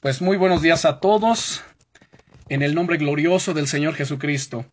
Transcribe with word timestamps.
Pues 0.00 0.22
muy 0.22 0.36
buenos 0.36 0.62
días 0.62 0.84
a 0.84 1.00
todos, 1.00 1.64
en 2.48 2.62
el 2.62 2.76
nombre 2.76 2.98
glorioso 2.98 3.52
del 3.52 3.66
Señor 3.66 3.94
Jesucristo. 3.94 4.64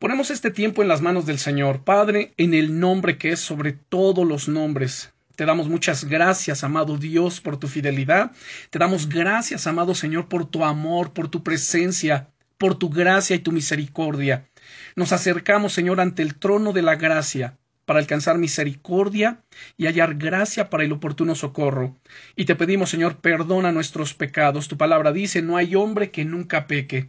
Ponemos 0.00 0.32
este 0.32 0.50
tiempo 0.50 0.82
en 0.82 0.88
las 0.88 1.02
manos 1.02 1.24
del 1.24 1.38
Señor, 1.38 1.84
Padre, 1.84 2.34
en 2.36 2.52
el 2.52 2.80
nombre 2.80 3.16
que 3.16 3.30
es 3.30 3.38
sobre 3.38 3.74
todos 3.74 4.26
los 4.26 4.48
nombres. 4.48 5.14
Te 5.36 5.46
damos 5.46 5.68
muchas 5.68 6.06
gracias, 6.06 6.64
amado 6.64 6.98
Dios, 6.98 7.40
por 7.40 7.58
tu 7.60 7.68
fidelidad. 7.68 8.32
Te 8.70 8.80
damos 8.80 9.08
gracias, 9.08 9.68
amado 9.68 9.94
Señor, 9.94 10.26
por 10.26 10.50
tu 10.50 10.64
amor, 10.64 11.12
por 11.12 11.28
tu 11.28 11.44
presencia, 11.44 12.30
por 12.58 12.76
tu 12.76 12.90
gracia 12.90 13.36
y 13.36 13.38
tu 13.38 13.52
misericordia. 13.52 14.48
Nos 14.96 15.12
acercamos, 15.12 15.74
Señor, 15.74 16.00
ante 16.00 16.22
el 16.22 16.34
trono 16.34 16.72
de 16.72 16.82
la 16.82 16.96
gracia 16.96 17.56
para 17.86 18.00
alcanzar 18.00 18.36
misericordia 18.36 19.40
y 19.78 19.86
hallar 19.86 20.16
gracia 20.16 20.68
para 20.68 20.84
el 20.84 20.92
oportuno 20.92 21.34
socorro. 21.34 21.96
Y 22.34 22.44
te 22.44 22.56
pedimos, 22.56 22.90
Señor, 22.90 23.16
perdona 23.20 23.72
nuestros 23.72 24.12
pecados. 24.12 24.68
Tu 24.68 24.76
palabra 24.76 25.12
dice, 25.12 25.40
no 25.40 25.56
hay 25.56 25.74
hombre 25.74 26.10
que 26.10 26.26
nunca 26.26 26.66
peque. 26.66 27.08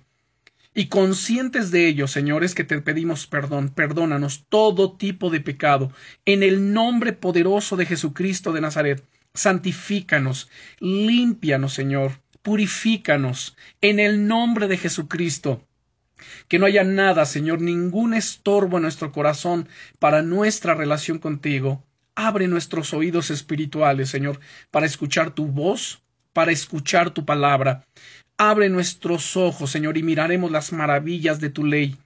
Y 0.74 0.86
conscientes 0.90 1.72
de 1.72 1.88
ello, 1.88 2.08
señores, 2.08 2.54
que 2.54 2.64
te 2.64 2.80
pedimos 2.82 3.26
perdón, 3.26 3.70
perdónanos 3.70 4.46
todo 4.48 4.96
tipo 4.96 5.32
de 5.32 5.42
pecado, 5.42 5.92
en 6.26 6.44
el 6.44 6.72
nombre 6.72 7.14
poderoso 7.14 7.76
de 7.78 7.88
Jesucristo 7.88 8.54
de 8.54 8.62
Nazaret. 8.62 9.04
Santifícanos, 9.34 10.50
límpianos, 10.80 11.74
Señor, 11.74 12.22
purifícanos, 12.44 13.58
en 13.82 14.00
el 14.00 14.28
nombre 14.28 14.68
de 14.68 14.78
Jesucristo. 14.78 15.67
Que 16.48 16.60
no 16.60 16.66
haya 16.66 16.84
nada, 16.84 17.26
Señor, 17.26 17.62
ningún 17.62 18.14
estorbo 18.14 18.78
en 18.78 18.84
nuestro 18.84 19.12
corazón 19.12 19.68
para 20.00 20.22
nuestra 20.22 20.74
relación 20.74 21.20
contigo. 21.20 21.84
Abre 22.16 22.48
nuestros 22.48 22.94
oídos 22.94 23.30
espirituales, 23.30 24.10
Señor, 24.10 24.40
para 24.72 24.86
escuchar 24.86 25.32
tu 25.32 25.48
voz, 25.48 26.02
para 26.34 26.52
escuchar 26.52 27.12
tu 27.12 27.26
palabra. 27.26 27.86
Abre 28.38 28.70
nuestros 28.70 29.38
ojos, 29.38 29.72
Señor, 29.72 29.98
y 29.98 30.04
miraremos 30.04 30.52
las 30.52 30.72
maravillas 30.72 31.40
de 31.40 31.50
tu 31.50 31.64
ley. 31.64 31.98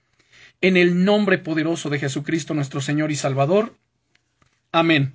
En 0.60 0.76
el 0.76 1.04
nombre 1.04 1.38
poderoso 1.38 1.90
de 1.90 1.98
Jesucristo 1.98 2.54
nuestro 2.54 2.80
Señor 2.80 3.10
y 3.10 3.16
Salvador. 3.16 3.74
Amén. 4.70 5.14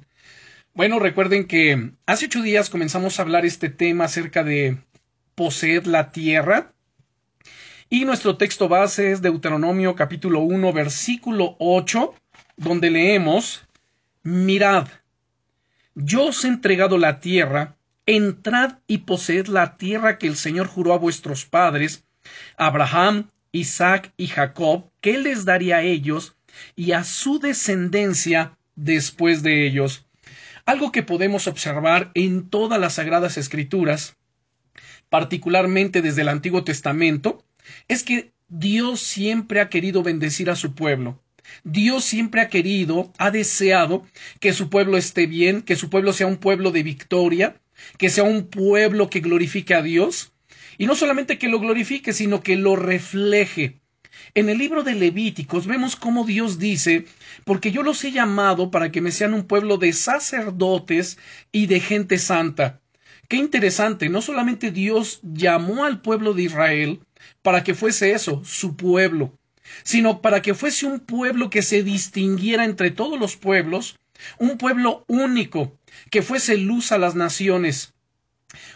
Bueno, 0.73 0.99
recuerden 0.99 1.45
que 1.47 1.91
hace 2.05 2.27
ocho 2.27 2.43
días 2.43 2.69
comenzamos 2.69 3.17
a 3.17 3.23
hablar 3.23 3.45
este 3.45 3.69
tema 3.69 4.05
acerca 4.05 4.43
de 4.43 4.77
poseer 5.33 5.87
la 5.87 6.11
tierra. 6.11 6.73
Y 7.89 8.03
nuestro 8.03 8.35
texto 8.35 8.67
base 8.67 9.13
es 9.13 9.21
Deuteronomio 9.21 9.95
capítulo 9.95 10.41
1 10.41 10.73
versículo 10.73 11.55
8, 11.59 12.13
donde 12.57 12.91
leemos, 12.91 13.65
Mirad, 14.23 14.89
yo 15.95 16.25
os 16.25 16.43
he 16.43 16.49
entregado 16.49 16.97
la 16.97 17.21
tierra, 17.21 17.77
entrad 18.05 18.79
y 18.87 18.99
poseed 18.99 19.47
la 19.47 19.77
tierra 19.77 20.17
que 20.17 20.27
el 20.27 20.35
Señor 20.35 20.67
juró 20.67 20.93
a 20.93 20.97
vuestros 20.97 21.45
padres, 21.45 22.03
Abraham, 22.57 23.29
Isaac 23.53 24.11
y 24.17 24.27
Jacob, 24.27 24.91
que 24.99 25.17
les 25.17 25.45
daría 25.45 25.77
a 25.77 25.83
ellos 25.83 26.35
y 26.75 26.91
a 26.91 27.05
su 27.05 27.39
descendencia 27.39 28.57
después 28.75 29.43
de 29.43 29.65
ellos. 29.65 30.05
Algo 30.65 30.91
que 30.91 31.03
podemos 31.03 31.47
observar 31.47 32.11
en 32.15 32.49
todas 32.49 32.81
las 32.81 32.95
sagradas 32.95 33.37
escrituras, 33.37 34.17
particularmente 35.09 36.01
desde 36.01 36.23
el 36.23 36.27
Antiguo 36.27 36.65
Testamento, 36.65 37.45
es 37.87 38.03
que 38.03 38.31
Dios 38.47 39.01
siempre 39.01 39.59
ha 39.59 39.69
querido 39.69 40.03
bendecir 40.03 40.49
a 40.49 40.55
su 40.55 40.73
pueblo. 40.73 41.21
Dios 41.63 42.03
siempre 42.03 42.41
ha 42.41 42.49
querido, 42.49 43.11
ha 43.17 43.31
deseado 43.31 44.05
que 44.39 44.53
su 44.53 44.69
pueblo 44.69 44.97
esté 44.97 45.27
bien, 45.27 45.61
que 45.61 45.75
su 45.75 45.89
pueblo 45.89 46.13
sea 46.13 46.27
un 46.27 46.37
pueblo 46.37 46.71
de 46.71 46.83
victoria, 46.83 47.61
que 47.97 48.09
sea 48.09 48.23
un 48.23 48.47
pueblo 48.47 49.09
que 49.09 49.21
glorifique 49.21 49.73
a 49.73 49.81
Dios, 49.81 50.33
y 50.77 50.85
no 50.85 50.95
solamente 50.95 51.37
que 51.37 51.47
lo 51.47 51.59
glorifique, 51.59 52.13
sino 52.13 52.41
que 52.41 52.55
lo 52.55 52.75
refleje. 52.75 53.79
En 54.33 54.49
el 54.49 54.57
libro 54.57 54.83
de 54.83 54.95
Levíticos 54.95 55.67
vemos 55.67 55.95
cómo 55.95 56.25
Dios 56.25 56.59
dice, 56.59 57.05
porque 57.45 57.71
yo 57.71 57.83
los 57.83 58.03
he 58.03 58.11
llamado 58.11 58.71
para 58.71 58.91
que 58.91 59.01
me 59.01 59.11
sean 59.11 59.33
un 59.33 59.45
pueblo 59.45 59.77
de 59.77 59.93
sacerdotes 59.93 61.17
y 61.51 61.67
de 61.67 61.79
gente 61.79 62.17
santa. 62.17 62.81
Qué 63.27 63.37
interesante, 63.37 64.09
no 64.09 64.21
solamente 64.21 64.71
Dios 64.71 65.19
llamó 65.21 65.85
al 65.85 66.01
pueblo 66.01 66.33
de 66.33 66.43
Israel, 66.43 66.99
para 67.41 67.63
que 67.63 67.73
fuese 67.73 68.11
eso, 68.11 68.43
su 68.45 68.75
pueblo, 68.75 69.37
sino 69.83 70.21
para 70.21 70.41
que 70.41 70.53
fuese 70.53 70.85
un 70.85 70.99
pueblo 70.99 71.49
que 71.49 71.61
se 71.61 71.83
distinguiera 71.83 72.65
entre 72.65 72.91
todos 72.91 73.19
los 73.19 73.35
pueblos, 73.35 73.97
un 74.39 74.57
pueblo 74.57 75.05
único, 75.07 75.77
que 76.09 76.21
fuese 76.21 76.57
luz 76.57 76.91
a 76.91 76.97
las 76.97 77.15
naciones, 77.15 77.93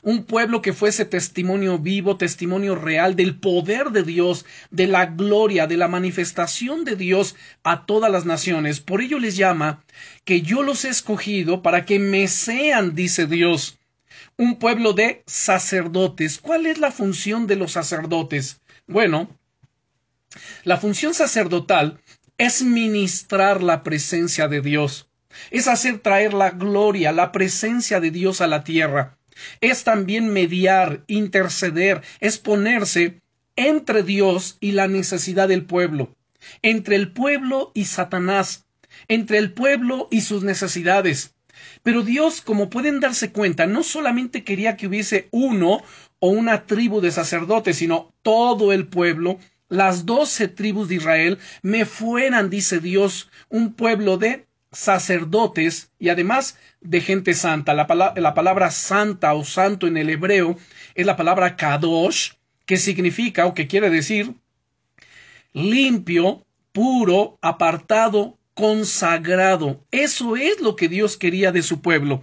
un 0.03 0.25
pueblo 0.25 0.61
que 0.61 0.73
fuese 0.73 1.05
testimonio 1.05 1.79
vivo, 1.79 2.17
testimonio 2.17 2.75
real 2.75 3.15
del 3.15 3.39
poder 3.39 3.91
de 3.91 4.03
Dios, 4.03 4.45
de 4.69 4.87
la 4.87 5.05
gloria, 5.05 5.65
de 5.65 5.77
la 5.77 5.87
manifestación 5.87 6.83
de 6.83 6.95
Dios 6.95 7.35
a 7.63 7.85
todas 7.85 8.11
las 8.11 8.25
naciones. 8.25 8.79
Por 8.79 9.01
ello 9.01 9.19
les 9.19 9.37
llama 9.37 9.83
que 10.25 10.41
yo 10.41 10.61
los 10.63 10.85
he 10.85 10.89
escogido 10.89 11.61
para 11.61 11.85
que 11.85 11.99
me 11.99 12.27
sean, 12.27 12.95
dice 12.95 13.27
Dios, 13.27 13.79
un 14.37 14.57
pueblo 14.59 14.93
de 14.93 15.23
sacerdotes. 15.25 16.39
¿Cuál 16.39 16.65
es 16.65 16.77
la 16.77 16.91
función 16.91 17.47
de 17.47 17.55
los 17.55 17.73
sacerdotes? 17.73 18.61
Bueno, 18.87 19.29
la 20.63 20.77
función 20.77 21.13
sacerdotal 21.13 21.99
es 22.37 22.63
ministrar 22.63 23.61
la 23.61 23.83
presencia 23.83 24.47
de 24.47 24.61
Dios, 24.61 25.09
es 25.51 25.67
hacer 25.67 25.99
traer 25.99 26.33
la 26.33 26.51
gloria, 26.51 27.11
la 27.11 27.31
presencia 27.31 27.99
de 27.99 28.11
Dios 28.11 28.41
a 28.41 28.47
la 28.47 28.63
tierra, 28.63 29.17
es 29.59 29.83
también 29.83 30.29
mediar, 30.29 31.03
interceder, 31.07 32.01
es 32.19 32.37
ponerse 32.37 33.21
entre 33.55 34.03
Dios 34.03 34.57
y 34.59 34.71
la 34.71 34.87
necesidad 34.87 35.47
del 35.47 35.65
pueblo, 35.65 36.15
entre 36.61 36.95
el 36.95 37.11
pueblo 37.11 37.71
y 37.73 37.85
Satanás, 37.85 38.65
entre 39.07 39.37
el 39.37 39.53
pueblo 39.53 40.07
y 40.11 40.21
sus 40.21 40.43
necesidades. 40.43 41.35
Pero 41.83 42.03
Dios, 42.03 42.41
como 42.41 42.69
pueden 42.69 42.99
darse 42.99 43.31
cuenta, 43.31 43.65
no 43.65 43.83
solamente 43.83 44.43
quería 44.43 44.77
que 44.77 44.87
hubiese 44.87 45.27
uno 45.31 45.83
o 46.19 46.29
una 46.29 46.65
tribu 46.65 47.01
de 47.01 47.11
sacerdotes, 47.11 47.77
sino 47.77 48.13
todo 48.21 48.71
el 48.71 48.87
pueblo, 48.87 49.39
las 49.69 50.05
doce 50.05 50.47
tribus 50.47 50.89
de 50.89 50.95
Israel, 50.95 51.39
me 51.63 51.85
fueran, 51.85 52.49
dice 52.49 52.79
Dios, 52.79 53.29
un 53.49 53.73
pueblo 53.73 54.17
de 54.17 54.45
sacerdotes 54.71 55.91
y 55.97 56.09
además 56.09 56.57
de 56.81 57.01
gente 57.01 57.33
santa. 57.33 57.73
La, 57.73 58.13
la, 58.15 58.33
palabra 58.33 58.71
santa 58.71 59.33
o 59.33 59.43
santo 59.43 59.87
en 59.87 59.97
el 59.97 60.09
hebreo 60.09 60.57
es 60.95 61.05
la 61.05 61.17
palabra 61.17 61.55
kadosh, 61.55 62.33
que 62.65 62.77
significa 62.77 63.45
o 63.45 63.53
que 63.53 63.67
quiere 63.67 63.89
decir 63.89 64.35
limpio, 65.53 66.45
puro, 66.71 67.37
apartado, 67.41 68.37
consagrado. 68.61 69.83
Eso 69.89 70.35
es 70.35 70.61
lo 70.61 70.75
que 70.75 70.87
Dios 70.87 71.17
quería 71.17 71.51
de 71.51 71.63
su 71.63 71.81
pueblo. 71.81 72.21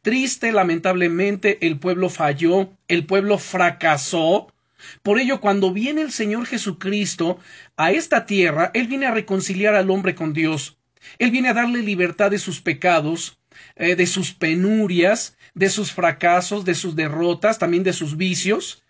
Triste, 0.00 0.50
lamentablemente, 0.50 1.58
el 1.66 1.78
pueblo 1.78 2.08
falló, 2.08 2.70
el 2.88 3.04
pueblo 3.04 3.36
fracasó. 3.36 4.50
Por 5.02 5.18
ello, 5.18 5.42
cuando 5.42 5.74
viene 5.74 6.00
el 6.00 6.10
Señor 6.10 6.46
Jesucristo 6.46 7.38
a 7.76 7.92
esta 7.92 8.24
tierra, 8.24 8.70
Él 8.72 8.86
viene 8.86 9.04
a 9.04 9.10
reconciliar 9.10 9.74
al 9.74 9.90
hombre 9.90 10.14
con 10.14 10.32
Dios. 10.32 10.78
Él 11.18 11.30
viene 11.30 11.50
a 11.50 11.54
darle 11.54 11.82
libertad 11.82 12.30
de 12.30 12.38
sus 12.38 12.62
pecados, 12.62 13.38
eh, 13.76 13.94
de 13.94 14.06
sus 14.06 14.32
penurias, 14.32 15.36
de 15.52 15.68
sus 15.68 15.92
fracasos, 15.92 16.64
de 16.64 16.74
sus 16.74 16.96
derrotas, 16.96 17.58
también 17.58 17.82
de 17.82 17.92
sus 17.92 18.16
vicios. 18.16 18.82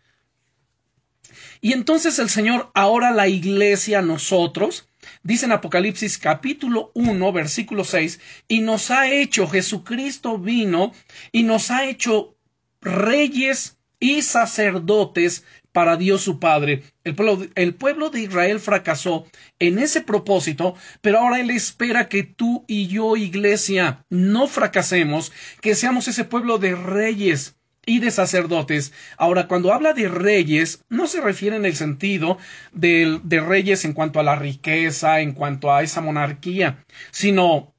Y 1.60 1.72
entonces 1.72 2.21
el 2.21 2.31
Señor, 2.31 2.71
ahora 2.72 3.10
la 3.10 3.27
iglesia, 3.27 4.00
nosotros, 4.00 4.88
Dice 5.22 5.47
en 5.47 5.53
Apocalipsis 5.53 6.19
capítulo 6.19 6.91
1, 6.94 7.32
versículo 7.32 7.84
6, 7.84 8.20
y 8.48 8.60
nos 8.60 8.91
ha 8.91 9.10
hecho, 9.10 9.47
Jesucristo 9.47 10.38
vino 10.38 10.92
y 11.32 11.42
nos 11.42 11.70
ha 11.70 11.84
hecho 11.87 12.37
reyes 12.81 13.78
y 14.00 14.22
sacerdotes 14.22 15.45
para 15.72 15.97
Dios 15.97 16.22
su 16.22 16.39
Padre. 16.39 16.84
El 17.03 17.16
pueblo, 17.16 17.47
el 17.56 17.74
pueblo, 17.74 18.10
de 18.10 18.21
Israel 18.21 18.60
fracasó 18.60 19.27
en 19.59 19.78
ese 19.78 20.03
propósito, 20.03 20.77
pero 21.01 21.18
ahora 21.18 21.41
Él 21.41 21.50
espera 21.50 22.09
que 22.09 22.22
tú 22.22 22.65
y 22.68 22.86
yo, 22.86 23.16
iglesia, 23.16 24.04
no 24.09 24.47
fracasemos, 24.47 25.33
que 25.60 25.74
seamos 25.74 26.07
ese 26.07 26.24
pueblo 26.24 26.59
de 26.59 26.77
reyes 26.77 27.57
y 27.86 28.01
de 28.01 28.10
sacerdotes. 28.10 28.92
Ahora, 29.16 29.48
cuando 29.48 29.72
habla 29.72 29.92
de 29.92 30.09
reyes, 30.09 30.84
no 30.89 31.07
se 31.07 31.21
refiere 31.21 31.57
en 31.57 31.65
el 31.65 31.77
sentido 31.77 32.39
de, 32.72 33.21
reyes 33.47 33.84
en 33.84 33.92
cuanto 33.92 34.21
a 34.21 34.22
la 34.22 34.36
riqueza, 34.36 35.21
en 35.21 35.33
cuanto 35.33 35.72
a 35.72 35.83
esa 35.83 36.01
monarquía, 36.01 36.84
sino 37.10 37.75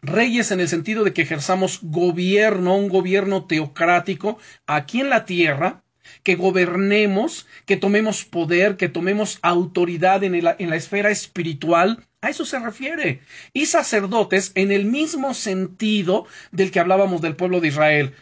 reyes 0.00 0.50
en 0.50 0.60
el 0.60 0.68
sentido 0.68 1.04
de 1.04 1.12
que 1.12 1.22
ejerzamos 1.22 1.80
gobierno, 1.82 2.76
un 2.76 2.88
gobierno 2.88 3.44
teocrático 3.46 4.38
aquí 4.66 5.00
en 5.00 5.10
la 5.10 5.24
tierra, 5.24 5.82
que 6.24 6.34
gobernemos, 6.34 7.46
que 7.66 7.76
tomemos 7.76 8.24
poder, 8.24 8.76
que 8.76 8.88
tomemos 8.88 9.38
autoridad 9.42 10.24
en, 10.24 10.34
en 10.34 10.70
la 10.70 10.76
esfera 10.76 11.10
espiritual, 11.10 12.04
a 12.20 12.30
eso 12.30 12.44
se 12.44 12.58
refiere. 12.58 13.20
Y 13.52 13.66
sacerdotes 13.66 14.52
en 14.54 14.70
el 14.70 14.84
mismo 14.84 15.34
sentido 15.34 16.26
del 16.52 16.70
que 16.70 16.80
hablábamos 16.80 17.20
del 17.20 17.36
pueblo 17.36 17.60
de 17.60 17.68
Israel 17.68 18.14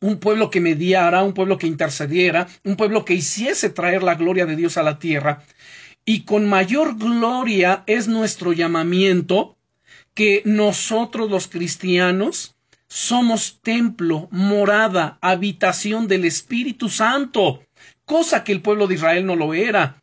un 0.00 0.18
pueblo 0.18 0.50
que 0.50 0.60
mediara, 0.60 1.22
un 1.22 1.34
pueblo 1.34 1.58
que 1.58 1.66
intercediera, 1.66 2.46
un 2.64 2.76
pueblo 2.76 3.04
que 3.04 3.14
hiciese 3.14 3.70
traer 3.70 4.02
la 4.02 4.14
gloria 4.14 4.46
de 4.46 4.56
Dios 4.56 4.76
a 4.76 4.82
la 4.82 4.98
tierra. 4.98 5.44
Y 6.04 6.24
con 6.24 6.48
mayor 6.48 6.96
gloria 6.96 7.82
es 7.86 8.08
nuestro 8.08 8.52
llamamiento 8.52 9.56
que 10.14 10.42
nosotros 10.44 11.30
los 11.30 11.48
cristianos 11.48 12.56
somos 12.88 13.60
templo, 13.62 14.28
morada, 14.30 15.18
habitación 15.20 16.08
del 16.08 16.24
Espíritu 16.24 16.88
Santo, 16.88 17.62
cosa 18.04 18.44
que 18.44 18.52
el 18.52 18.62
pueblo 18.62 18.86
de 18.86 18.94
Israel 18.94 19.26
no 19.26 19.36
lo 19.36 19.52
era. 19.52 20.02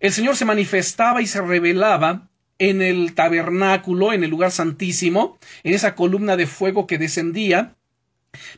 El 0.00 0.12
Señor 0.12 0.36
se 0.36 0.46
manifestaba 0.46 1.20
y 1.20 1.26
se 1.26 1.42
revelaba 1.42 2.30
en 2.58 2.80
el 2.80 3.14
tabernáculo, 3.14 4.12
en 4.12 4.24
el 4.24 4.30
lugar 4.30 4.50
santísimo, 4.50 5.38
en 5.62 5.74
esa 5.74 5.94
columna 5.94 6.36
de 6.36 6.46
fuego 6.46 6.86
que 6.86 6.98
descendía, 6.98 7.76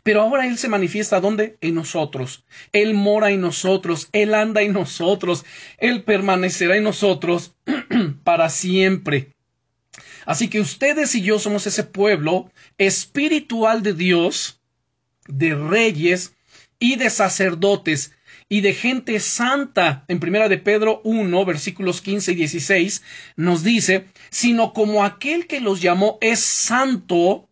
pero 0.02 0.22
ahora 0.22 0.46
Él 0.46 0.58
se 0.58 0.68
manifiesta 0.68 1.20
¿dónde? 1.20 1.56
En 1.60 1.74
nosotros. 1.74 2.44
Él 2.72 2.94
mora 2.94 3.30
en 3.30 3.40
nosotros, 3.40 4.08
Él 4.12 4.34
anda 4.34 4.62
en 4.62 4.72
nosotros, 4.72 5.44
Él 5.78 6.04
permanecerá 6.04 6.76
en 6.76 6.84
nosotros 6.84 7.54
para 8.24 8.50
siempre. 8.50 9.32
Así 10.26 10.48
que 10.48 10.60
ustedes 10.60 11.14
y 11.14 11.22
yo 11.22 11.38
somos 11.38 11.66
ese 11.66 11.84
pueblo 11.84 12.50
espiritual 12.78 13.82
de 13.82 13.92
Dios, 13.92 14.60
de 15.26 15.54
reyes 15.54 16.34
y 16.78 16.96
de 16.96 17.10
sacerdotes 17.10 18.12
y 18.48 18.60
de 18.60 18.74
gente 18.74 19.20
santa. 19.20 20.04
En 20.08 20.20
primera 20.20 20.48
de 20.48 20.58
Pedro 20.58 21.00
1, 21.04 21.44
versículos 21.44 22.00
15 22.00 22.32
y 22.32 22.34
16 22.36 23.02
nos 23.36 23.62
dice, 23.62 24.06
sino 24.30 24.72
como 24.72 25.04
aquel 25.04 25.46
que 25.46 25.60
los 25.60 25.80
llamó 25.80 26.18
es 26.20 26.40
santo, 26.40 27.48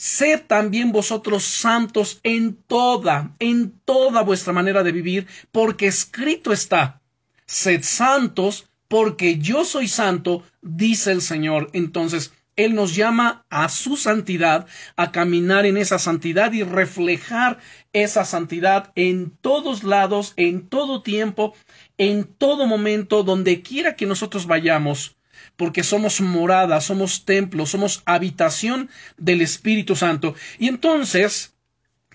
sed 0.00 0.46
también 0.46 0.92
vosotros 0.92 1.44
santos 1.44 2.20
en 2.22 2.54
toda, 2.54 3.36
en 3.38 3.78
toda 3.84 4.22
vuestra 4.22 4.54
manera 4.54 4.82
de 4.82 4.92
vivir, 4.92 5.26
porque 5.52 5.88
escrito 5.88 6.54
está, 6.54 7.02
sed 7.44 7.82
santos 7.82 8.70
porque 8.88 9.36
yo 9.36 9.66
soy 9.66 9.88
santo, 9.88 10.42
dice 10.62 11.12
el 11.12 11.20
Señor. 11.20 11.68
Entonces, 11.74 12.32
Él 12.56 12.74
nos 12.74 12.96
llama 12.96 13.44
a 13.50 13.68
su 13.68 13.98
santidad, 13.98 14.66
a 14.96 15.12
caminar 15.12 15.66
en 15.66 15.76
esa 15.76 15.98
santidad 15.98 16.50
y 16.54 16.62
reflejar 16.62 17.58
esa 17.92 18.24
santidad 18.24 18.92
en 18.94 19.36
todos 19.42 19.84
lados, 19.84 20.32
en 20.36 20.66
todo 20.66 21.02
tiempo, 21.02 21.54
en 21.98 22.24
todo 22.24 22.66
momento, 22.66 23.22
donde 23.22 23.60
quiera 23.60 23.96
que 23.96 24.06
nosotros 24.06 24.46
vayamos, 24.46 25.19
porque 25.60 25.82
somos 25.84 26.22
morada, 26.22 26.80
somos 26.80 27.26
templo, 27.26 27.66
somos 27.66 28.02
habitación 28.06 28.88
del 29.18 29.42
Espíritu 29.42 29.94
Santo. 29.94 30.34
Y 30.58 30.68
entonces, 30.68 31.52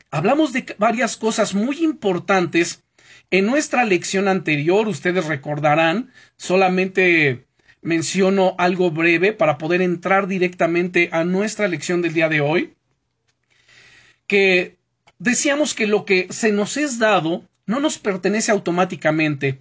hablamos 0.10 0.52
de 0.52 0.66
varias 0.80 1.16
cosas 1.16 1.54
muy 1.54 1.84
importantes 1.84 2.82
en 3.30 3.46
nuestra 3.46 3.86
lección 3.86 4.28
anterior, 4.28 4.88
ustedes 4.88 5.26
recordarán, 5.28 6.12
solamente 6.38 7.46
menciono 7.84 8.56
algo 8.58 8.90
breve 8.90 9.32
para 9.32 9.60
poder 9.60 9.84
entrar 9.84 10.26
directamente 10.26 11.10
a 11.12 11.24
nuestra 11.24 11.68
lección 11.68 12.02
del 12.02 12.14
día 12.16 12.30
de 12.30 12.42
hoy, 12.42 12.74
que 14.26 14.78
decíamos 15.20 15.76
que 15.76 15.86
lo 15.86 16.04
que 16.04 16.26
se 16.32 16.52
nos 16.52 16.78
es 16.78 16.98
dado 16.98 17.44
no 17.68 17.80
nos 17.80 18.00
pertenece 18.00 18.52
automáticamente. 18.52 19.60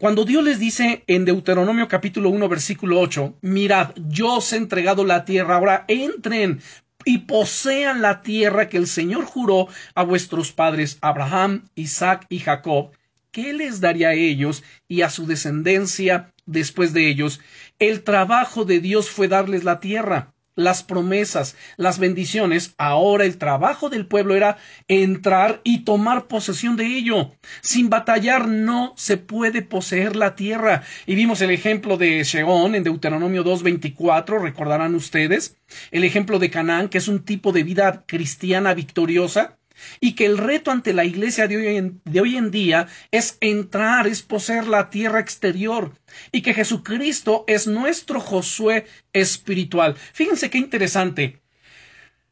Cuando 0.00 0.24
Dios 0.24 0.44
les 0.44 0.60
dice 0.60 1.02
en 1.08 1.24
Deuteronomio 1.24 1.88
capítulo 1.88 2.30
1 2.30 2.48
versículo 2.48 3.00
8, 3.00 3.38
mirad, 3.40 3.90
yo 3.96 4.34
os 4.34 4.52
he 4.52 4.56
entregado 4.56 5.04
la 5.04 5.24
tierra, 5.24 5.56
ahora 5.56 5.84
entren 5.88 6.60
y 7.04 7.18
posean 7.18 8.00
la 8.00 8.22
tierra 8.22 8.68
que 8.68 8.76
el 8.76 8.86
Señor 8.86 9.24
juró 9.24 9.66
a 9.96 10.04
vuestros 10.04 10.52
padres 10.52 10.98
Abraham, 11.00 11.64
Isaac 11.74 12.26
y 12.28 12.38
Jacob, 12.38 12.92
¿qué 13.32 13.52
les 13.52 13.80
daría 13.80 14.10
a 14.10 14.14
ellos 14.14 14.62
y 14.86 15.02
a 15.02 15.10
su 15.10 15.26
descendencia 15.26 16.32
después 16.46 16.92
de 16.92 17.08
ellos? 17.08 17.40
El 17.80 18.04
trabajo 18.04 18.64
de 18.64 18.78
Dios 18.78 19.10
fue 19.10 19.26
darles 19.26 19.64
la 19.64 19.80
tierra, 19.80 20.32
las 20.58 20.82
promesas, 20.82 21.56
las 21.76 22.00
bendiciones. 22.00 22.74
Ahora 22.78 23.24
el 23.24 23.38
trabajo 23.38 23.90
del 23.90 24.06
pueblo 24.06 24.34
era 24.34 24.58
entrar 24.88 25.60
y 25.62 25.84
tomar 25.84 26.26
posesión 26.26 26.76
de 26.76 26.84
ello. 26.84 27.30
Sin 27.60 27.88
batallar 27.88 28.48
no 28.48 28.92
se 28.96 29.16
puede 29.16 29.62
poseer 29.62 30.16
la 30.16 30.34
tierra. 30.34 30.82
Y 31.06 31.14
vimos 31.14 31.40
el 31.42 31.52
ejemplo 31.52 31.96
de 31.96 32.24
Sheón 32.24 32.74
en 32.74 32.82
Deuteronomio 32.82 33.44
2.24, 33.44 34.42
recordarán 34.42 34.96
ustedes. 34.96 35.56
El 35.92 36.02
ejemplo 36.02 36.40
de 36.40 36.50
Canaán, 36.50 36.88
que 36.88 36.98
es 36.98 37.06
un 37.06 37.24
tipo 37.24 37.52
de 37.52 37.62
vida 37.62 38.04
cristiana 38.06 38.74
victoriosa 38.74 39.57
y 40.00 40.12
que 40.12 40.26
el 40.26 40.38
reto 40.38 40.70
ante 40.70 40.92
la 40.92 41.04
iglesia 41.04 41.48
de 41.48 41.56
hoy, 41.56 41.76
en, 41.76 42.00
de 42.04 42.20
hoy 42.20 42.36
en 42.36 42.50
día 42.50 42.88
es 43.10 43.38
entrar, 43.40 44.06
es 44.06 44.22
poseer 44.22 44.66
la 44.66 44.90
tierra 44.90 45.20
exterior 45.20 45.92
y 46.32 46.42
que 46.42 46.54
Jesucristo 46.54 47.44
es 47.46 47.66
nuestro 47.66 48.20
Josué 48.20 48.86
espiritual. 49.12 49.96
Fíjense 50.12 50.50
qué 50.50 50.58
interesante. 50.58 51.40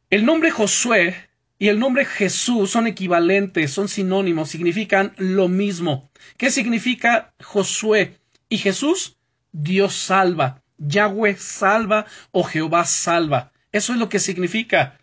El 0.09 0.25
nombre 0.25 0.51
Josué 0.51 1.15
y 1.59 1.69
el 1.69 1.79
nombre 1.79 2.05
Jesús 2.05 2.71
son 2.71 2.87
equivalentes, 2.87 3.71
son 3.71 3.87
sinónimos, 3.87 4.49
significan 4.49 5.13
lo 5.17 5.47
mismo. 5.47 6.11
¿Qué 6.37 6.51
significa 6.51 7.33
Josué? 7.43 8.17
Y 8.47 8.59
Jesús, 8.59 9.17
Dios 9.51 9.95
salva, 9.95 10.61
Yahweh 10.77 11.35
salva 11.37 12.05
o 12.31 12.43
Jehová 12.43 12.85
salva. 12.85 13.51
Eso 13.71 13.93
es 13.93 13.99
lo 13.99 14.07
que 14.07 14.19
significa 14.19 14.99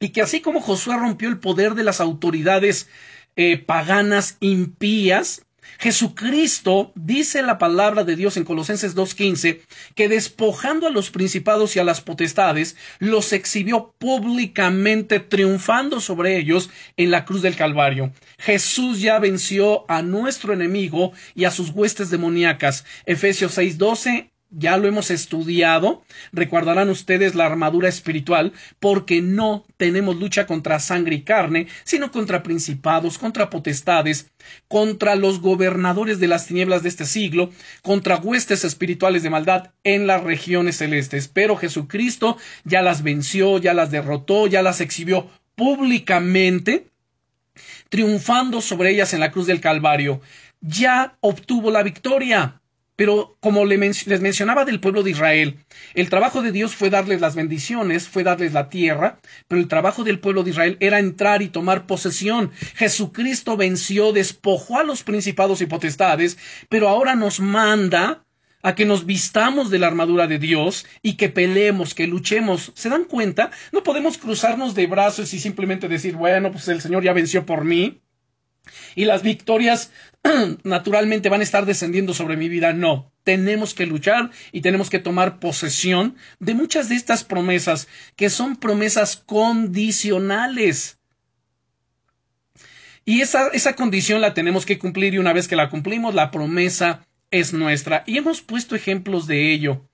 y 0.00 0.10
que 0.10 0.22
así 0.22 0.40
como 0.40 0.60
Josué 0.60 0.96
rompió 0.96 1.28
el 1.28 1.38
poder 1.38 1.74
de 1.74 1.84
las 1.84 2.00
autoridades 2.00 2.88
eh, 3.36 3.58
paganas 3.58 4.36
impías, 4.40 5.46
Jesucristo 5.78 6.92
dice 6.94 7.42
la 7.42 7.58
palabra 7.58 8.04
de 8.04 8.16
Dios 8.16 8.36
en 8.36 8.44
Colosenses 8.44 8.96
2.15 8.96 9.60
que 9.94 10.08
despojando 10.08 10.86
a 10.86 10.90
los 10.90 11.10
principados 11.10 11.76
y 11.76 11.78
a 11.78 11.84
las 11.84 12.00
potestades, 12.00 12.76
los 12.98 13.32
exhibió 13.32 13.94
públicamente 13.98 15.20
triunfando 15.20 16.00
sobre 16.00 16.38
ellos 16.38 16.70
en 16.96 17.10
la 17.10 17.24
cruz 17.24 17.42
del 17.42 17.56
Calvario. 17.56 18.12
Jesús 18.38 19.00
ya 19.00 19.18
venció 19.18 19.84
a 19.90 20.02
nuestro 20.02 20.52
enemigo 20.52 21.12
y 21.34 21.44
a 21.44 21.50
sus 21.50 21.70
huestes 21.70 22.10
demoníacas. 22.10 22.84
Efesios 23.04 23.58
6.12 23.58 24.30
ya 24.58 24.78
lo 24.78 24.88
hemos 24.88 25.10
estudiado, 25.10 26.02
recordarán 26.32 26.88
ustedes 26.88 27.34
la 27.34 27.44
armadura 27.44 27.90
espiritual, 27.90 28.54
porque 28.80 29.20
no 29.20 29.66
tenemos 29.76 30.16
lucha 30.16 30.46
contra 30.46 30.80
sangre 30.80 31.16
y 31.16 31.22
carne, 31.22 31.66
sino 31.84 32.10
contra 32.10 32.42
principados, 32.42 33.18
contra 33.18 33.50
potestades, 33.50 34.30
contra 34.66 35.14
los 35.14 35.42
gobernadores 35.42 36.20
de 36.20 36.28
las 36.28 36.46
tinieblas 36.46 36.82
de 36.82 36.88
este 36.88 37.04
siglo, 37.04 37.50
contra 37.82 38.16
huestes 38.16 38.64
espirituales 38.64 39.22
de 39.22 39.30
maldad 39.30 39.72
en 39.84 40.06
las 40.06 40.24
regiones 40.24 40.78
celestes. 40.78 41.28
Pero 41.28 41.56
Jesucristo 41.56 42.38
ya 42.64 42.80
las 42.80 43.02
venció, 43.02 43.58
ya 43.58 43.74
las 43.74 43.90
derrotó, 43.90 44.46
ya 44.46 44.62
las 44.62 44.80
exhibió 44.80 45.28
públicamente, 45.54 46.86
triunfando 47.90 48.62
sobre 48.62 48.90
ellas 48.90 49.12
en 49.12 49.20
la 49.20 49.32
cruz 49.32 49.46
del 49.46 49.60
Calvario. 49.60 50.22
Ya 50.62 51.18
obtuvo 51.20 51.70
la 51.70 51.82
victoria. 51.82 52.62
Pero 52.96 53.36
como 53.40 53.64
les 53.66 54.20
mencionaba 54.20 54.64
del 54.64 54.80
pueblo 54.80 55.02
de 55.02 55.10
Israel, 55.10 55.58
el 55.94 56.08
trabajo 56.08 56.42
de 56.42 56.50
Dios 56.50 56.74
fue 56.74 56.90
darles 56.90 57.20
las 57.20 57.34
bendiciones, 57.34 58.08
fue 58.08 58.24
darles 58.24 58.54
la 58.54 58.70
tierra, 58.70 59.20
pero 59.48 59.60
el 59.60 59.68
trabajo 59.68 60.02
del 60.02 60.18
pueblo 60.18 60.42
de 60.42 60.50
Israel 60.50 60.76
era 60.80 60.98
entrar 60.98 61.42
y 61.42 61.48
tomar 61.48 61.86
posesión. 61.86 62.52
Jesucristo 62.74 63.56
venció, 63.56 64.12
despojó 64.12 64.78
a 64.78 64.84
los 64.84 65.02
principados 65.02 65.60
y 65.60 65.66
potestades, 65.66 66.38
pero 66.70 66.88
ahora 66.88 67.14
nos 67.14 67.38
manda 67.38 68.24
a 68.62 68.74
que 68.74 68.84
nos 68.84 69.06
vistamos 69.06 69.70
de 69.70 69.78
la 69.78 69.86
armadura 69.86 70.26
de 70.26 70.38
Dios 70.38 70.86
y 71.02 71.12
que 71.12 71.28
peleemos, 71.28 71.94
que 71.94 72.06
luchemos. 72.06 72.72
¿Se 72.74 72.88
dan 72.88 73.04
cuenta? 73.04 73.50
No 73.72 73.82
podemos 73.82 74.18
cruzarnos 74.18 74.74
de 74.74 74.86
brazos 74.88 75.32
y 75.34 75.38
simplemente 75.38 75.86
decir, 75.86 76.16
bueno, 76.16 76.50
pues 76.50 76.66
el 76.66 76.80
Señor 76.80 77.04
ya 77.04 77.12
venció 77.12 77.46
por 77.46 77.64
mí. 77.64 78.00
Y 78.96 79.04
las 79.04 79.22
victorias 79.22 79.92
naturalmente 80.64 81.28
van 81.28 81.40
a 81.40 81.44
estar 81.44 81.66
descendiendo 81.66 82.14
sobre 82.14 82.36
mi 82.36 82.48
vida. 82.48 82.72
No, 82.72 83.12
tenemos 83.24 83.74
que 83.74 83.86
luchar 83.86 84.30
y 84.52 84.60
tenemos 84.60 84.90
que 84.90 84.98
tomar 84.98 85.38
posesión 85.38 86.16
de 86.38 86.54
muchas 86.54 86.88
de 86.88 86.96
estas 86.96 87.24
promesas 87.24 87.88
que 88.16 88.30
son 88.30 88.56
promesas 88.56 89.16
condicionales. 89.16 90.98
Y 93.04 93.20
esa, 93.20 93.48
esa 93.48 93.74
condición 93.74 94.20
la 94.20 94.34
tenemos 94.34 94.66
que 94.66 94.78
cumplir 94.78 95.14
y 95.14 95.18
una 95.18 95.32
vez 95.32 95.46
que 95.46 95.56
la 95.56 95.70
cumplimos, 95.70 96.14
la 96.14 96.30
promesa 96.30 97.06
es 97.30 97.52
nuestra. 97.52 98.02
Y 98.06 98.18
hemos 98.18 98.40
puesto 98.40 98.74
ejemplos 98.74 99.26
de 99.26 99.52
ello. 99.52 99.88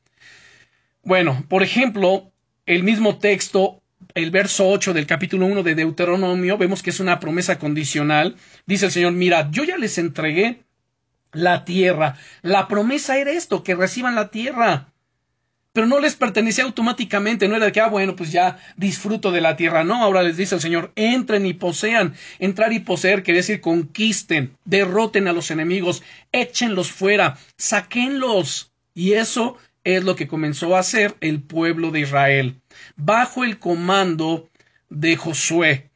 Bueno, 1.02 1.44
por 1.48 1.62
ejemplo, 1.62 2.32
el 2.64 2.84
mismo 2.84 3.18
texto 3.18 3.81
el 4.14 4.30
verso 4.30 4.68
8 4.68 4.92
del 4.94 5.06
capítulo 5.06 5.46
1 5.46 5.62
de 5.62 5.74
Deuteronomio, 5.74 6.58
vemos 6.58 6.82
que 6.82 6.90
es 6.90 7.00
una 7.00 7.20
promesa 7.20 7.58
condicional. 7.58 8.36
Dice 8.66 8.86
el 8.86 8.92
Señor, 8.92 9.12
mira, 9.12 9.50
yo 9.50 9.64
ya 9.64 9.76
les 9.76 9.98
entregué 9.98 10.62
la 11.32 11.64
tierra. 11.64 12.16
La 12.42 12.68
promesa 12.68 13.18
era 13.18 13.32
esto, 13.32 13.62
que 13.64 13.74
reciban 13.74 14.14
la 14.14 14.30
tierra. 14.30 14.88
pero 15.72 15.86
no 15.86 16.00
les 16.00 16.16
pertenecía 16.16 16.64
automáticamente, 16.64 17.48
no 17.48 17.56
era 17.56 17.64
de 17.66 17.72
que, 17.72 17.80
ah, 17.80 17.88
bueno, 17.88 18.14
pues 18.14 18.30
ya 18.30 18.58
disfruto 18.76 19.32
de 19.32 19.40
la 19.40 19.56
tierra, 19.56 19.84
no, 19.84 20.02
ahora 20.02 20.22
les 20.22 20.36
dice 20.36 20.54
el 20.54 20.60
Señor, 20.60 20.92
entren 20.96 21.46
y 21.46 21.54
posean, 21.54 22.14
entrar 22.38 22.74
y 22.74 22.80
poseer 22.80 23.22
quiere 23.22 23.38
decir 23.38 23.62
conquisten, 23.62 24.54
derroten 24.66 25.28
a 25.28 25.32
los 25.32 25.50
enemigos, 25.50 26.02
échenlos 26.30 26.92
fuera, 26.92 27.38
saquenlos, 27.56 28.70
y 28.94 29.14
eso 29.14 29.56
es 29.84 30.04
lo 30.04 30.14
que 30.14 30.28
comenzó 30.28 30.76
a 30.76 30.80
hacer 30.80 31.16
el 31.20 31.42
pueblo 31.42 31.90
de 31.90 32.00
Israel, 32.00 32.60
bajo 32.96 33.44
el 33.44 33.58
comando 33.58 34.48
de 34.88 35.16
Josué. 35.16 35.90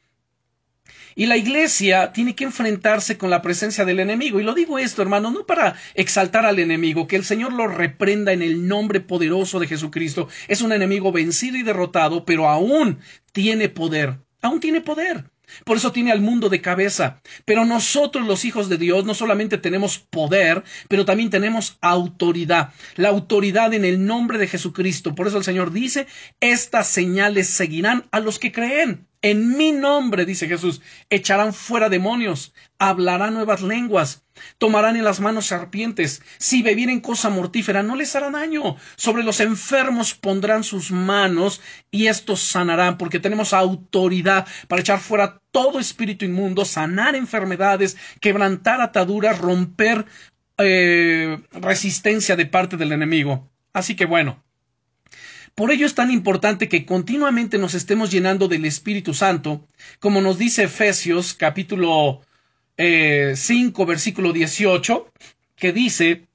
Y 1.15 1.25
la 1.25 1.35
iglesia 1.35 2.13
tiene 2.13 2.35
que 2.35 2.43
enfrentarse 2.43 3.17
con 3.17 3.31
la 3.31 3.41
presencia 3.41 3.85
del 3.85 3.99
enemigo. 3.99 4.39
Y 4.39 4.43
lo 4.43 4.53
digo 4.53 4.77
esto, 4.77 5.01
hermano, 5.01 5.31
no 5.31 5.47
para 5.47 5.75
exaltar 5.95 6.45
al 6.45 6.59
enemigo, 6.59 7.07
que 7.07 7.15
el 7.15 7.25
Señor 7.25 7.53
lo 7.53 7.67
reprenda 7.67 8.33
en 8.33 8.43
el 8.43 8.67
nombre 8.67 8.99
poderoso 8.99 9.59
de 9.59 9.65
Jesucristo. 9.65 10.27
Es 10.47 10.61
un 10.61 10.73
enemigo 10.73 11.11
vencido 11.11 11.57
y 11.57 11.63
derrotado, 11.63 12.23
pero 12.23 12.47
aún 12.47 12.99
tiene 13.31 13.67
poder. 13.67 14.19
Aún 14.43 14.59
tiene 14.59 14.79
poder. 14.81 15.23
Por 15.63 15.77
eso 15.77 15.91
tiene 15.91 16.11
al 16.11 16.21
mundo 16.21 16.49
de 16.49 16.61
cabeza. 16.61 17.21
Pero 17.45 17.65
nosotros 17.65 18.27
los 18.27 18.45
hijos 18.45 18.69
de 18.69 18.77
Dios 18.77 19.05
no 19.05 19.13
solamente 19.13 19.57
tenemos 19.57 19.99
poder, 19.99 20.63
pero 20.87 21.05
también 21.05 21.29
tenemos 21.29 21.77
autoridad. 21.81 22.73
La 22.95 23.09
autoridad 23.09 23.73
en 23.73 23.85
el 23.85 24.05
nombre 24.05 24.37
de 24.37 24.47
Jesucristo. 24.47 25.15
Por 25.15 25.27
eso 25.27 25.37
el 25.37 25.43
Señor 25.43 25.71
dice, 25.71 26.07
estas 26.39 26.87
señales 26.87 27.47
seguirán 27.47 28.05
a 28.11 28.19
los 28.19 28.39
que 28.39 28.51
creen. 28.51 29.07
En 29.23 29.57
mi 29.57 29.71
nombre, 29.71 30.25
dice 30.25 30.47
Jesús, 30.47 30.81
echarán 31.09 31.53
fuera 31.53 31.89
demonios, 31.89 32.53
hablarán 32.77 33.33
nuevas 33.33 33.63
lenguas, 33.63 34.23
tomarán 34.59 34.95
en 34.95 35.03
las 35.03 35.19
manos 35.19 35.47
serpientes, 35.47 36.21
si 36.37 36.61
bebieren 36.61 36.99
cosa 36.99 37.29
mortífera 37.29 37.81
no 37.81 37.95
les 37.95 38.15
hará 38.15 38.29
daño, 38.29 38.75
sobre 38.95 39.23
los 39.23 39.39
enfermos 39.39 40.13
pondrán 40.13 40.63
sus 40.63 40.91
manos 40.91 41.61
y 41.89 42.07
estos 42.07 42.41
sanarán, 42.41 42.99
porque 42.99 43.19
tenemos 43.19 43.53
autoridad 43.53 44.47
para 44.67 44.81
echar 44.81 44.99
fuera 44.99 45.41
todo 45.51 45.79
espíritu 45.79 46.23
inmundo, 46.25 46.63
sanar 46.63 47.15
enfermedades, 47.15 47.97
quebrantar 48.21 48.81
ataduras, 48.81 49.39
romper 49.39 50.05
eh, 50.59 51.39
resistencia 51.53 52.35
de 52.35 52.45
parte 52.45 52.77
del 52.77 52.91
enemigo. 52.91 53.49
Así 53.73 53.95
que 53.95 54.05
bueno, 54.05 54.43
por 55.57 55.71
ello 55.71 55.87
es 55.87 55.95
tan 55.95 56.11
importante 56.11 56.69
que 56.69 56.85
continuamente 56.85 57.57
nos 57.57 57.73
estemos 57.73 58.11
llenando 58.11 58.47
del 58.47 58.63
Espíritu 58.63 59.15
Santo, 59.15 59.67
como 59.99 60.21
nos 60.21 60.37
dice 60.37 60.65
Efesios 60.65 61.33
capítulo 61.33 62.21
5 62.77 62.77
eh, 62.77 63.85
versículo 63.87 64.33
18, 64.33 65.11
que 65.55 65.73
dice, 65.73 66.27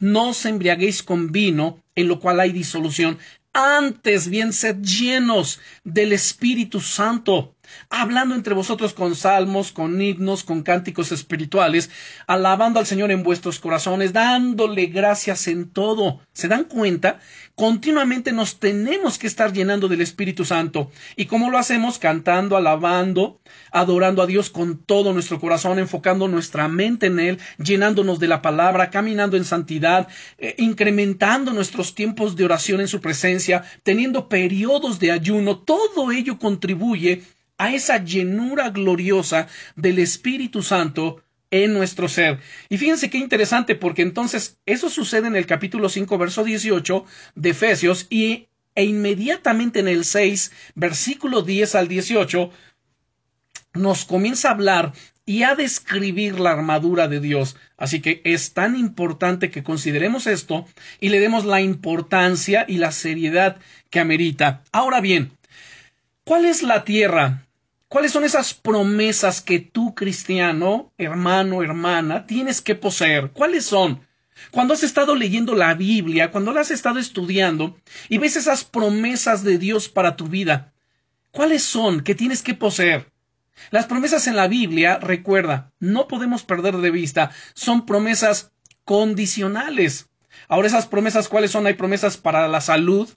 no 0.00 0.30
os 0.30 0.44
embriaguéis 0.46 1.04
con 1.04 1.30
vino, 1.30 1.80
en 1.94 2.08
lo 2.08 2.18
cual 2.18 2.40
hay 2.40 2.50
disolución, 2.50 3.18
antes 3.52 4.28
bien 4.28 4.52
sed 4.52 4.78
llenos 4.82 5.60
del 5.84 6.12
Espíritu 6.12 6.80
Santo, 6.80 7.54
hablando 7.88 8.34
entre 8.34 8.54
vosotros 8.54 8.94
con 8.94 9.14
salmos, 9.14 9.72
con 9.72 10.00
himnos, 10.00 10.44
con 10.44 10.62
cánticos 10.62 11.12
espirituales, 11.12 11.90
alabando 12.26 12.78
al 12.78 12.86
Señor 12.86 13.10
en 13.10 13.22
vuestros 13.22 13.58
corazones, 13.58 14.12
dándole 14.12 14.86
gracias 14.86 15.46
en 15.48 15.70
todo. 15.70 16.20
¿Se 16.32 16.48
dan 16.48 16.64
cuenta? 16.64 17.20
Continuamente 17.54 18.32
nos 18.32 18.58
tenemos 18.58 19.18
que 19.18 19.26
estar 19.26 19.52
llenando 19.52 19.86
del 19.88 20.00
Espíritu 20.00 20.44
Santo. 20.46 20.90
¿Y 21.14 21.26
cómo 21.26 21.50
lo 21.50 21.58
hacemos? 21.58 21.98
Cantando, 21.98 22.56
alabando, 22.56 23.40
adorando 23.70 24.22
a 24.22 24.26
Dios 24.26 24.48
con 24.48 24.78
todo 24.78 25.12
nuestro 25.12 25.38
corazón, 25.38 25.78
enfocando 25.78 26.26
nuestra 26.26 26.68
mente 26.68 27.06
en 27.06 27.20
Él, 27.20 27.38
llenándonos 27.58 28.18
de 28.18 28.28
la 28.28 28.40
palabra, 28.40 28.88
caminando 28.88 29.36
en 29.36 29.44
santidad, 29.44 30.08
eh, 30.38 30.54
incrementando 30.58 31.52
nuestros 31.52 31.94
tiempos 31.94 32.34
de 32.34 32.46
oración 32.46 32.80
en 32.80 32.88
su 32.88 33.00
presencia, 33.00 33.62
teniendo 33.82 34.28
periodos 34.28 34.98
de 34.98 35.12
ayuno. 35.12 35.58
Todo 35.58 36.12
ello 36.12 36.38
contribuye 36.38 37.24
a 37.60 37.74
esa 37.74 38.02
llenura 38.02 38.70
gloriosa 38.70 39.46
del 39.76 39.98
Espíritu 39.98 40.62
Santo 40.62 41.22
en 41.50 41.74
nuestro 41.74 42.08
ser. 42.08 42.40
Y 42.70 42.78
fíjense 42.78 43.10
qué 43.10 43.18
interesante, 43.18 43.74
porque 43.74 44.00
entonces 44.00 44.56
eso 44.64 44.88
sucede 44.88 45.26
en 45.26 45.36
el 45.36 45.44
capítulo 45.44 45.90
5, 45.90 46.16
verso 46.16 46.42
18 46.42 47.04
de 47.34 47.50
Efesios, 47.50 48.06
y, 48.08 48.48
e 48.74 48.84
inmediatamente 48.84 49.80
en 49.80 49.88
el 49.88 50.06
6, 50.06 50.52
versículo 50.74 51.42
10 51.42 51.74
al 51.74 51.88
18, 51.88 52.50
nos 53.74 54.06
comienza 54.06 54.48
a 54.48 54.52
hablar 54.52 54.92
y 55.26 55.42
a 55.42 55.54
describir 55.54 56.40
la 56.40 56.52
armadura 56.52 57.08
de 57.08 57.20
Dios. 57.20 57.56
Así 57.76 58.00
que 58.00 58.22
es 58.24 58.54
tan 58.54 58.74
importante 58.74 59.50
que 59.50 59.62
consideremos 59.62 60.26
esto 60.26 60.66
y 60.98 61.10
le 61.10 61.20
demos 61.20 61.44
la 61.44 61.60
importancia 61.60 62.64
y 62.66 62.78
la 62.78 62.90
seriedad 62.90 63.58
que 63.90 64.00
amerita. 64.00 64.62
Ahora 64.72 65.02
bien, 65.02 65.32
¿cuál 66.24 66.46
es 66.46 66.62
la 66.62 66.84
tierra 66.84 67.46
¿Cuáles 67.90 68.12
son 68.12 68.22
esas 68.22 68.54
promesas 68.54 69.40
que 69.40 69.58
tú, 69.58 69.96
cristiano, 69.96 70.92
hermano, 70.96 71.64
hermana, 71.64 72.24
tienes 72.24 72.60
que 72.60 72.76
poseer? 72.76 73.32
¿Cuáles 73.32 73.64
son? 73.64 74.06
Cuando 74.52 74.74
has 74.74 74.84
estado 74.84 75.16
leyendo 75.16 75.56
la 75.56 75.74
Biblia, 75.74 76.30
cuando 76.30 76.52
la 76.52 76.60
has 76.60 76.70
estado 76.70 77.00
estudiando 77.00 77.76
y 78.08 78.18
ves 78.18 78.36
esas 78.36 78.62
promesas 78.62 79.42
de 79.42 79.58
Dios 79.58 79.88
para 79.88 80.14
tu 80.14 80.28
vida, 80.28 80.72
¿cuáles 81.32 81.64
son 81.64 82.02
que 82.02 82.14
tienes 82.14 82.42
que 82.42 82.54
poseer? 82.54 83.10
Las 83.72 83.86
promesas 83.86 84.28
en 84.28 84.36
la 84.36 84.46
Biblia, 84.46 85.00
recuerda, 85.00 85.72
no 85.80 86.06
podemos 86.06 86.44
perder 86.44 86.76
de 86.76 86.92
vista, 86.92 87.32
son 87.54 87.86
promesas 87.86 88.52
condicionales. 88.84 90.09
Ahora 90.50 90.66
esas 90.66 90.88
promesas, 90.88 91.28
¿cuáles 91.28 91.52
son? 91.52 91.68
Hay 91.68 91.74
promesas 91.74 92.16
para 92.16 92.48
la 92.48 92.60
salud, 92.60 93.08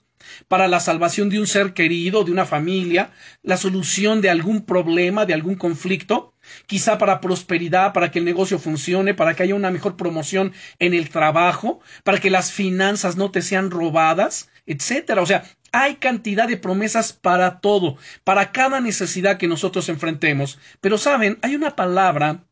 para 0.46 0.68
la 0.68 0.78
salvación 0.78 1.30
de 1.30 1.40
un 1.40 1.48
ser 1.48 1.74
querido, 1.74 2.22
de 2.22 2.30
una 2.30 2.46
familia, 2.46 3.10
la 3.42 3.56
solución 3.56 4.20
de 4.20 4.30
algún 4.30 4.64
problema, 4.64 5.26
de 5.26 5.34
algún 5.34 5.56
conflicto, 5.56 6.32
quizá 6.66 6.96
para 6.96 7.20
prosperidad, 7.20 7.92
para 7.92 8.12
que 8.12 8.20
el 8.20 8.24
negocio 8.24 8.60
funcione, 8.60 9.14
para 9.14 9.34
que 9.34 9.42
haya 9.42 9.56
una 9.56 9.72
mejor 9.72 9.96
promoción 9.96 10.52
en 10.78 10.94
el 10.94 11.10
trabajo, 11.10 11.80
para 12.04 12.20
que 12.20 12.30
las 12.30 12.52
finanzas 12.52 13.16
no 13.16 13.32
te 13.32 13.42
sean 13.42 13.72
robadas, 13.72 14.48
etcétera. 14.64 15.20
O 15.20 15.26
sea, 15.26 15.42
hay 15.72 15.96
cantidad 15.96 16.46
de 16.46 16.56
promesas 16.56 17.12
para 17.12 17.58
todo, 17.58 17.96
para 18.22 18.52
cada 18.52 18.80
necesidad 18.80 19.38
que 19.38 19.48
nosotros 19.48 19.88
enfrentemos. 19.88 20.60
Pero 20.80 20.98
saben, 20.98 21.40
hay 21.42 21.56
una 21.56 21.74
palabra 21.74 22.44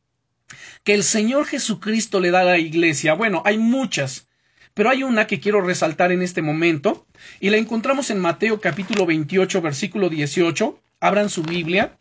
que 0.83 0.95
el 0.95 1.05
Señor 1.05 1.47
Jesucristo 1.47 2.19
le 2.19 2.33
da 2.33 2.41
a 2.41 2.45
la 2.45 2.59
iglesia. 2.59 3.15
Bueno, 3.15 3.45
hay 3.47 3.59
muchas, 3.59 4.27
pero 4.75 4.91
hay 4.91 5.03
una 5.03 5.27
que 5.27 5.41
quiero 5.41 5.61
resaltar 5.61 6.13
en 6.13 6.23
este 6.23 6.43
momento 6.43 7.07
y 7.41 7.51
la 7.51 7.59
encontramos 7.59 8.11
en 8.11 8.19
Mateo 8.19 8.61
capítulo 8.61 9.07
28 9.07 9.61
versículo 9.61 10.09
18. 10.09 10.79
Abran 11.01 11.29
su 11.29 11.43
Biblia. 11.43 11.97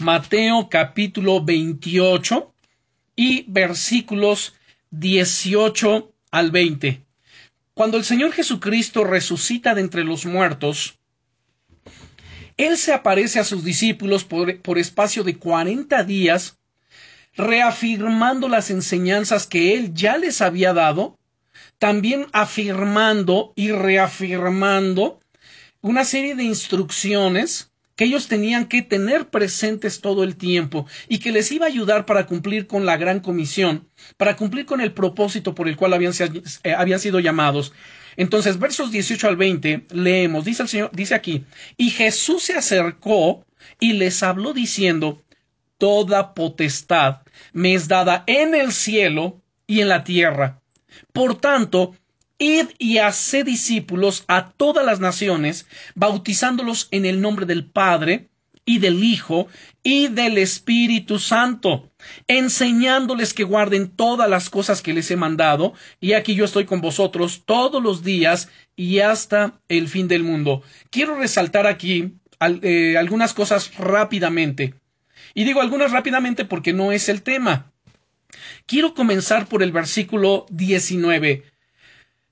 Mateo 0.00 0.68
capítulo 0.68 1.42
28 1.42 2.52
y 3.14 3.44
versículos 3.48 4.54
18 4.90 6.12
al 6.30 6.50
20. 6.50 7.02
Cuando 7.72 7.96
el 7.96 8.04
Señor 8.04 8.32
Jesucristo 8.32 9.04
resucita 9.04 9.74
de 9.74 9.80
entre 9.80 10.04
los 10.04 10.26
muertos, 10.26 10.98
Él 12.58 12.76
se 12.76 12.92
aparece 12.92 13.38
a 13.38 13.44
sus 13.44 13.64
discípulos 13.64 14.24
por, 14.24 14.60
por 14.60 14.78
espacio 14.78 15.24
de 15.24 15.38
cuarenta 15.38 16.02
días 16.02 16.58
reafirmando 17.36 18.48
las 18.48 18.70
enseñanzas 18.70 19.46
que 19.46 19.74
él 19.74 19.94
ya 19.94 20.16
les 20.16 20.40
había 20.40 20.72
dado, 20.72 21.18
también 21.78 22.26
afirmando 22.32 23.52
y 23.56 23.72
reafirmando 23.72 25.20
una 25.82 26.04
serie 26.04 26.34
de 26.34 26.44
instrucciones 26.44 27.70
que 27.94 28.04
ellos 28.04 28.28
tenían 28.28 28.66
que 28.66 28.82
tener 28.82 29.28
presentes 29.28 30.00
todo 30.00 30.22
el 30.22 30.36
tiempo 30.36 30.86
y 31.08 31.18
que 31.18 31.32
les 31.32 31.50
iba 31.50 31.64
a 31.64 31.68
ayudar 31.68 32.04
para 32.04 32.26
cumplir 32.26 32.66
con 32.66 32.84
la 32.84 32.96
gran 32.98 33.20
comisión, 33.20 33.88
para 34.18 34.36
cumplir 34.36 34.66
con 34.66 34.80
el 34.80 34.92
propósito 34.92 35.54
por 35.54 35.66
el 35.66 35.76
cual 35.76 35.94
habían, 35.94 36.12
eh, 36.62 36.74
habían 36.74 37.00
sido 37.00 37.20
llamados. 37.20 37.72
Entonces, 38.18 38.58
versos 38.58 38.90
18 38.90 39.28
al 39.28 39.36
20, 39.36 39.86
leemos, 39.90 40.44
dice 40.44 40.62
el 40.62 40.68
Señor, 40.68 40.90
dice 40.92 41.14
aquí, 41.14 41.44
y 41.76 41.90
Jesús 41.90 42.44
se 42.44 42.54
acercó 42.54 43.46
y 43.80 43.94
les 43.94 44.22
habló 44.22 44.52
diciendo, 44.52 45.22
toda 45.78 46.34
potestad 46.34 47.22
me 47.52 47.74
es 47.74 47.88
dada 47.88 48.24
en 48.26 48.54
el 48.54 48.72
cielo 48.72 49.42
y 49.66 49.80
en 49.80 49.88
la 49.88 50.04
tierra. 50.04 50.60
Por 51.12 51.38
tanto, 51.40 51.94
id 52.38 52.68
y 52.78 52.98
haced 52.98 53.44
discípulos 53.44 54.24
a 54.28 54.50
todas 54.52 54.84
las 54.84 55.00
naciones, 55.00 55.66
bautizándolos 55.94 56.88
en 56.90 57.06
el 57.06 57.20
nombre 57.20 57.46
del 57.46 57.66
Padre, 57.66 58.28
y 58.68 58.80
del 58.80 59.02
Hijo, 59.04 59.46
y 59.84 60.08
del 60.08 60.36
Espíritu 60.38 61.20
Santo, 61.20 61.92
enseñándoles 62.26 63.32
que 63.32 63.44
guarden 63.44 63.88
todas 63.88 64.28
las 64.28 64.50
cosas 64.50 64.82
que 64.82 64.92
les 64.92 65.10
he 65.12 65.16
mandado, 65.16 65.72
y 66.00 66.12
aquí 66.14 66.34
yo 66.34 66.44
estoy 66.44 66.64
con 66.64 66.80
vosotros 66.80 67.44
todos 67.46 67.80
los 67.80 68.02
días 68.02 68.50
y 68.74 68.98
hasta 68.98 69.60
el 69.68 69.88
fin 69.88 70.08
del 70.08 70.24
mundo. 70.24 70.62
Quiero 70.90 71.16
resaltar 71.16 71.68
aquí 71.68 72.14
eh, 72.40 72.96
algunas 72.98 73.32
cosas 73.32 73.74
rápidamente. 73.76 74.74
Y 75.36 75.44
digo 75.44 75.60
algunas 75.60 75.92
rápidamente 75.92 76.46
porque 76.46 76.72
no 76.72 76.92
es 76.92 77.10
el 77.10 77.20
tema. 77.22 77.70
Quiero 78.64 78.94
comenzar 78.94 79.46
por 79.46 79.62
el 79.62 79.70
versículo 79.70 80.46
19. 80.48 81.44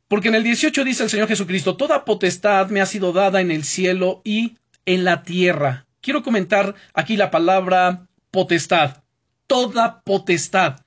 Porque 0.08 0.28
en 0.28 0.34
el 0.34 0.42
18 0.42 0.84
dice 0.84 1.02
el 1.04 1.11
Señor 1.11 1.28
Jesucristo, 1.28 1.76
toda 1.76 2.06
potestad 2.06 2.70
me 2.70 2.80
ha 2.80 2.87
sido 2.87 3.12
dada 3.12 3.42
en 3.42 3.50
el 3.50 3.64
cielo 3.64 4.23
y 4.25 4.56
en 4.87 5.04
la 5.04 5.23
tierra. 5.23 5.84
Quiero 6.00 6.23
comentar 6.23 6.76
aquí 6.94 7.18
la 7.18 7.30
palabra 7.30 8.06
potestad. 8.30 9.02
Toda 9.46 10.00
potestad 10.00 10.80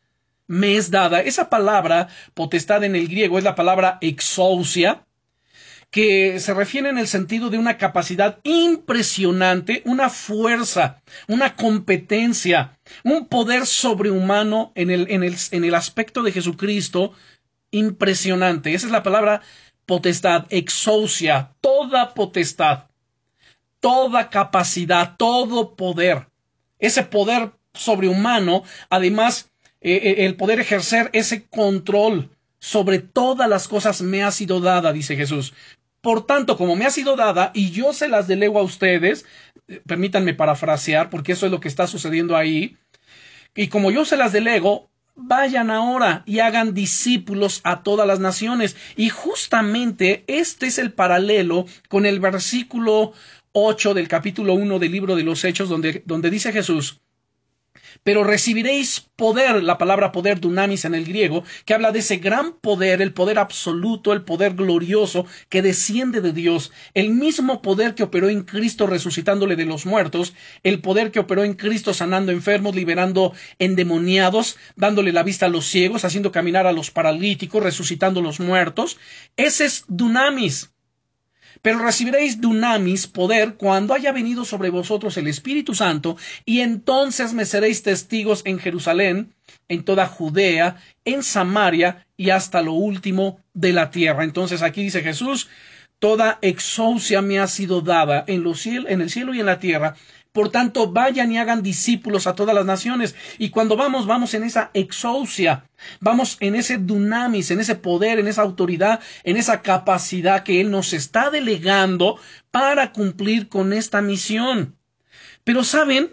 me 0.48 0.76
es 0.76 0.90
dada. 0.90 1.22
Esa 1.22 1.52
palabra 1.52 2.08
potestad 2.34 2.84
en 2.84 2.96
el 2.96 3.10
griego 3.10 3.38
es 3.38 3.44
la 3.44 3.54
palabra 3.54 4.00
exousia, 4.02 5.06
que 5.98 6.40
se 6.40 6.54
refiere 6.54 6.90
en 6.90 7.00
el 7.00 7.08
sentido 7.08 7.50
de 7.50 7.58
una 7.58 7.80
capacidad 7.80 8.38
impresionante, 8.44 9.82
una 9.84 10.12
fuerza, 10.12 11.02
una 11.28 11.56
competencia, 11.56 12.78
un 13.04 13.26
poder 13.26 13.66
sobrehumano 13.66 14.72
en 14.76 14.92
el, 14.92 15.10
en 15.10 15.24
el, 15.24 15.36
en 15.50 15.64
el 15.64 15.74
aspecto 15.74 16.22
de 16.22 16.32
Jesucristo 16.32 17.14
impresionante. 17.72 18.76
Esa 18.76 18.86
es 18.86 18.92
la 18.92 19.02
palabra 19.02 19.42
potestad, 19.88 20.46
exousia, 20.52 21.56
toda 21.62 22.14
potestad, 22.14 22.84
toda 23.80 24.30
capacidad, 24.30 25.16
todo 25.18 25.76
poder. 25.76 26.28
Ese 26.78 27.02
poder 27.02 27.54
sobrehumano, 27.74 28.62
además, 28.92 29.50
eh, 29.82 29.96
eh, 29.96 30.26
el 30.28 30.36
poder 30.36 30.60
ejercer 30.60 31.10
ese 31.14 31.48
control 31.48 32.30
sobre 32.60 33.00
todas 33.00 33.50
las 33.50 33.68
cosas 33.68 34.04
me 34.04 34.24
ha 34.24 34.32
sido 34.32 34.60
dada, 34.60 34.94
dice 34.94 35.16
Jesús. 35.16 35.56
Por 36.08 36.26
tanto, 36.26 36.56
como 36.56 36.78
me 36.78 36.86
ha 36.86 36.90
sido 36.90 37.18
dada 37.18 37.52
y 37.54 37.72
yo 37.72 37.92
se 37.92 38.08
las 38.08 38.30
delego 38.30 38.60
a 38.60 38.64
ustedes, 38.64 39.26
eh, 39.68 39.82
permítanme 39.86 40.34
parafrasear 40.34 41.10
porque 41.10 41.34
eso 41.34 41.48
es 41.48 41.52
lo 41.52 41.60
que 41.60 41.68
está 41.68 41.86
sucediendo 41.86 42.38
ahí, 42.38 42.78
y 43.54 43.68
como 43.68 43.92
yo 43.92 44.06
se 44.06 44.16
las 44.16 44.32
delego, 44.32 44.90
vayan 45.16 45.70
ahora 45.70 46.24
y 46.26 46.40
hagan 46.40 46.74
discípulos 46.74 47.60
a 47.66 47.84
todas 47.84 48.08
las 48.08 48.22
naciones. 48.22 48.78
Y 48.96 49.10
justamente 49.10 50.24
este 50.28 50.68
es 50.68 50.78
el 50.80 50.94
paralelo 50.94 51.66
con 51.90 52.06
el 52.06 52.22
versículo 52.22 53.12
8 53.52 53.94
del 53.94 54.08
capítulo 54.08 54.54
1 54.54 54.80
del 54.80 54.94
libro 54.94 55.18
de 55.18 55.24
los 55.24 55.44
Hechos, 55.44 55.68
donde, 55.68 56.04
donde 56.06 56.30
dice 56.30 56.54
Jesús, 56.54 57.02
pero 58.04 58.24
recibiréis 58.24 59.08
poder, 59.16 59.64
la 59.64 59.78
palabra 59.78 60.12
poder 60.12 60.40
dunamis 60.40 60.86
en 60.86 60.96
el 60.96 61.06
griego, 61.06 61.44
que 61.66 61.74
habla 61.74 61.92
de 61.92 62.00
ese 62.00 62.18
gran 62.18 62.54
poder, 62.54 63.02
el 63.02 63.14
poder 63.14 63.40
absoluto, 63.40 64.14
el 64.14 64.24
poder 64.24 64.54
glorioso 64.54 65.26
que 65.50 65.62
desciende 65.62 66.22
de 66.22 66.34
Dios, 66.34 66.72
el 66.94 67.10
mismo 67.10 67.62
poder 67.62 67.96
que 67.96 68.04
operó 68.04 68.30
en 68.30 68.44
Cristo 68.44 68.88
resucitándole 68.88 69.56
de 69.56 69.66
los 69.66 69.86
muertos, 69.86 70.34
el 70.64 70.82
poder 70.82 71.12
que 71.12 71.20
operó 71.20 71.44
en 71.44 71.56
Cristo 71.56 71.94
sanando 71.94 72.32
enfermos, 72.32 72.76
liberando 72.76 73.34
endemoniados, 73.60 74.58
dándole 74.76 75.12
la 75.12 75.24
vista 75.24 75.48
a 75.48 75.50
los 75.50 75.66
ciegos, 75.66 76.06
haciendo 76.06 76.32
caminar 76.32 76.68
a 76.68 76.72
los 76.72 76.92
paralíticos, 76.92 77.64
resucitando 77.64 78.22
los 78.22 78.40
muertos, 78.40 78.98
ese 79.36 79.66
es 79.66 79.86
dunamis. 79.88 80.72
Pero 81.62 81.80
recibiréis 81.80 82.40
dunamis, 82.40 83.08
poder, 83.08 83.56
cuando 83.56 83.94
haya 83.94 84.12
venido 84.12 84.46
sobre 84.46 84.70
vosotros 84.70 85.18
el 85.18 85.28
Espíritu 85.28 85.74
Santo, 85.74 86.18
y 86.46 86.62
entonces 86.62 87.34
me 87.34 87.46
seréis 87.46 87.84
testigos 87.84 88.42
en 88.46 88.60
Jerusalén, 88.60 89.34
en 89.68 89.84
toda 89.84 90.08
Judea, 90.08 90.78
en 91.06 91.24
Samaria 91.24 92.06
y 92.16 92.30
hasta 92.30 92.62
lo 92.62 92.74
último 92.74 93.40
de 93.54 93.74
la 93.74 93.92
tierra. 93.92 94.24
Entonces 94.24 94.62
aquí 94.62 94.84
dice 94.84 95.02
Jesús, 95.02 95.50
toda 96.00 96.38
exousia 96.42 97.22
me 97.22 97.40
ha 97.40 97.48
sido 97.48 97.82
dada 97.82 98.24
en, 98.28 98.44
los 98.44 98.66
en 98.66 99.02
el 99.02 99.10
cielo 99.10 99.34
y 99.34 99.40
en 99.40 99.46
la 99.48 99.60
tierra, 99.60 99.96
por 100.38 100.52
tanto, 100.52 100.92
vayan 100.92 101.32
y 101.32 101.40
hagan 101.40 101.64
discípulos 101.64 102.28
a 102.28 102.36
todas 102.36 102.54
las 102.54 102.64
naciones. 102.64 103.16
Y 103.40 103.50
cuando 103.50 103.76
vamos, 103.76 104.06
vamos 104.06 104.36
en 104.36 104.44
esa 104.44 104.70
exousia, 104.76 105.66
vamos 106.00 106.38
en 106.42 106.54
ese 106.54 106.78
dunamis, 106.78 107.50
en 107.50 107.60
ese 107.60 107.74
poder, 107.74 108.20
en 108.20 108.28
esa 108.28 108.44
autoridad, 108.44 109.00
en 109.24 109.36
esa 109.36 109.64
capacidad 109.64 110.44
que 110.44 110.62
Él 110.62 110.70
nos 110.70 110.94
está 110.94 111.32
delegando 111.32 112.20
para 112.52 112.92
cumplir 112.92 113.50
con 113.50 113.74
esta 113.74 114.00
misión. 114.04 114.76
Pero 115.44 115.64
saben, 115.64 116.12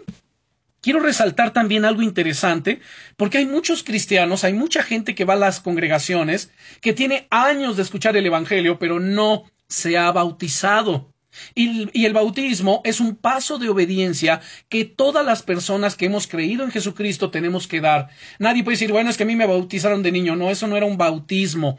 quiero 0.81 1.01
resaltar 1.01 1.53
también 1.53 1.85
algo 1.85 2.01
interesante, 2.01 2.81
porque 3.17 3.37
hay 3.37 3.45
muchos 3.45 3.83
cristianos, 3.83 4.43
hay 4.43 4.53
mucha 4.53 4.81
gente 4.81 5.13
que 5.13 5.25
va 5.25 5.35
a 5.35 5.37
las 5.37 5.59
congregaciones, 5.59 6.49
que 6.81 6.93
tiene 6.93 7.27
años 7.29 7.77
de 7.77 7.83
escuchar 7.83 8.17
el 8.17 8.25
Evangelio, 8.25 8.79
pero 8.79 8.99
no 8.99 9.43
se 9.67 9.99
ha 9.99 10.11
bautizado. 10.11 11.13
Y, 11.53 12.05
el 12.05 12.13
bautismo 12.13 12.81
es 12.83 12.99
un 12.99 13.15
paso 13.15 13.57
de 13.57 13.69
obediencia 13.69 14.41
que 14.69 14.85
todas 14.85 15.25
las 15.25 15.43
personas 15.43 15.95
que 15.95 16.05
hemos 16.05 16.27
creído 16.27 16.63
en 16.63 16.71
Jesucristo 16.71 17.31
tenemos 17.31 17.67
que 17.67 17.81
dar. 17.81 18.09
Nadie 18.39 18.63
puede 18.63 18.75
decir, 18.75 18.91
bueno, 18.91 19.09
es 19.09 19.17
que 19.17 19.23
a 19.23 19.27
mí 19.27 19.35
me 19.35 19.45
bautizaron 19.45 20.03
de 20.03 20.11
niño. 20.11 20.35
No, 20.35 20.49
eso 20.49 20.67
no 20.67 20.77
era 20.77 20.85
un 20.85 20.97
bautismo. 20.97 21.77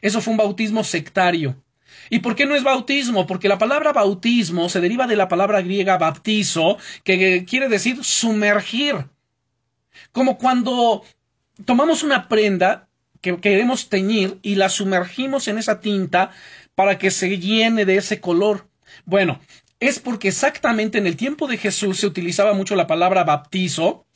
Eso 0.00 0.20
fue 0.20 0.32
un 0.32 0.38
bautismo 0.38 0.84
sectario. 0.84 1.62
¿Y 2.10 2.18
por 2.20 2.34
qué 2.34 2.46
no 2.46 2.54
es 2.54 2.62
bautismo? 2.62 3.26
Porque 3.26 3.48
la 3.48 3.58
palabra 3.58 3.92
bautismo 3.92 4.68
se 4.68 4.80
deriva 4.80 5.06
de 5.06 5.16
la 5.16 5.28
palabra 5.28 5.62
griega 5.62 5.98
baptizo, 5.98 6.78
que 7.02 7.44
quiere 7.44 7.68
decir 7.68 8.04
sumergir. 8.04 9.06
Como 10.12 10.38
cuando 10.38 11.04
tomamos 11.64 12.02
una 12.02 12.28
prenda 12.28 12.88
que 13.20 13.38
queremos 13.38 13.88
teñir 13.88 14.38
y 14.42 14.56
la 14.56 14.68
sumergimos 14.68 15.48
en 15.48 15.58
esa 15.58 15.80
tinta 15.80 16.30
para 16.74 16.98
que 16.98 17.10
se 17.10 17.38
llene 17.38 17.84
de 17.84 17.96
ese 17.96 18.20
color. 18.20 18.68
Bueno, 19.04 19.40
es 19.80 19.98
porque 19.98 20.28
exactamente 20.28 20.98
en 20.98 21.06
el 21.06 21.16
tiempo 21.16 21.46
de 21.46 21.58
Jesús 21.58 22.00
se 22.00 22.06
utilizaba 22.06 22.54
mucho 22.54 22.76
la 22.76 22.86
palabra 22.86 23.24
baptizo, 23.24 24.06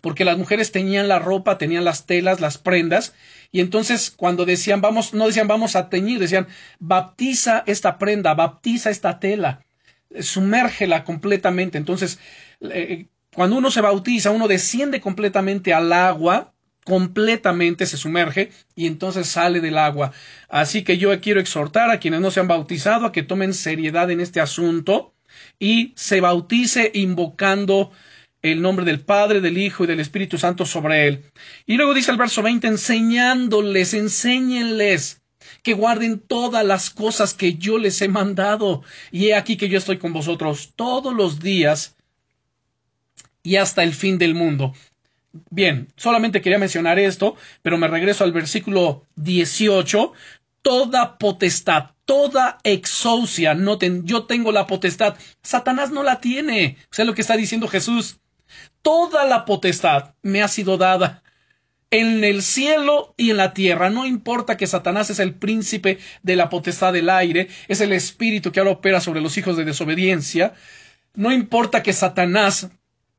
porque 0.00 0.24
las 0.24 0.38
mujeres 0.38 0.72
tenían 0.72 1.08
la 1.08 1.18
ropa, 1.18 1.58
tenían 1.58 1.84
las 1.84 2.06
telas, 2.06 2.40
las 2.40 2.58
prendas, 2.58 3.14
y 3.50 3.60
entonces 3.60 4.10
cuando 4.10 4.44
decían 4.44 4.80
vamos, 4.80 5.14
no 5.14 5.26
decían 5.26 5.48
vamos 5.48 5.76
a 5.76 5.88
teñir, 5.88 6.18
decían 6.18 6.48
baptiza 6.78 7.64
esta 7.66 7.98
prenda, 7.98 8.34
baptiza 8.34 8.90
esta 8.90 9.18
tela, 9.18 9.64
sumérgela 10.20 11.04
completamente. 11.04 11.78
Entonces, 11.78 12.18
eh, 12.60 13.06
cuando 13.34 13.56
uno 13.56 13.70
se 13.70 13.80
bautiza, 13.80 14.30
uno 14.30 14.48
desciende 14.48 15.00
completamente 15.00 15.74
al 15.74 15.92
agua, 15.92 16.53
completamente 16.84 17.86
se 17.86 17.96
sumerge 17.96 18.50
y 18.76 18.86
entonces 18.86 19.26
sale 19.26 19.60
del 19.60 19.78
agua. 19.78 20.12
Así 20.48 20.84
que 20.84 20.98
yo 20.98 21.18
quiero 21.20 21.40
exhortar 21.40 21.90
a 21.90 21.98
quienes 21.98 22.20
no 22.20 22.30
se 22.30 22.40
han 22.40 22.48
bautizado 22.48 23.06
a 23.06 23.12
que 23.12 23.22
tomen 23.22 23.54
seriedad 23.54 24.10
en 24.10 24.20
este 24.20 24.40
asunto 24.40 25.14
y 25.58 25.92
se 25.96 26.20
bautice 26.20 26.90
invocando 26.94 27.90
el 28.42 28.60
nombre 28.60 28.84
del 28.84 29.00
Padre, 29.00 29.40
del 29.40 29.56
Hijo 29.56 29.84
y 29.84 29.86
del 29.86 30.00
Espíritu 30.00 30.36
Santo 30.36 30.66
sobre 30.66 31.08
él. 31.08 31.24
Y 31.66 31.76
luego 31.76 31.94
dice 31.94 32.10
el 32.10 32.18
verso 32.18 32.42
20, 32.42 32.66
enseñándoles, 32.66 33.94
enséñenles 33.94 35.22
que 35.62 35.72
guarden 35.72 36.20
todas 36.20 36.64
las 36.64 36.90
cosas 36.90 37.32
que 37.32 37.54
yo 37.54 37.78
les 37.78 38.00
he 38.02 38.08
mandado. 38.08 38.82
Y 39.10 39.28
he 39.28 39.34
aquí 39.34 39.56
que 39.56 39.70
yo 39.70 39.78
estoy 39.78 39.96
con 39.98 40.12
vosotros 40.12 40.74
todos 40.76 41.14
los 41.14 41.40
días 41.40 41.96
y 43.42 43.56
hasta 43.56 43.82
el 43.82 43.94
fin 43.94 44.18
del 44.18 44.34
mundo. 44.34 44.74
Bien, 45.50 45.92
solamente 45.96 46.40
quería 46.40 46.58
mencionar 46.58 46.98
esto, 46.98 47.36
pero 47.62 47.76
me 47.76 47.88
regreso 47.88 48.22
al 48.24 48.32
versículo 48.32 49.06
18. 49.16 50.12
Toda 50.62 51.18
potestad, 51.18 51.90
toda 52.04 52.58
exousia, 52.62 53.54
noten, 53.54 54.06
yo 54.06 54.24
tengo 54.24 54.52
la 54.52 54.66
potestad. 54.66 55.16
Satanás 55.42 55.90
no 55.90 56.02
la 56.02 56.20
tiene. 56.20 56.78
O 56.96 57.04
lo 57.04 57.14
que 57.14 57.20
está 57.20 57.36
diciendo 57.36 57.68
Jesús. 57.68 58.20
Toda 58.82 59.24
la 59.24 59.44
potestad 59.44 60.14
me 60.22 60.42
ha 60.42 60.48
sido 60.48 60.76
dada 60.76 61.22
en 61.90 62.24
el 62.24 62.42
cielo 62.42 63.14
y 63.16 63.30
en 63.30 63.36
la 63.36 63.54
tierra. 63.54 63.90
No 63.90 64.06
importa 64.06 64.56
que 64.56 64.66
Satanás 64.66 65.10
es 65.10 65.18
el 65.18 65.34
príncipe 65.34 65.98
de 66.22 66.36
la 66.36 66.48
potestad 66.48 66.92
del 66.92 67.10
aire, 67.10 67.48
es 67.68 67.80
el 67.80 67.92
espíritu 67.92 68.52
que 68.52 68.60
ahora 68.60 68.72
opera 68.72 69.00
sobre 69.00 69.20
los 69.20 69.36
hijos 69.36 69.56
de 69.56 69.64
desobediencia. 69.64 70.54
No 71.14 71.32
importa 71.32 71.82
que 71.82 71.92
Satanás 71.92 72.70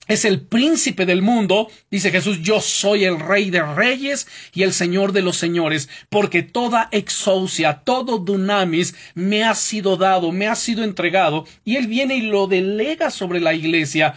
es 0.08 0.26
el 0.26 0.42
príncipe 0.42 1.06
del 1.06 1.22
mundo, 1.22 1.70
dice 1.90 2.12
Jesús, 2.12 2.42
yo 2.42 2.62
soy 2.62 3.06
el 3.06 3.20
rey 3.20 3.50
de 3.50 3.64
reyes 3.64 4.28
y 4.54 4.64
el 4.64 4.74
señor 4.74 5.12
de 5.12 5.22
los 5.22 5.38
señores, 5.38 5.90
porque 6.10 6.44
toda 6.44 6.90
exousia, 6.92 7.82
todo 7.84 8.20
dunamis 8.20 8.96
me 9.16 9.44
ha 9.44 9.56
sido 9.56 9.98
dado, 9.98 10.32
me 10.32 10.48
ha 10.48 10.56
sido 10.56 10.84
entregado, 10.84 11.46
y 11.64 11.78
él 11.78 11.88
viene 11.88 12.18
y 12.18 12.22
lo 12.22 12.48
delega 12.48 13.10
sobre 13.10 13.40
la 13.40 13.54
iglesia. 13.54 14.16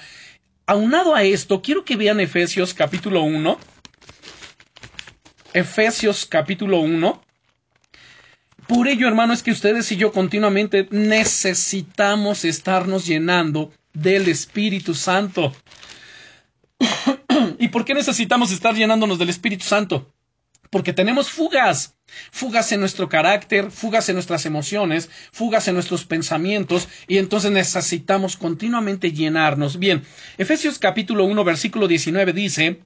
Aunado 0.66 1.14
a 1.14 1.22
esto, 1.22 1.62
quiero 1.62 1.84
que 1.84 1.96
vean 1.96 2.20
Efesios 2.20 2.74
capítulo 2.74 3.22
1. 3.22 3.58
Efesios 5.54 6.26
capítulo 6.26 6.80
1. 6.80 7.22
Por 8.66 8.86
ello, 8.86 9.08
hermano, 9.08 9.32
es 9.32 9.42
que 9.42 9.50
ustedes 9.50 9.90
y 9.92 9.96
yo 9.96 10.12
continuamente 10.12 10.86
necesitamos 10.90 12.44
estarnos 12.44 13.06
llenando 13.06 13.72
del 13.94 14.28
Espíritu 14.28 14.92
Santo. 14.94 15.54
¿Y 17.58 17.68
por 17.68 17.84
qué 17.84 17.94
necesitamos 17.94 18.52
estar 18.52 18.74
llenándonos 18.74 19.18
del 19.18 19.30
Espíritu 19.30 19.64
Santo? 19.64 20.12
Porque 20.70 20.92
tenemos 20.92 21.30
fugas, 21.30 21.96
fugas 22.30 22.72
en 22.72 22.80
nuestro 22.80 23.08
carácter, 23.08 23.70
fugas 23.70 24.08
en 24.10 24.16
nuestras 24.16 24.44
emociones, 24.44 25.08
fugas 25.32 25.66
en 25.66 25.74
nuestros 25.74 26.04
pensamientos, 26.04 26.88
y 27.06 27.16
entonces 27.16 27.50
necesitamos 27.50 28.36
continuamente 28.36 29.12
llenarnos. 29.12 29.78
Bien, 29.78 30.04
Efesios 30.36 30.78
capítulo 30.78 31.24
1, 31.24 31.42
versículo 31.42 31.88
19 31.88 32.34
dice, 32.34 32.82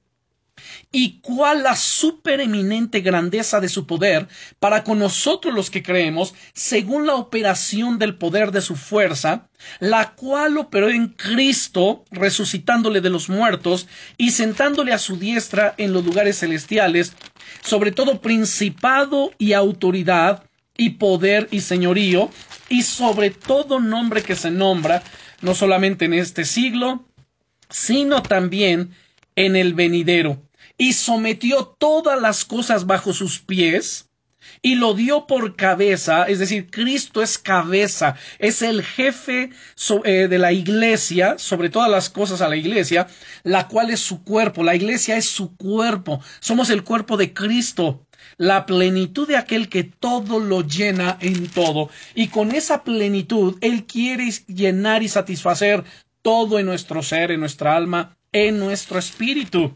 y 0.91 1.19
cuál 1.21 1.63
la 1.63 1.75
supereminente 1.75 3.01
grandeza 3.01 3.59
de 3.59 3.69
su 3.69 3.87
poder 3.87 4.27
para 4.59 4.83
con 4.83 4.99
nosotros 4.99 5.53
los 5.53 5.69
que 5.69 5.81
creemos, 5.81 6.35
según 6.53 7.07
la 7.07 7.15
operación 7.15 7.97
del 7.97 8.15
poder 8.15 8.51
de 8.51 8.61
su 8.61 8.75
fuerza, 8.75 9.49
la 9.79 10.11
cual 10.13 10.57
operó 10.57 10.89
en 10.89 11.07
Cristo, 11.09 12.05
resucitándole 12.11 13.01
de 13.01 13.09
los 13.09 13.27
muertos 13.29 13.87
y 14.17 14.31
sentándole 14.31 14.93
a 14.93 14.99
su 14.99 15.17
diestra 15.17 15.73
en 15.77 15.93
los 15.93 16.05
lugares 16.05 16.39
celestiales, 16.39 17.13
sobre 17.63 17.91
todo 17.91 18.21
principado 18.21 19.31
y 19.37 19.53
autoridad 19.53 20.43
y 20.77 20.91
poder 20.91 21.47
y 21.51 21.61
señorío, 21.61 22.29
y 22.69 22.83
sobre 22.83 23.31
todo 23.31 23.79
nombre 23.79 24.21
que 24.21 24.35
se 24.35 24.51
nombra, 24.51 25.03
no 25.41 25.55
solamente 25.55 26.05
en 26.05 26.13
este 26.13 26.45
siglo, 26.45 27.05
sino 27.69 28.21
también 28.21 28.91
en 29.35 29.55
el 29.55 29.73
venidero 29.73 30.42
y 30.77 30.93
sometió 30.93 31.75
todas 31.77 32.19
las 32.19 32.45
cosas 32.45 32.85
bajo 32.85 33.13
sus 33.13 33.39
pies 33.39 34.09
y 34.61 34.75
lo 34.75 34.93
dio 34.93 35.27
por 35.27 35.55
cabeza, 35.55 36.23
es 36.23 36.39
decir, 36.39 36.69
Cristo 36.69 37.21
es 37.21 37.37
cabeza, 37.37 38.15
es 38.39 38.61
el 38.61 38.83
jefe 38.83 39.49
eh, 40.03 40.27
de 40.29 40.37
la 40.37 40.51
iglesia, 40.51 41.37
sobre 41.37 41.69
todas 41.69 41.89
las 41.89 42.09
cosas 42.09 42.41
a 42.41 42.49
la 42.49 42.55
iglesia, 42.55 43.07
la 43.43 43.67
cual 43.67 43.89
es 43.89 43.99
su 43.99 44.23
cuerpo, 44.23 44.63
la 44.63 44.75
iglesia 44.75 45.17
es 45.17 45.25
su 45.25 45.55
cuerpo, 45.55 46.21
somos 46.39 46.69
el 46.69 46.83
cuerpo 46.83 47.17
de 47.17 47.33
Cristo, 47.33 48.05
la 48.37 48.65
plenitud 48.65 49.27
de 49.27 49.37
aquel 49.37 49.69
que 49.69 49.83
todo 49.83 50.39
lo 50.39 50.61
llena 50.61 51.17
en 51.21 51.47
todo, 51.47 51.89
y 52.15 52.27
con 52.27 52.51
esa 52.53 52.83
plenitud 52.83 53.57
Él 53.61 53.85
quiere 53.85 54.29
llenar 54.47 55.03
y 55.03 55.09
satisfacer 55.09 55.83
todo 56.21 56.57
en 56.57 56.65
nuestro 56.65 57.03
ser, 57.03 57.31
en 57.31 57.41
nuestra 57.41 57.75
alma, 57.75 58.17
en 58.31 58.59
nuestro 58.59 58.97
espíritu. 58.97 59.75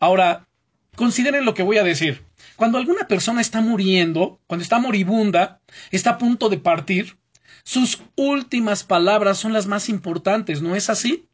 Ahora, 0.00 0.46
consideren 0.94 1.44
lo 1.44 1.54
que 1.54 1.62
voy 1.62 1.78
a 1.78 1.84
decir. 1.84 2.24
Cuando 2.56 2.78
alguna 2.78 3.06
persona 3.06 3.40
está 3.40 3.60
muriendo, 3.60 4.40
cuando 4.46 4.62
está 4.62 4.78
moribunda, 4.78 5.60
está 5.90 6.10
a 6.10 6.18
punto 6.18 6.48
de 6.48 6.58
partir, 6.58 7.18
sus 7.64 8.00
últimas 8.16 8.84
palabras 8.84 9.38
son 9.38 9.52
las 9.52 9.66
más 9.66 9.88
importantes, 9.88 10.62
¿no 10.62 10.74
es 10.74 10.88
así? 10.88 11.28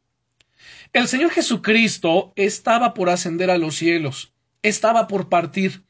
El 0.93 1.09
Señor 1.09 1.31
Jesucristo 1.31 2.33
estaba 2.37 2.95
por 2.95 3.09
ascender 3.09 3.51
a 3.51 3.59
los 3.59 3.77
cielos, 3.77 4.33
estaba 4.63 5.07
por 5.07 5.29
partir. 5.29 5.85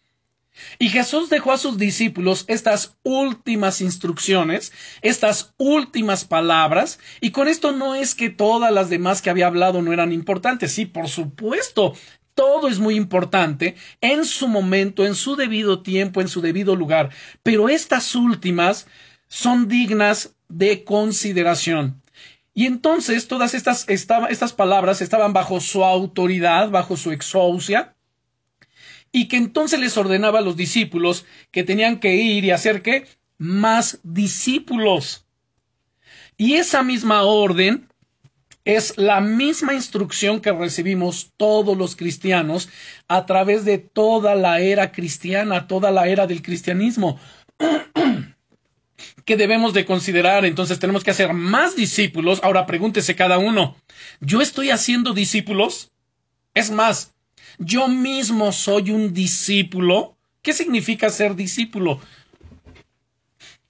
Y 0.78 0.90
Jesús 0.90 1.30
dejó 1.30 1.52
a 1.52 1.58
sus 1.58 1.78
discípulos 1.78 2.44
estas 2.46 2.98
últimas 3.02 3.80
instrucciones, 3.80 4.72
estas 5.00 5.54
últimas 5.56 6.24
palabras, 6.24 6.98
y 7.20 7.30
con 7.30 7.48
esto 7.48 7.72
no 7.72 7.94
es 7.94 8.14
que 8.14 8.28
todas 8.28 8.70
las 8.70 8.90
demás 8.90 9.22
que 9.22 9.30
había 9.30 9.46
hablado 9.46 9.80
no 9.80 9.92
eran 9.92 10.12
importantes, 10.12 10.72
sí, 10.72 10.84
por 10.84 11.08
supuesto, 11.08 11.94
todo 12.34 12.68
es 12.68 12.78
muy 12.78 12.96
importante 12.96 13.76
en 14.00 14.24
su 14.24 14.48
momento, 14.48 15.04
en 15.04 15.14
su 15.14 15.36
debido 15.36 15.82
tiempo, 15.82 16.20
en 16.20 16.28
su 16.28 16.40
debido 16.40 16.76
lugar, 16.76 17.10
pero 17.42 17.68
estas 17.68 18.14
últimas 18.14 18.86
son 19.28 19.68
dignas 19.68 20.34
de 20.48 20.84
consideración. 20.84 22.02
Y 22.54 22.66
entonces 22.66 23.28
todas 23.28 23.54
estas, 23.54 23.88
estas 23.88 24.52
palabras 24.52 25.00
estaban 25.00 25.32
bajo 25.32 25.60
su 25.60 25.84
autoridad, 25.84 26.68
bajo 26.70 26.96
su 26.96 27.10
exousia, 27.12 27.94
y 29.10 29.28
que 29.28 29.36
entonces 29.36 29.78
les 29.78 29.96
ordenaba 29.96 30.38
a 30.38 30.42
los 30.42 30.56
discípulos 30.56 31.26
que 31.50 31.64
tenían 31.64 32.00
que 32.00 32.14
ir 32.14 32.44
y 32.44 32.50
hacer 32.50 32.82
que 32.82 33.06
más 33.38 34.00
discípulos. 34.02 35.26
Y 36.36 36.54
esa 36.54 36.82
misma 36.82 37.22
orden 37.22 37.88
es 38.64 38.96
la 38.96 39.20
misma 39.20 39.74
instrucción 39.74 40.40
que 40.40 40.52
recibimos 40.52 41.32
todos 41.36 41.76
los 41.76 41.96
cristianos 41.96 42.68
a 43.08 43.26
través 43.26 43.64
de 43.64 43.78
toda 43.78 44.34
la 44.34 44.60
era 44.60 44.92
cristiana, 44.92 45.66
toda 45.66 45.90
la 45.90 46.06
era 46.06 46.26
del 46.26 46.42
cristianismo. 46.42 47.18
que 49.24 49.36
debemos 49.36 49.72
de 49.72 49.84
considerar, 49.84 50.44
entonces 50.44 50.78
tenemos 50.78 51.04
que 51.04 51.10
hacer 51.10 51.32
más 51.32 51.76
discípulos. 51.76 52.40
Ahora 52.42 52.66
pregúntese 52.66 53.14
cada 53.14 53.38
uno, 53.38 53.76
¿yo 54.20 54.40
estoy 54.40 54.70
haciendo 54.70 55.12
discípulos? 55.12 55.90
Es 56.54 56.70
más, 56.70 57.12
yo 57.58 57.88
mismo 57.88 58.52
soy 58.52 58.90
un 58.90 59.12
discípulo. 59.12 60.16
¿Qué 60.42 60.52
significa 60.52 61.10
ser 61.10 61.34
discípulo? 61.36 62.00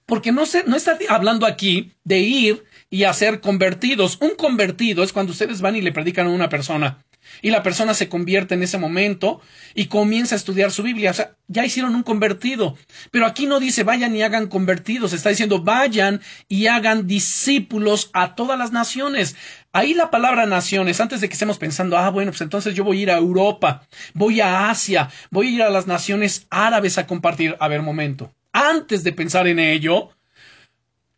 Porque 0.05 0.31
no, 0.31 0.45
se, 0.45 0.63
no 0.65 0.75
está 0.75 0.97
hablando 1.09 1.45
aquí 1.45 1.91
de 2.03 2.19
ir 2.19 2.63
y 2.93 3.05
a 3.05 3.13
ser 3.13 3.41
convertidos. 3.41 4.19
Un 4.21 4.35
convertido 4.35 5.03
es 5.03 5.11
cuando 5.11 5.31
ustedes 5.31 5.61
van 5.61 5.75
y 5.75 5.81
le 5.81 5.91
predican 5.91 6.27
a 6.27 6.29
una 6.29 6.47
persona 6.47 7.03
y 7.41 7.49
la 7.49 7.63
persona 7.63 7.95
se 7.95 8.07
convierte 8.07 8.53
en 8.53 8.61
ese 8.61 8.77
momento 8.77 9.41
y 9.73 9.87
comienza 9.87 10.35
a 10.35 10.37
estudiar 10.37 10.71
su 10.71 10.83
Biblia. 10.83 11.09
O 11.09 11.13
sea, 11.15 11.35
ya 11.47 11.65
hicieron 11.65 11.95
un 11.95 12.03
convertido. 12.03 12.77
Pero 13.09 13.25
aquí 13.25 13.47
no 13.47 13.59
dice 13.59 13.81
vayan 13.81 14.15
y 14.15 14.21
hagan 14.21 14.45
convertidos, 14.45 15.11
está 15.11 15.29
diciendo 15.29 15.63
vayan 15.63 16.21
y 16.47 16.67
hagan 16.67 17.07
discípulos 17.07 18.11
a 18.13 18.35
todas 18.35 18.59
las 18.59 18.71
naciones. 18.71 19.35
Ahí 19.71 19.95
la 19.95 20.11
palabra 20.11 20.45
naciones, 20.45 21.01
antes 21.01 21.19
de 21.19 21.29
que 21.29 21.33
estemos 21.33 21.57
pensando, 21.57 21.97
ah, 21.97 22.11
bueno, 22.11 22.29
pues 22.29 22.41
entonces 22.41 22.75
yo 22.75 22.83
voy 22.83 22.99
a 22.99 23.01
ir 23.01 23.09
a 23.09 23.17
Europa, 23.17 23.87
voy 24.13 24.39
a 24.39 24.69
Asia, 24.69 25.09
voy 25.31 25.47
a 25.47 25.49
ir 25.49 25.63
a 25.63 25.71
las 25.71 25.87
naciones 25.87 26.45
árabes 26.51 26.99
a 26.99 27.07
compartir. 27.07 27.57
A 27.59 27.67
ver, 27.69 27.81
momento. 27.81 28.35
Antes 28.51 29.03
de 29.03 29.13
pensar 29.13 29.47
en 29.47 29.57
ello, 29.57 30.11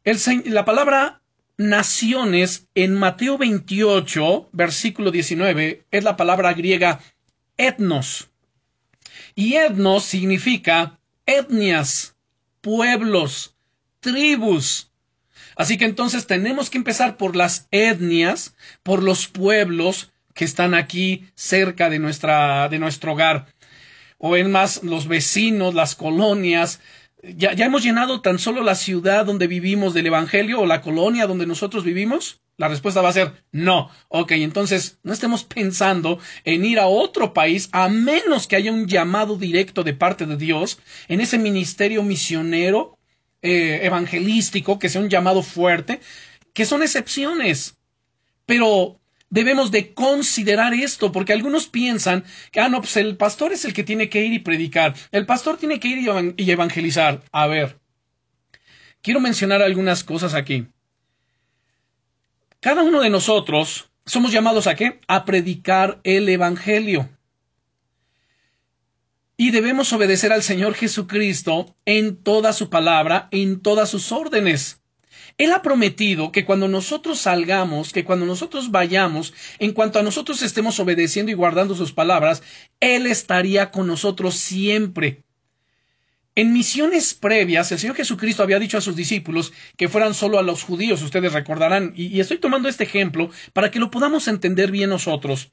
el, 0.05 0.17
la 0.45 0.63
palabra 0.63 1.21
naciones 1.57 2.67
en 2.75 2.95
Mateo 2.95 3.37
28, 3.37 4.49
versículo 4.51 5.11
19, 5.11 5.85
es 5.91 6.03
la 6.03 6.17
palabra 6.17 6.53
griega 6.53 6.99
etnos. 7.57 8.29
Y 9.35 9.55
etnos 9.55 10.03
significa 10.03 10.99
etnias, 11.25 12.15
pueblos, 12.61 13.55
tribus. 13.99 14.91
Así 15.55 15.77
que 15.77 15.85
entonces 15.85 16.27
tenemos 16.27 16.69
que 16.69 16.77
empezar 16.77 17.17
por 17.17 17.35
las 17.35 17.67
etnias, 17.71 18.55
por 18.83 19.01
los 19.01 19.27
pueblos 19.27 20.11
que 20.33 20.45
están 20.45 20.73
aquí 20.73 21.25
cerca 21.35 21.89
de 21.89 21.99
nuestra, 21.99 22.67
de 22.69 22.79
nuestro 22.79 23.13
hogar. 23.13 23.47
O 24.17 24.35
en 24.35 24.51
más, 24.51 24.83
los 24.83 25.07
vecinos, 25.07 25.73
las 25.73 25.95
colonias, 25.95 26.81
¿Ya, 27.35 27.51
hemos 27.51 27.83
llenado 27.83 28.21
tan 28.21 28.37
solo 28.37 28.61
la 28.61 28.75
ciudad 28.75 29.25
donde 29.25 29.47
vivimos 29.47 29.93
del 29.93 30.07
Evangelio 30.07 30.59
o 30.61 30.65
la 30.65 30.81
colonia 30.81 31.25
donde 31.25 31.47
nosotros 31.47 31.83
vivimos? 31.83 32.41
La 32.57 32.67
respuesta 32.67 33.01
va 33.01 33.09
a 33.09 33.13
ser 33.13 33.43
no. 33.51 33.89
Ok, 34.09 34.31
entonces 34.33 34.99
no 35.03 35.11
estemos 35.11 35.43
pensando 35.43 36.19
en 36.43 36.63
ir 36.65 36.79
a 36.79 36.87
otro 36.87 37.33
país 37.33 37.69
a 37.71 37.89
menos 37.89 38.47
que 38.47 38.55
haya 38.55 38.71
un 38.71 38.87
llamado 38.87 39.37
directo 39.37 39.83
de 39.83 39.93
parte 39.93 40.25
de 40.25 40.37
Dios 40.37 40.79
en 41.07 41.19
ese 41.19 41.37
ministerio 41.37 42.03
misionero 42.03 42.97
eh, 43.41 43.79
evangelístico, 43.83 44.77
que 44.77 44.89
sea 44.89 45.01
un 45.01 45.09
llamado 45.09 45.41
fuerte, 45.41 45.99
que 46.53 46.65
son 46.65 46.83
excepciones. 46.83 47.75
Pero 48.45 48.99
debemos 49.29 49.71
de 49.71 49.93
considerar 49.93 50.73
esto, 50.73 51.11
porque 51.11 51.33
algunos 51.33 51.67
piensan 51.67 52.23
que, 52.51 52.59
ah, 52.59 52.69
no, 52.69 52.81
pues 52.81 52.97
el 52.97 53.17
pastor 53.17 53.53
es 53.53 53.65
el 53.65 53.73
que 53.73 53.83
tiene 53.83 54.09
que 54.09 54.23
ir 54.23 54.33
y 54.33 54.39
predicar, 54.39 54.95
el 55.11 55.25
pastor 55.25 55.57
tiene 55.57 55.79
que 55.79 55.89
ir 55.89 56.09
y 56.37 56.51
evangelizar. 56.51 57.23
A 57.31 57.47
ver, 57.47 57.79
quiero 59.01 59.19
mencionar 59.19 59.61
algunas 59.61 60.03
cosas 60.03 60.33
aquí. 60.33 60.67
Cada 62.59 62.81
uno 62.81 63.01
de 63.01 63.11
nosotros 63.11 63.91
somos 64.05 64.31
llamados 64.31 64.67
a 64.67 64.75
qué? 64.75 64.99
A 65.07 65.25
predicar 65.25 65.99
el 66.03 66.27
Evangelio. 66.29 67.09
Y 69.37 69.51
debemos 69.51 69.91
obedecer 69.93 70.31
al 70.31 70.43
Señor 70.43 70.75
Jesucristo 70.75 71.75
en 71.85 72.23
toda 72.23 72.53
su 72.53 72.69
palabra, 72.69 73.27
en 73.31 73.61
todas 73.61 73.89
sus 73.89 74.11
órdenes. 74.11 74.81
Él 75.37 75.51
ha 75.51 75.61
prometido 75.61 76.31
que 76.31 76.45
cuando 76.45 76.67
nosotros 76.67 77.19
salgamos, 77.19 77.91
que 77.91 78.05
cuando 78.05 78.25
nosotros 78.25 78.71
vayamos, 78.71 79.33
en 79.59 79.73
cuanto 79.73 79.99
a 79.99 80.03
nosotros 80.03 80.41
estemos 80.41 80.79
obedeciendo 80.79 81.31
y 81.31 81.35
guardando 81.35 81.75
sus 81.75 81.91
palabras, 81.91 82.41
Él 82.79 83.05
estaría 83.05 83.71
con 83.71 83.87
nosotros 83.87 84.35
siempre. 84.35 85.23
En 86.37 86.53
misiones 86.53 87.13
previas, 87.13 87.71
el 87.71 87.79
Señor 87.79 87.95
Jesucristo 87.95 88.43
había 88.43 88.59
dicho 88.59 88.77
a 88.77 88.81
sus 88.81 88.95
discípulos 88.95 89.53
que 89.77 89.87
fueran 89.87 90.13
solo 90.13 90.37
a 90.37 90.43
los 90.43 90.63
judíos, 90.63 91.01
ustedes 91.01 91.31
recordarán, 91.31 91.93
y, 91.95 92.19
estoy 92.19 92.37
tomando 92.39 92.67
este 92.67 92.83
ejemplo 92.83 93.29
para 93.53 93.71
que 93.71 93.79
lo 93.79 93.91
podamos 93.91 94.27
entender 94.27 94.71
bien 94.71 94.89
nosotros. 94.89 95.51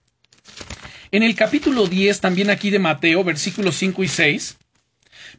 En 1.12 1.22
el 1.22 1.36
capítulo 1.36 1.86
10, 1.86 2.20
también 2.20 2.50
aquí 2.50 2.70
de 2.70 2.80
Mateo, 2.80 3.22
versículos 3.22 3.76
5 3.76 4.02
y 4.02 4.08
6, 4.08 4.58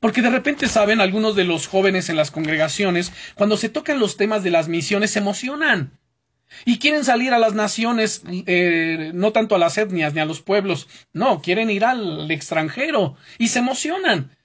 porque 0.04 0.22
de 0.22 0.30
repente 0.30 0.68
saben 0.68 1.00
algunos 1.00 1.34
de 1.34 1.46
los 1.46 1.68
jóvenes 1.68 2.10
en 2.10 2.18
las 2.18 2.30
congregaciones, 2.30 3.14
cuando 3.36 3.56
se 3.56 3.70
tocan 3.70 4.02
los 4.02 4.18
temas 4.18 4.44
de 4.44 4.52
las 4.52 4.68
misiones, 4.68 5.12
se 5.12 5.20
emocionan. 5.20 5.98
Y 6.66 6.78
quieren 6.80 7.06
salir 7.06 7.32
a 7.32 7.40
las 7.40 7.54
naciones, 7.54 8.22
eh, 8.30 9.12
no 9.14 9.32
tanto 9.32 9.56
a 9.56 9.60
las 9.60 9.78
etnias 9.78 10.14
ni 10.14 10.20
a 10.20 10.26
los 10.26 10.42
pueblos, 10.42 10.90
no, 11.14 11.42
quieren 11.42 11.70
ir 11.70 11.86
al 11.86 12.30
extranjero 12.32 13.16
y 13.38 13.48
se 13.48 13.60
emocionan. 13.60 14.36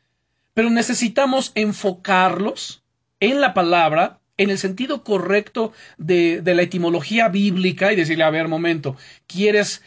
Pero 0.54 0.70
necesitamos 0.70 1.50
enfocarlos 1.56 2.84
en 3.18 3.40
la 3.40 3.52
palabra, 3.52 4.17
en 4.38 4.50
el 4.50 4.58
sentido 4.58 5.04
correcto 5.04 5.72
de, 5.98 6.40
la 6.44 6.62
etimología 6.62 7.28
bíblica 7.28 7.92
y 7.92 7.96
decirle, 7.96 8.24
a 8.24 8.30
ver, 8.30 8.48
momento, 8.48 8.96
¿quieres 9.26 9.82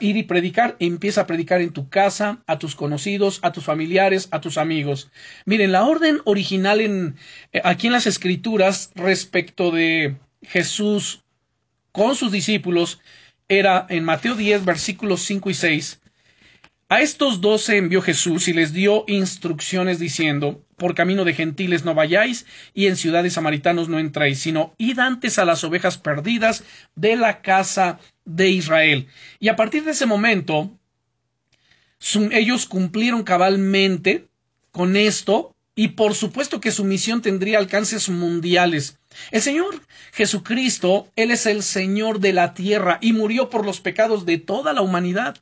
ir 0.00 0.16
y 0.16 0.22
predicar? 0.22 0.76
Empieza 0.78 1.22
a 1.22 1.26
predicar 1.26 1.60
en 1.60 1.72
tu 1.72 1.88
casa, 1.88 2.42
a 2.46 2.58
tus 2.58 2.76
conocidos, 2.76 3.40
a 3.42 3.52
tus 3.52 3.64
familiares, 3.64 4.28
a 4.30 4.40
tus 4.40 4.58
amigos. 4.58 5.10
Miren, 5.46 5.72
la 5.72 5.84
orden 5.84 6.20
original 6.24 6.80
en, 6.80 7.16
eh, 7.52 7.60
aquí 7.64 7.88
en 7.88 7.94
las 7.94 8.06
escrituras 8.06 8.92
respecto 8.94 9.70
de 9.70 10.16
Jesús 10.42 11.24
con 11.90 12.14
sus 12.14 12.30
discípulos 12.30 13.00
era 13.48 13.86
en 13.88 14.04
Mateo 14.04 14.34
10, 14.34 14.64
versículos 14.64 15.22
5 15.22 15.50
y 15.50 15.54
6. 15.54 16.00
A 16.94 17.00
estos 17.00 17.40
doce 17.40 17.76
envió 17.76 18.00
Jesús 18.02 18.46
y 18.46 18.52
les 18.52 18.72
dio 18.72 19.02
instrucciones 19.08 19.98
diciendo, 19.98 20.64
por 20.76 20.94
camino 20.94 21.24
de 21.24 21.34
gentiles 21.34 21.84
no 21.84 21.92
vayáis 21.92 22.46
y 22.72 22.86
en 22.86 22.94
ciudades 22.94 23.32
samaritanos 23.32 23.88
no 23.88 23.98
entráis, 23.98 24.38
sino 24.38 24.76
id 24.78 25.00
antes 25.00 25.40
a 25.40 25.44
las 25.44 25.64
ovejas 25.64 25.98
perdidas 25.98 26.62
de 26.94 27.16
la 27.16 27.42
casa 27.42 27.98
de 28.24 28.50
Israel. 28.50 29.08
Y 29.40 29.48
a 29.48 29.56
partir 29.56 29.82
de 29.82 29.90
ese 29.90 30.06
momento, 30.06 30.70
ellos 32.30 32.64
cumplieron 32.66 33.24
cabalmente 33.24 34.28
con 34.70 34.94
esto 34.94 35.52
y 35.74 35.88
por 35.88 36.14
supuesto 36.14 36.60
que 36.60 36.70
su 36.70 36.84
misión 36.84 37.22
tendría 37.22 37.58
alcances 37.58 38.08
mundiales. 38.08 39.00
El 39.32 39.42
Señor 39.42 39.82
Jesucristo, 40.12 41.08
Él 41.16 41.32
es 41.32 41.46
el 41.46 41.64
Señor 41.64 42.20
de 42.20 42.32
la 42.32 42.54
tierra 42.54 42.98
y 43.00 43.14
murió 43.14 43.50
por 43.50 43.66
los 43.66 43.80
pecados 43.80 44.26
de 44.26 44.38
toda 44.38 44.72
la 44.72 44.82
humanidad. 44.82 45.38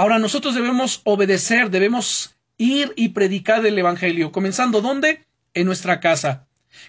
Ahora 0.00 0.18
nosotros 0.18 0.54
debemos 0.54 1.02
obedecer, 1.04 1.68
debemos 1.68 2.34
ir 2.56 2.94
y 2.96 3.10
predicar 3.10 3.66
el 3.66 3.78
Evangelio, 3.78 4.32
comenzando 4.32 4.80
¿dónde? 4.80 5.26
En 5.52 5.66
nuestra 5.66 6.00
casa, 6.00 6.46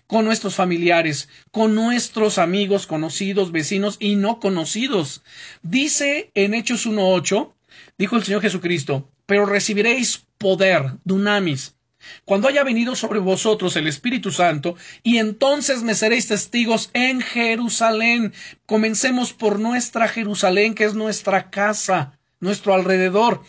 con 0.08 0.24
nuestros 0.24 0.56
familiares, 0.56 1.28
con 1.52 1.76
nuestros 1.76 2.38
amigos, 2.38 2.88
conocidos, 2.88 3.52
vecinos 3.52 3.98
y 4.00 4.16
no 4.16 4.40
conocidos. 4.40 5.24
Dice 5.62 6.32
en 6.36 6.54
Hechos 6.54 6.88
1.8, 6.88 7.52
dijo 7.98 8.16
el 8.16 8.24
Señor 8.24 8.44
Jesucristo, 8.44 9.10
pero 9.26 9.46
recibiréis 9.46 10.26
poder, 10.38 10.94
dunamis, 11.04 11.76
cuando 12.24 12.48
haya 12.48 12.64
venido 12.64 12.96
sobre 12.96 13.20
vosotros 13.20 13.76
el 13.76 13.88
Espíritu 13.88 14.32
Santo, 14.32 14.78
y 15.04 15.18
entonces 15.18 15.84
me 15.84 15.96
seréis 15.96 16.30
testigos 16.30 16.90
en 16.94 17.20
Jerusalén. 17.20 18.32
Comencemos 18.66 19.34
por 19.34 19.60
nuestra 19.60 20.08
Jerusalén, 20.08 20.76
que 20.76 20.86
es 20.86 20.94
nuestra 20.94 21.50
casa, 21.50 22.18
nuestro 22.42 22.74
alrededor. 22.74 23.42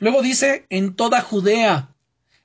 Luego 0.00 0.20
dice 0.20 0.66
en 0.68 0.94
toda 0.94 1.20
Judea, 1.20 1.94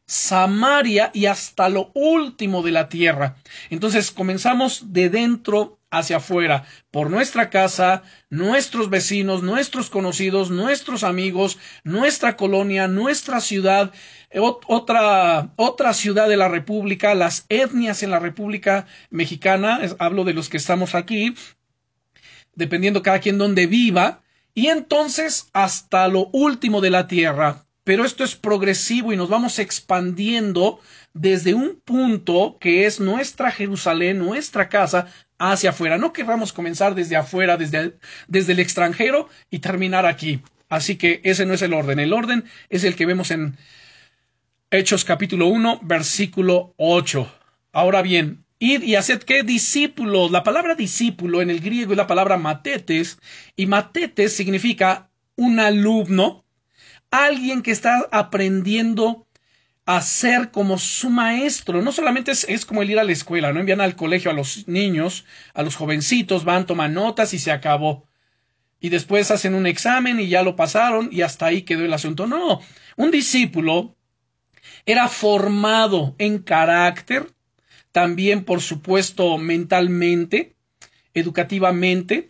Samaria 0.06 1.10
y 1.14 1.26
hasta 1.26 1.70
lo 1.70 1.90
último 1.96 2.62
de 2.62 2.72
la 2.72 2.90
tierra. 2.90 3.38
Entonces 3.70 4.12
comenzamos 4.12 4.94
de 4.94 5.10
dentro 5.10 5.80
hacia 5.90 6.18
afuera, 6.18 6.66
por 6.90 7.12
nuestra 7.12 7.52
casa, 7.52 8.02
nuestros 8.30 8.90
vecinos, 8.90 9.44
nuestros 9.44 9.92
conocidos, 9.92 10.50
nuestros 10.50 11.04
amigos, 11.04 11.60
nuestra 11.84 12.36
colonia, 12.36 12.88
nuestra 12.88 13.40
ciudad, 13.40 13.92
otra, 14.34 15.54
otra 15.56 15.94
ciudad 15.94 16.28
de 16.28 16.38
la 16.38 16.48
República, 16.48 17.14
las 17.14 17.46
etnias 17.48 18.02
en 18.02 18.10
la 18.10 18.20
República 18.20 18.88
Mexicana, 19.12 19.82
hablo 20.00 20.24
de 20.24 20.34
los 20.34 20.50
que 20.50 20.58
estamos 20.58 20.96
aquí, 20.96 21.36
dependiendo 22.56 23.04
cada 23.04 23.20
quien 23.20 23.38
donde 23.38 23.68
viva, 23.68 24.23
y 24.54 24.68
entonces 24.68 25.50
hasta 25.54 26.08
lo 26.08 26.28
último 26.32 26.82
de 26.82 26.90
la 26.90 27.08
tierra. 27.08 27.66
Pero 27.84 28.06
esto 28.06 28.24
es 28.24 28.36
progresivo 28.36 29.12
y 29.12 29.18
nos 29.18 29.28
vamos 29.30 29.60
expandiendo 29.60 30.80
desde 31.14 31.54
un 31.54 31.82
punto 31.84 32.58
que 32.60 32.86
es 32.86 33.02
nuestra 33.02 33.52
Jerusalén, 33.52 34.20
nuestra 34.20 34.70
casa, 34.70 35.08
hacia 35.38 35.72
afuera. 35.72 35.98
No 35.98 36.14
querramos 36.14 36.54
comenzar 36.54 36.96
desde 36.96 37.18
afuera, 37.18 37.58
desde 37.58 37.78
el, 37.80 38.00
desde 38.28 38.54
el 38.54 38.60
extranjero 38.60 39.28
y 39.50 39.60
terminar 39.60 40.06
aquí. 40.06 40.42
Así 40.70 40.96
que 40.96 41.20
ese 41.24 41.46
no 41.46 41.54
es 41.54 41.62
el 41.62 41.74
orden. 41.74 42.00
El 42.00 42.14
orden 42.14 42.46
es 42.70 42.86
el 42.86 42.96
que 42.96 43.06
vemos 43.06 43.32
en 43.32 43.58
Hechos 44.72 45.04
capítulo 45.04 45.48
1, 45.48 45.82
versículo 45.84 46.74
8. 46.78 47.32
Ahora 47.74 48.02
bien, 48.02 48.46
id 48.64 48.84
y 48.84 48.96
haced 48.96 49.24
que 49.24 49.44
discípulos. 49.44 50.32
La 50.32 50.44
palabra 50.44 50.76
discípulo 50.76 51.42
en 51.42 51.50
el 51.50 51.60
griego 51.60 51.92
es 51.92 51.98
la 51.98 52.08
palabra 52.08 52.38
matetes 52.38 53.20
y 53.58 53.66
matetes 53.66 54.34
significa 54.36 55.10
un 55.36 55.60
alumno, 55.60 56.46
alguien 57.12 57.62
que 57.62 57.72
está 57.72 58.08
aprendiendo 58.12 59.28
a 59.86 60.02
ser 60.02 60.52
como 60.52 60.78
su 60.78 61.10
maestro. 61.10 61.82
No 61.82 61.92
solamente 61.92 62.32
es, 62.32 62.46
es, 62.48 62.66
como 62.66 62.82
el 62.82 62.90
ir 62.90 63.00
a 63.00 63.04
la 63.04 63.12
escuela, 63.12 63.52
no 63.52 63.60
envían 63.60 63.82
al 63.82 63.98
colegio 63.98 64.32
a 64.32 64.34
los 64.34 64.66
niños, 64.68 65.26
a 65.54 65.62
los 65.62 65.76
jovencitos, 65.76 66.46
van, 66.46 66.66
toman 66.66 66.94
notas 66.94 67.34
y 67.34 67.40
se 67.40 67.52
acabó. 67.52 68.08
Y 68.80 68.90
después 68.90 69.30
hacen 69.32 69.56
un 69.56 69.68
examen 69.68 70.22
y 70.22 70.30
ya 70.30 70.42
lo 70.42 70.56
pasaron 70.56 71.10
y 71.12 71.22
hasta 71.22 71.48
ahí 71.48 71.64
quedó 71.64 71.84
el 71.84 71.94
asunto. 71.94 72.28
No, 72.28 72.62
un 72.96 73.12
discípulo 73.12 73.98
era 74.86 75.10
formado 75.10 76.16
en 76.18 76.40
carácter, 76.40 77.28
también 77.94 78.44
por 78.44 78.60
supuesto 78.60 79.38
mentalmente, 79.38 80.56
educativamente, 81.14 82.28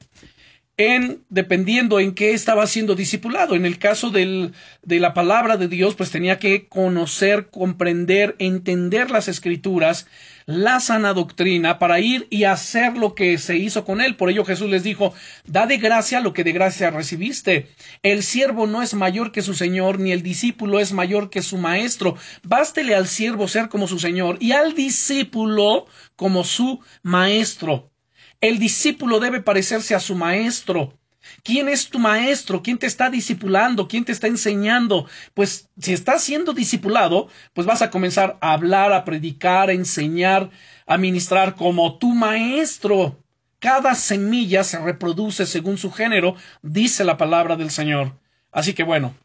en 0.83 1.23
dependiendo 1.29 1.99
en 1.99 2.13
qué 2.13 2.33
estaba 2.33 2.67
siendo 2.67 2.95
discipulado. 2.95 3.55
En 3.55 3.65
el 3.65 3.79
caso 3.79 4.09
de 4.09 4.51
la 4.83 5.13
palabra 5.13 5.57
de 5.57 5.67
Dios, 5.67 5.95
pues 5.95 6.11
tenía 6.11 6.39
que 6.39 6.67
conocer, 6.67 7.49
comprender, 7.49 8.35
entender 8.39 9.11
las 9.11 9.27
escrituras, 9.27 10.07
la 10.45 10.79
sana 10.79 11.13
doctrina, 11.13 11.79
para 11.79 11.99
ir 11.99 12.27
y 12.29 12.43
hacer 12.43 12.97
lo 12.97 13.15
que 13.15 13.37
se 13.37 13.57
hizo 13.57 13.85
con 13.85 14.01
él. 14.01 14.17
Por 14.17 14.29
ello 14.29 14.43
Jesús 14.43 14.69
les 14.69 14.83
dijo, 14.83 15.13
da 15.45 15.65
de 15.65 15.77
gracia 15.77 16.19
lo 16.19 16.33
que 16.33 16.43
de 16.43 16.51
gracia 16.51 16.91
recibiste. 16.91 17.69
El 18.01 18.23
siervo 18.23 18.67
no 18.67 18.81
es 18.81 18.93
mayor 18.93 19.31
que 19.31 19.41
su 19.41 19.53
señor, 19.53 19.99
ni 19.99 20.11
el 20.11 20.21
discípulo 20.21 20.79
es 20.79 20.91
mayor 20.91 21.29
que 21.29 21.41
su 21.41 21.57
maestro. 21.57 22.17
Bástele 22.43 22.95
al 22.95 23.07
siervo 23.07 23.47
ser 23.47 23.69
como 23.69 23.87
su 23.87 23.99
señor 23.99 24.37
y 24.41 24.51
al 24.51 24.73
discípulo 24.73 25.85
como 26.15 26.43
su 26.43 26.81
maestro. 27.03 27.92
El 28.43 28.59
discípulo 28.59 29.21
debe 29.21 29.39
parecerse 29.39 29.95
a 29.95 30.01
su 30.01 30.15
maestro. 30.15 30.99
¿Quién 31.43 31.69
es 31.69 31.89
tu 31.89 31.97
maestro? 31.97 32.61
¿Quién 32.61 32.77
te 32.77 32.87
está 32.87 33.09
discipulando? 33.09 33.87
¿Quién 33.87 34.03
te 34.03 34.11
está 34.11 34.27
enseñando? 34.27 35.07
Pues 35.33 35.69
si 35.79 35.93
estás 35.93 36.25
siendo 36.25 36.51
discipulado, 36.51 37.29
pues 37.53 37.65
vas 37.65 37.81
a 37.81 37.89
comenzar 37.89 38.37
a 38.41 38.51
hablar, 38.51 38.91
a 38.91 39.05
predicar, 39.05 39.69
a 39.69 39.71
enseñar, 39.71 40.49
a 40.85 40.97
ministrar 40.97 41.55
como 41.55 41.97
tu 41.97 42.13
maestro. 42.13 43.23
Cada 43.59 43.95
semilla 43.95 44.65
se 44.65 44.77
reproduce 44.77 45.45
según 45.45 45.77
su 45.77 45.89
género, 45.89 46.35
dice 46.61 47.05
la 47.05 47.15
palabra 47.15 47.55
del 47.55 47.71
Señor. 47.71 48.19
Así 48.51 48.73
que 48.73 48.83
bueno, 48.83 49.15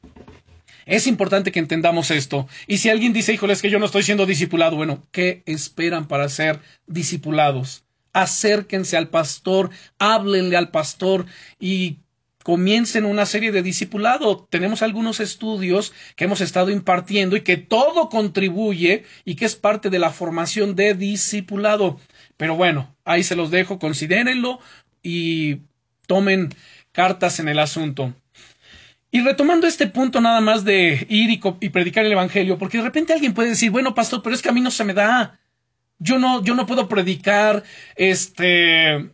es 0.87 1.09
importante 1.09 1.50
que 1.50 1.59
entendamos 1.59 2.12
esto. 2.12 2.46
Y 2.68 2.78
si 2.78 2.88
alguien 2.88 3.12
dice, 3.12 3.33
híjole, 3.33 3.54
es 3.54 3.62
que 3.62 3.70
yo 3.70 3.81
no 3.81 3.87
estoy 3.87 4.04
siendo 4.04 4.26
discipulado, 4.26 4.76
bueno, 4.76 5.02
¿qué 5.11 5.42
esperan 5.44 6.07
para 6.07 6.28
ser 6.28 6.61
discipulados? 6.87 7.88
Acérquense 8.22 8.96
al 8.96 9.09
pastor, 9.09 9.70
háblenle 9.98 10.57
al 10.57 10.70
pastor 10.70 11.26
y 11.61 11.98
comiencen 12.42 13.04
una 13.04 13.26
serie 13.26 13.52
de 13.52 13.62
discipulado. 13.62 14.46
Tenemos 14.50 14.83
algunos 14.83 15.20
estudios 15.20 15.92
que 16.16 16.24
hemos 16.24 16.40
estado 16.40 16.70
impartiendo 16.70 17.37
y 17.37 17.42
que 17.42 17.59
todo 17.59 18.09
contribuye 18.09 19.04
y 19.24 19.35
que 19.35 19.44
es 19.44 19.54
parte 19.54 19.90
de 19.90 19.98
la 19.98 20.11
formación 20.11 20.74
de 20.74 20.94
discipulado. 20.94 22.00
Pero 22.37 22.57
bueno, 22.57 22.96
ahí 23.04 23.22
se 23.22 23.37
los 23.37 23.50
dejo, 23.50 23.78
considérenlo 23.78 24.61
y 25.02 25.59
tomen 26.07 26.48
cartas 26.92 27.38
en 27.38 27.48
el 27.48 27.59
asunto. 27.59 28.14
Y 29.11 29.20
retomando 29.20 29.66
este 29.66 29.87
punto 29.87 30.20
nada 30.20 30.40
más 30.40 30.64
de 30.64 31.07
ir 31.09 31.31
y, 31.31 31.40
y, 31.61 31.68
predicar 31.70 32.04
el 32.04 32.12
Evangelio, 32.12 32.59
porque 32.59 32.78
de 32.78 32.85
repente 32.85 33.12
alguien 33.12 33.33
puede 33.33 33.50
decir, 33.50 33.70
bueno, 33.70 33.94
pastor, 33.94 34.22
pero 34.22 34.35
es 34.35 34.42
que 34.42 34.50
a 34.50 34.52
mí 34.52 34.61
no 34.61 34.70
se 34.70 34.85
me 34.85 34.92
da. 34.92 35.38
Yo 35.98 36.18
no, 36.18 36.42
yo 36.44 36.54
no 36.54 36.66
puedo 36.66 36.88
predicar, 36.88 37.64
este, 37.96 39.11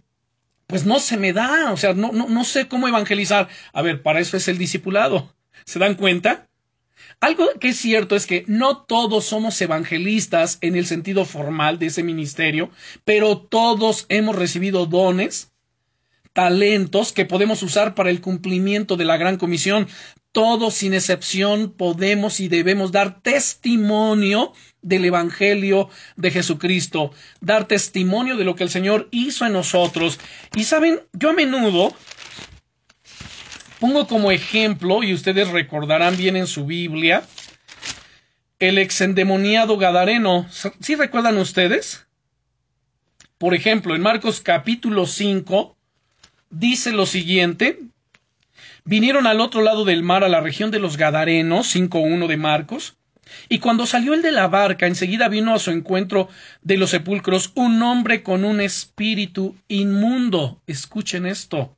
pues 0.66 0.84
no 0.84 0.98
se 0.98 1.16
me 1.16 1.32
da, 1.32 1.72
o 1.72 1.76
sea, 1.76 1.94
no, 1.94 2.12
no, 2.12 2.28
no 2.28 2.44
sé 2.44 2.68
cómo 2.68 2.88
evangelizar. 2.88 3.48
A 3.72 3.82
ver, 3.82 4.02
para 4.02 4.20
eso 4.20 4.36
es 4.36 4.48
el 4.48 4.58
discipulado. 4.58 5.34
¿Se 5.64 5.78
dan 5.78 5.94
cuenta? 5.94 6.48
Algo 7.20 7.48
que 7.58 7.68
es 7.68 7.78
cierto 7.78 8.16
es 8.16 8.26
que 8.26 8.44
no 8.46 8.78
todos 8.78 9.24
somos 9.24 9.60
evangelistas 9.60 10.58
en 10.60 10.76
el 10.76 10.86
sentido 10.86 11.24
formal 11.24 11.78
de 11.78 11.86
ese 11.86 12.02
ministerio, 12.02 12.70
pero 13.04 13.38
todos 13.38 14.06
hemos 14.08 14.36
recibido 14.36 14.86
dones, 14.86 15.52
talentos 16.32 17.12
que 17.12 17.24
podemos 17.24 17.62
usar 17.62 17.94
para 17.94 18.10
el 18.10 18.20
cumplimiento 18.20 18.96
de 18.96 19.04
la 19.04 19.16
gran 19.16 19.38
comisión. 19.38 19.88
Todos, 20.34 20.74
sin 20.74 20.94
excepción, 20.94 21.70
podemos 21.70 22.40
y 22.40 22.48
debemos 22.48 22.90
dar 22.90 23.22
testimonio 23.22 24.52
del 24.82 25.04
Evangelio 25.04 25.90
de 26.16 26.32
Jesucristo, 26.32 27.12
dar 27.40 27.68
testimonio 27.68 28.36
de 28.36 28.42
lo 28.42 28.56
que 28.56 28.64
el 28.64 28.68
Señor 28.68 29.06
hizo 29.12 29.46
en 29.46 29.52
nosotros. 29.52 30.18
Y 30.56 30.64
saben, 30.64 31.02
yo 31.12 31.30
a 31.30 31.34
menudo 31.34 31.94
pongo 33.78 34.08
como 34.08 34.32
ejemplo, 34.32 35.04
y 35.04 35.14
ustedes 35.14 35.50
recordarán 35.50 36.16
bien 36.16 36.34
en 36.34 36.48
su 36.48 36.66
Biblia, 36.66 37.22
el 38.58 38.78
exendemoniado 38.78 39.78
Gadareno. 39.78 40.48
¿Sí 40.80 40.96
recuerdan 40.96 41.38
ustedes? 41.38 42.08
Por 43.38 43.54
ejemplo, 43.54 43.94
en 43.94 44.02
Marcos 44.02 44.40
capítulo 44.40 45.06
5 45.06 45.76
dice 46.50 46.90
lo 46.90 47.06
siguiente, 47.06 47.78
vinieron 48.84 49.26
al 49.26 49.40
otro 49.40 49.62
lado 49.62 49.84
del 49.84 50.02
mar 50.02 50.24
a 50.24 50.28
la 50.28 50.40
región 50.40 50.70
de 50.70 50.78
los 50.78 50.96
Gadarenos, 50.96 51.74
5.1 51.74 52.26
de 52.26 52.36
Marcos, 52.36 52.96
y 53.48 53.58
cuando 53.58 53.86
salió 53.86 54.14
el 54.14 54.22
de 54.22 54.32
la 54.32 54.48
barca, 54.48 54.86
enseguida 54.86 55.28
vino 55.28 55.54
a 55.54 55.58
su 55.58 55.70
encuentro 55.70 56.28
de 56.62 56.76
los 56.76 56.90
sepulcros 56.90 57.52
un 57.54 57.82
hombre 57.82 58.22
con 58.22 58.44
un 58.44 58.60
espíritu 58.60 59.56
inmundo. 59.68 60.60
Escuchen 60.66 61.26
esto. 61.26 61.74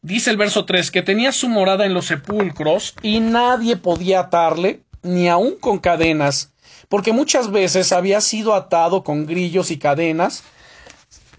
Dice 0.00 0.30
el 0.30 0.36
verso 0.36 0.64
3 0.64 0.90
que 0.90 1.02
tenía 1.02 1.32
su 1.32 1.48
morada 1.48 1.84
en 1.84 1.92
los 1.92 2.06
sepulcros 2.06 2.94
y 3.02 3.20
nadie 3.20 3.76
podía 3.76 4.20
atarle, 4.20 4.80
ni 5.02 5.28
aun 5.28 5.56
con 5.56 5.78
cadenas, 5.78 6.52
porque 6.88 7.12
muchas 7.12 7.50
veces 7.50 7.92
había 7.92 8.20
sido 8.20 8.54
atado 8.54 9.02
con 9.02 9.26
grillos 9.26 9.70
y 9.70 9.78
cadenas, 9.78 10.44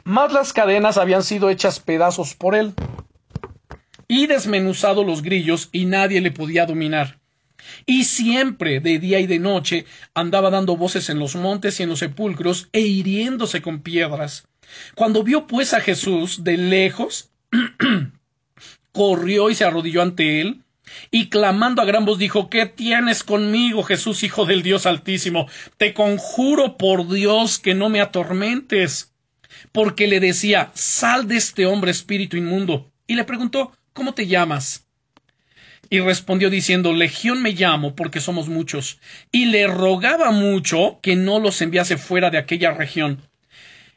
más 0.10 0.34
las 0.34 0.54
cadenas 0.54 0.98
habían 0.98 1.22
sido 1.22 1.52
hechas 1.52 1.80
pedazos 1.80 2.34
por 2.34 2.56
él 2.56 2.74
y 4.08 4.26
desmenuzado 4.26 5.04
los 5.04 5.22
grillos 5.22 5.69
y 5.72 5.86
nadie 5.86 6.19
le 6.19 6.32
podía 6.32 6.65
dominar. 6.65 7.19
Y 7.86 8.06
siempre, 8.06 8.80
de 8.80 8.98
día 8.98 9.19
y 9.19 9.28
de 9.28 9.38
noche, 9.38 9.86
andaba 10.15 10.50
dando 10.50 10.76
voces 10.76 11.10
en 11.12 11.19
los 11.19 11.36
montes 11.36 11.80
y 11.80 11.84
en 11.84 11.89
los 11.89 12.00
sepulcros 12.00 12.69
e 12.74 12.82
hiriéndose 12.82 13.62
con 13.62 13.82
piedras. 13.82 14.48
Cuando 14.95 15.24
vio 15.24 15.45
pues 15.45 15.76
a 15.76 15.80
Jesús 15.80 16.43
de 16.43 16.58
lejos, 16.58 17.30
corrió 18.91 19.52
y 19.52 19.56
se 19.56 19.65
arrodilló 19.65 20.02
ante 20.02 20.41
él, 20.41 20.63
y 21.12 21.30
clamando 21.30 21.84
a 21.84 21.86
gran 21.86 22.06
voz 22.06 22.17
dijo 22.17 22.50
¿Qué 22.50 22.65
tienes 22.65 23.24
conmigo, 23.24 23.84
Jesús, 23.84 24.24
Hijo 24.24 24.45
del 24.45 24.63
Dios 24.63 24.88
Altísimo? 24.88 25.48
Te 25.78 25.93
conjuro 25.93 26.78
por 26.78 27.08
Dios 27.08 27.60
que 27.60 27.76
no 27.76 27.89
me 27.89 28.02
atormentes. 28.02 29.09
Porque 29.71 30.08
le 30.08 30.19
decía 30.19 30.71
Sal 30.73 31.27
de 31.27 31.38
este 31.38 31.65
hombre 31.65 31.91
espíritu 31.91 32.38
inmundo. 32.38 32.91
Y 33.08 33.15
le 33.15 33.23
preguntó 33.23 33.71
¿Cómo 33.93 34.13
te 34.13 34.27
llamas? 34.27 34.86
Y 35.89 35.99
respondió 35.99 36.49
diciendo 36.49 36.93
Legión 36.93 37.41
me 37.41 37.51
llamo 37.51 37.95
porque 37.95 38.21
somos 38.21 38.47
muchos. 38.47 38.99
Y 39.32 39.45
le 39.45 39.67
rogaba 39.67 40.32
mucho 40.32 40.99
que 41.01 41.15
no 41.15 41.39
los 41.39 41.62
enviase 41.62 41.97
fuera 41.97 42.29
de 42.29 42.38
aquella 42.38 42.71
región. 42.71 43.21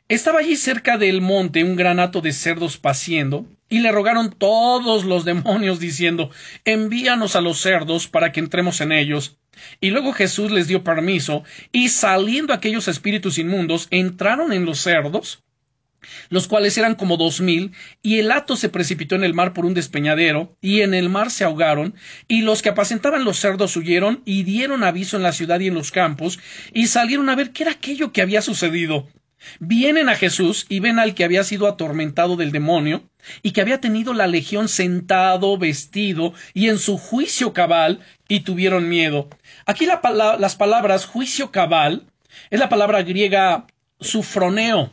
Estaba 0.08 0.40
allí 0.40 0.56
cerca 0.56 0.98
del 0.98 1.20
monte 1.20 1.64
un 1.64 1.76
granato 1.76 2.20
de 2.20 2.32
cerdos 2.32 2.76
paciendo, 2.76 3.46
y 3.68 3.78
le 3.78 3.92
rogaron 3.92 4.30
todos 4.30 5.04
los 5.04 5.24
demonios 5.24 5.80
diciendo 5.80 6.30
Envíanos 6.66 7.35
a 7.35 7.40
los 7.40 7.61
cerdos 7.61 8.08
para 8.08 8.30
que 8.30 8.40
entremos 8.40 8.80
en 8.82 8.92
ellos. 8.92 9.38
Y 9.80 9.90
luego 9.90 10.12
Jesús 10.12 10.50
les 10.50 10.66
dio 10.66 10.85
permiso, 10.85 11.44
y 11.72 11.88
saliendo 11.88 12.52
aquellos 12.52 12.88
espíritus 12.88 13.38
inmundos, 13.38 13.87
entraron 13.90 14.52
en 14.52 14.66
los 14.66 14.80
cerdos, 14.80 15.42
los 16.29 16.49
cuales 16.49 16.77
eran 16.79 16.95
como 16.95 17.17
dos 17.17 17.41
mil, 17.41 17.73
y 18.03 18.19
el 18.19 18.31
hato 18.31 18.57
se 18.57 18.69
precipitó 18.69 19.15
en 19.15 19.25
el 19.25 19.35
mar 19.35 19.53
por 19.53 19.67
un 19.67 19.75
despeñadero, 19.75 20.57
y 20.61 20.81
en 20.81 20.95
el 20.95 21.09
mar 21.09 21.31
se 21.31 21.45
ahogaron, 21.45 21.95
y 22.29 22.43
los 22.43 22.62
que 22.62 22.69
apacentaban 22.69 23.25
los 23.25 23.38
cerdos 23.38 23.77
huyeron, 23.77 24.23
y 24.25 24.43
dieron 24.43 24.85
aviso 24.85 25.17
en 25.17 25.23
la 25.23 25.33
ciudad 25.33 25.61
y 25.61 25.69
en 25.69 25.75
los 25.75 25.91
campos, 25.91 26.38
y 26.73 26.87
salieron 26.87 27.29
a 27.29 27.35
ver 27.37 27.53
qué 27.53 27.65
era 27.65 27.73
aquello 27.73 28.12
que 28.12 28.23
había 28.23 28.43
sucedido. 28.43 29.09
Vienen 29.59 30.09
a 30.09 30.15
Jesús 30.15 30.67
y 30.69 30.79
ven 30.79 31.01
al 31.01 31.15
que 31.15 31.25
había 31.25 31.43
sido 31.43 31.67
atormentado 31.67 32.37
del 32.37 32.53
demonio, 32.53 33.09
y 33.43 33.51
que 33.51 33.61
había 33.61 33.81
tenido 33.81 34.15
la 34.15 34.27
legión 34.27 34.69
sentado, 34.69 35.59
vestido, 35.59 36.33
y 36.55 36.69
en 36.69 36.79
su 36.79 36.97
juicio 36.97 37.53
cabal, 37.53 38.01
y 38.29 38.41
tuvieron 38.41 38.88
miedo. 38.88 39.29
Aquí 39.67 39.87
las 39.87 40.57
palabras 40.57 41.07
juicio 41.07 41.51
cabal 41.51 42.07
es 42.51 42.61
la 42.61 42.69
palabra 42.69 43.03
griega 43.03 43.67
sufroneo, 44.01 44.91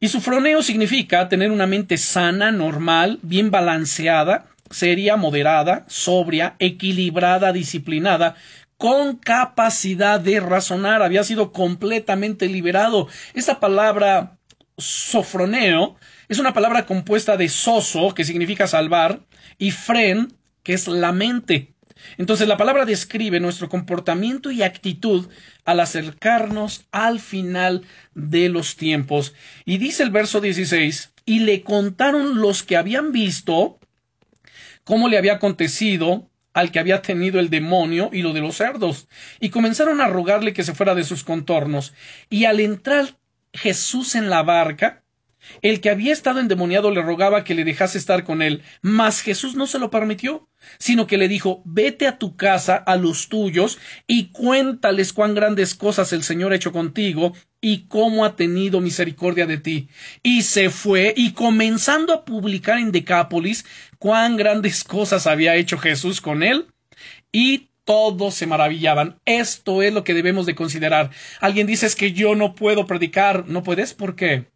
y 0.00 0.08
su 0.08 0.20
froneo 0.20 0.62
significa 0.62 1.28
tener 1.28 1.50
una 1.50 1.66
mente 1.66 1.96
sana, 1.96 2.52
normal, 2.52 3.18
bien 3.22 3.50
balanceada, 3.50 4.46
seria, 4.70 5.16
moderada, 5.16 5.84
sobria, 5.88 6.54
equilibrada, 6.58 7.52
disciplinada, 7.52 8.36
con 8.76 9.16
capacidad 9.16 10.20
de 10.20 10.38
razonar. 10.38 11.02
Había 11.02 11.24
sido 11.24 11.52
completamente 11.52 12.46
liberado. 12.46 13.08
Esta 13.34 13.58
palabra 13.58 14.38
sofroneo 14.76 15.96
es 16.28 16.38
una 16.38 16.54
palabra 16.54 16.86
compuesta 16.86 17.36
de 17.36 17.48
soso, 17.48 18.14
que 18.14 18.24
significa 18.24 18.66
salvar, 18.66 19.20
y 19.58 19.72
fren, 19.72 20.34
que 20.62 20.74
es 20.74 20.86
la 20.86 21.10
mente. 21.10 21.74
Entonces 22.16 22.48
la 22.48 22.56
palabra 22.56 22.84
describe 22.84 23.40
nuestro 23.40 23.68
comportamiento 23.68 24.50
y 24.50 24.62
actitud 24.62 25.28
al 25.64 25.80
acercarnos 25.80 26.86
al 26.90 27.20
final 27.20 27.82
de 28.14 28.48
los 28.48 28.76
tiempos. 28.76 29.34
Y 29.64 29.78
dice 29.78 30.02
el 30.02 30.10
verso 30.10 30.40
16, 30.40 31.12
y 31.24 31.40
le 31.40 31.62
contaron 31.62 32.40
los 32.40 32.62
que 32.62 32.76
habían 32.76 33.12
visto 33.12 33.78
cómo 34.84 35.08
le 35.08 35.18
había 35.18 35.34
acontecido 35.34 36.30
al 36.54 36.72
que 36.72 36.78
había 36.78 37.02
tenido 37.02 37.38
el 37.38 37.50
demonio 37.50 38.10
y 38.12 38.22
lo 38.22 38.32
de 38.32 38.40
los 38.40 38.56
cerdos, 38.56 39.06
y 39.38 39.50
comenzaron 39.50 40.00
a 40.00 40.08
rogarle 40.08 40.54
que 40.54 40.64
se 40.64 40.74
fuera 40.74 40.94
de 40.94 41.04
sus 41.04 41.22
contornos. 41.24 41.92
Y 42.30 42.46
al 42.46 42.60
entrar 42.60 43.18
Jesús 43.52 44.14
en 44.14 44.30
la 44.30 44.42
barca, 44.42 45.04
el 45.62 45.80
que 45.80 45.90
había 45.90 46.12
estado 46.12 46.40
endemoniado 46.40 46.90
le 46.90 47.02
rogaba 47.02 47.44
que 47.44 47.54
le 47.54 47.64
dejase 47.64 47.98
estar 47.98 48.24
con 48.24 48.42
él, 48.42 48.62
mas 48.82 49.20
Jesús 49.20 49.54
no 49.54 49.66
se 49.66 49.78
lo 49.78 49.90
permitió, 49.90 50.48
sino 50.78 51.06
que 51.06 51.18
le 51.18 51.28
dijo 51.28 51.62
Vete 51.64 52.06
a 52.06 52.18
tu 52.18 52.36
casa, 52.36 52.76
a 52.76 52.96
los 52.96 53.28
tuyos, 53.28 53.78
y 54.06 54.30
cuéntales 54.30 55.12
cuán 55.12 55.34
grandes 55.34 55.74
cosas 55.74 56.12
el 56.12 56.22
Señor 56.22 56.52
ha 56.52 56.56
hecho 56.56 56.72
contigo, 56.72 57.32
y 57.60 57.88
cómo 57.88 58.24
ha 58.24 58.36
tenido 58.36 58.80
misericordia 58.80 59.46
de 59.46 59.58
ti. 59.58 59.88
Y 60.22 60.42
se 60.42 60.70
fue, 60.70 61.12
y 61.16 61.32
comenzando 61.32 62.12
a 62.12 62.24
publicar 62.24 62.78
en 62.78 62.92
Decápolis 62.92 63.64
cuán 63.98 64.36
grandes 64.36 64.84
cosas 64.84 65.26
había 65.26 65.56
hecho 65.56 65.78
Jesús 65.78 66.20
con 66.20 66.42
él, 66.42 66.66
y 67.32 67.70
todos 67.84 68.34
se 68.34 68.46
maravillaban. 68.46 69.18
Esto 69.24 69.82
es 69.82 69.94
lo 69.94 70.04
que 70.04 70.12
debemos 70.14 70.44
de 70.44 70.54
considerar. 70.54 71.10
Alguien 71.40 71.66
dice 71.66 71.86
es 71.86 71.96
que 71.96 72.12
yo 72.12 72.34
no 72.34 72.54
puedo 72.54 72.86
predicar. 72.86 73.48
¿No 73.48 73.62
puedes? 73.62 73.94
¿Por 73.94 74.14
qué? 74.14 74.46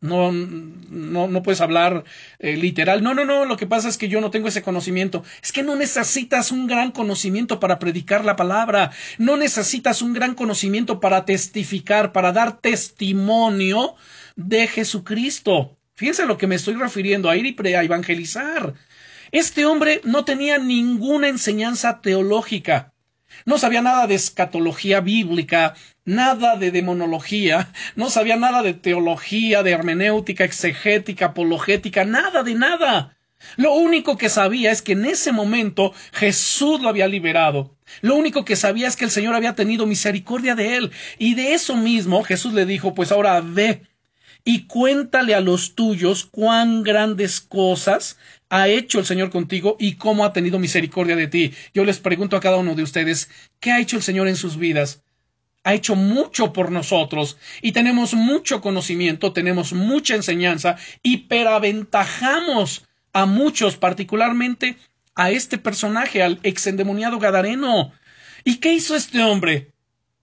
No, 0.00 0.32
no, 0.32 1.28
no 1.28 1.42
puedes 1.42 1.60
hablar 1.60 2.04
eh, 2.38 2.56
literal. 2.56 3.02
No, 3.02 3.12
no, 3.12 3.26
no. 3.26 3.44
Lo 3.44 3.58
que 3.58 3.66
pasa 3.66 3.88
es 3.88 3.98
que 3.98 4.08
yo 4.08 4.20
no 4.22 4.30
tengo 4.30 4.48
ese 4.48 4.62
conocimiento. 4.62 5.24
Es 5.42 5.52
que 5.52 5.62
no 5.62 5.76
necesitas 5.76 6.52
un 6.52 6.66
gran 6.66 6.90
conocimiento 6.90 7.60
para 7.60 7.78
predicar 7.78 8.24
la 8.24 8.36
palabra. 8.36 8.92
No 9.18 9.36
necesitas 9.36 10.00
un 10.00 10.14
gran 10.14 10.34
conocimiento 10.34 11.00
para 11.00 11.26
testificar, 11.26 12.12
para 12.12 12.32
dar 12.32 12.60
testimonio 12.60 13.94
de 14.36 14.66
Jesucristo. 14.68 15.76
Fíjense 15.94 16.22
a 16.22 16.26
lo 16.26 16.38
que 16.38 16.46
me 16.46 16.54
estoy 16.54 16.74
refiriendo, 16.74 17.28
a 17.28 17.36
ir 17.36 17.44
y 17.46 17.74
a 17.74 17.82
evangelizar. 17.82 18.72
Este 19.32 19.66
hombre 19.66 20.00
no 20.04 20.24
tenía 20.24 20.56
ninguna 20.58 21.28
enseñanza 21.28 22.00
teológica. 22.00 22.94
No 23.44 23.58
sabía 23.58 23.82
nada 23.82 24.06
de 24.06 24.14
escatología 24.14 25.00
bíblica, 25.00 25.74
nada 26.04 26.56
de 26.56 26.70
demonología, 26.70 27.72
no 27.96 28.10
sabía 28.10 28.36
nada 28.36 28.62
de 28.62 28.74
teología, 28.74 29.62
de 29.62 29.70
hermenéutica, 29.70 30.44
exegética, 30.44 31.26
apologética, 31.26 32.04
nada 32.04 32.42
de 32.42 32.54
nada. 32.54 33.16
Lo 33.56 33.72
único 33.72 34.18
que 34.18 34.28
sabía 34.28 34.70
es 34.70 34.82
que 34.82 34.92
en 34.92 35.06
ese 35.06 35.32
momento 35.32 35.94
Jesús 36.12 36.80
lo 36.80 36.88
había 36.88 37.08
liberado. 37.08 37.74
Lo 38.02 38.14
único 38.14 38.44
que 38.44 38.56
sabía 38.56 38.86
es 38.86 38.96
que 38.96 39.04
el 39.04 39.10
Señor 39.10 39.34
había 39.34 39.54
tenido 39.54 39.86
misericordia 39.86 40.54
de 40.54 40.76
él. 40.76 40.90
Y 41.18 41.34
de 41.34 41.54
eso 41.54 41.74
mismo 41.74 42.22
Jesús 42.22 42.52
le 42.52 42.66
dijo, 42.66 42.94
pues 42.94 43.10
ahora 43.12 43.40
ve 43.40 43.82
y 44.44 44.66
cuéntale 44.66 45.34
a 45.34 45.40
los 45.40 45.74
tuyos 45.74 46.24
cuán 46.24 46.82
grandes 46.82 47.40
cosas 47.40 48.18
ha 48.50 48.68
hecho 48.68 48.98
el 48.98 49.06
Señor 49.06 49.30
contigo 49.30 49.76
y 49.78 49.94
cómo 49.94 50.24
ha 50.24 50.32
tenido 50.32 50.58
misericordia 50.58 51.16
de 51.16 51.28
ti. 51.28 51.54
Yo 51.72 51.84
les 51.84 52.00
pregunto 52.00 52.36
a 52.36 52.40
cada 52.40 52.56
uno 52.56 52.74
de 52.74 52.82
ustedes, 52.82 53.30
¿qué 53.60 53.70
ha 53.70 53.80
hecho 53.80 53.96
el 53.96 54.02
Señor 54.02 54.28
en 54.28 54.36
sus 54.36 54.58
vidas? 54.58 55.02
Ha 55.62 55.74
hecho 55.74 55.94
mucho 55.94 56.52
por 56.52 56.72
nosotros 56.72 57.38
y 57.62 57.72
tenemos 57.72 58.14
mucho 58.14 58.60
conocimiento, 58.60 59.32
tenemos 59.32 59.72
mucha 59.72 60.16
enseñanza 60.16 60.76
y 61.02 61.18
peraventajamos 61.28 62.86
a 63.12 63.26
muchos, 63.26 63.76
particularmente 63.76 64.76
a 65.14 65.30
este 65.30 65.58
personaje, 65.58 66.22
al 66.22 66.40
exendemoniado 66.42 67.18
Gadareno. 67.18 67.92
¿Y 68.42 68.56
qué 68.56 68.72
hizo 68.72 68.96
este 68.96 69.22
hombre? 69.22 69.72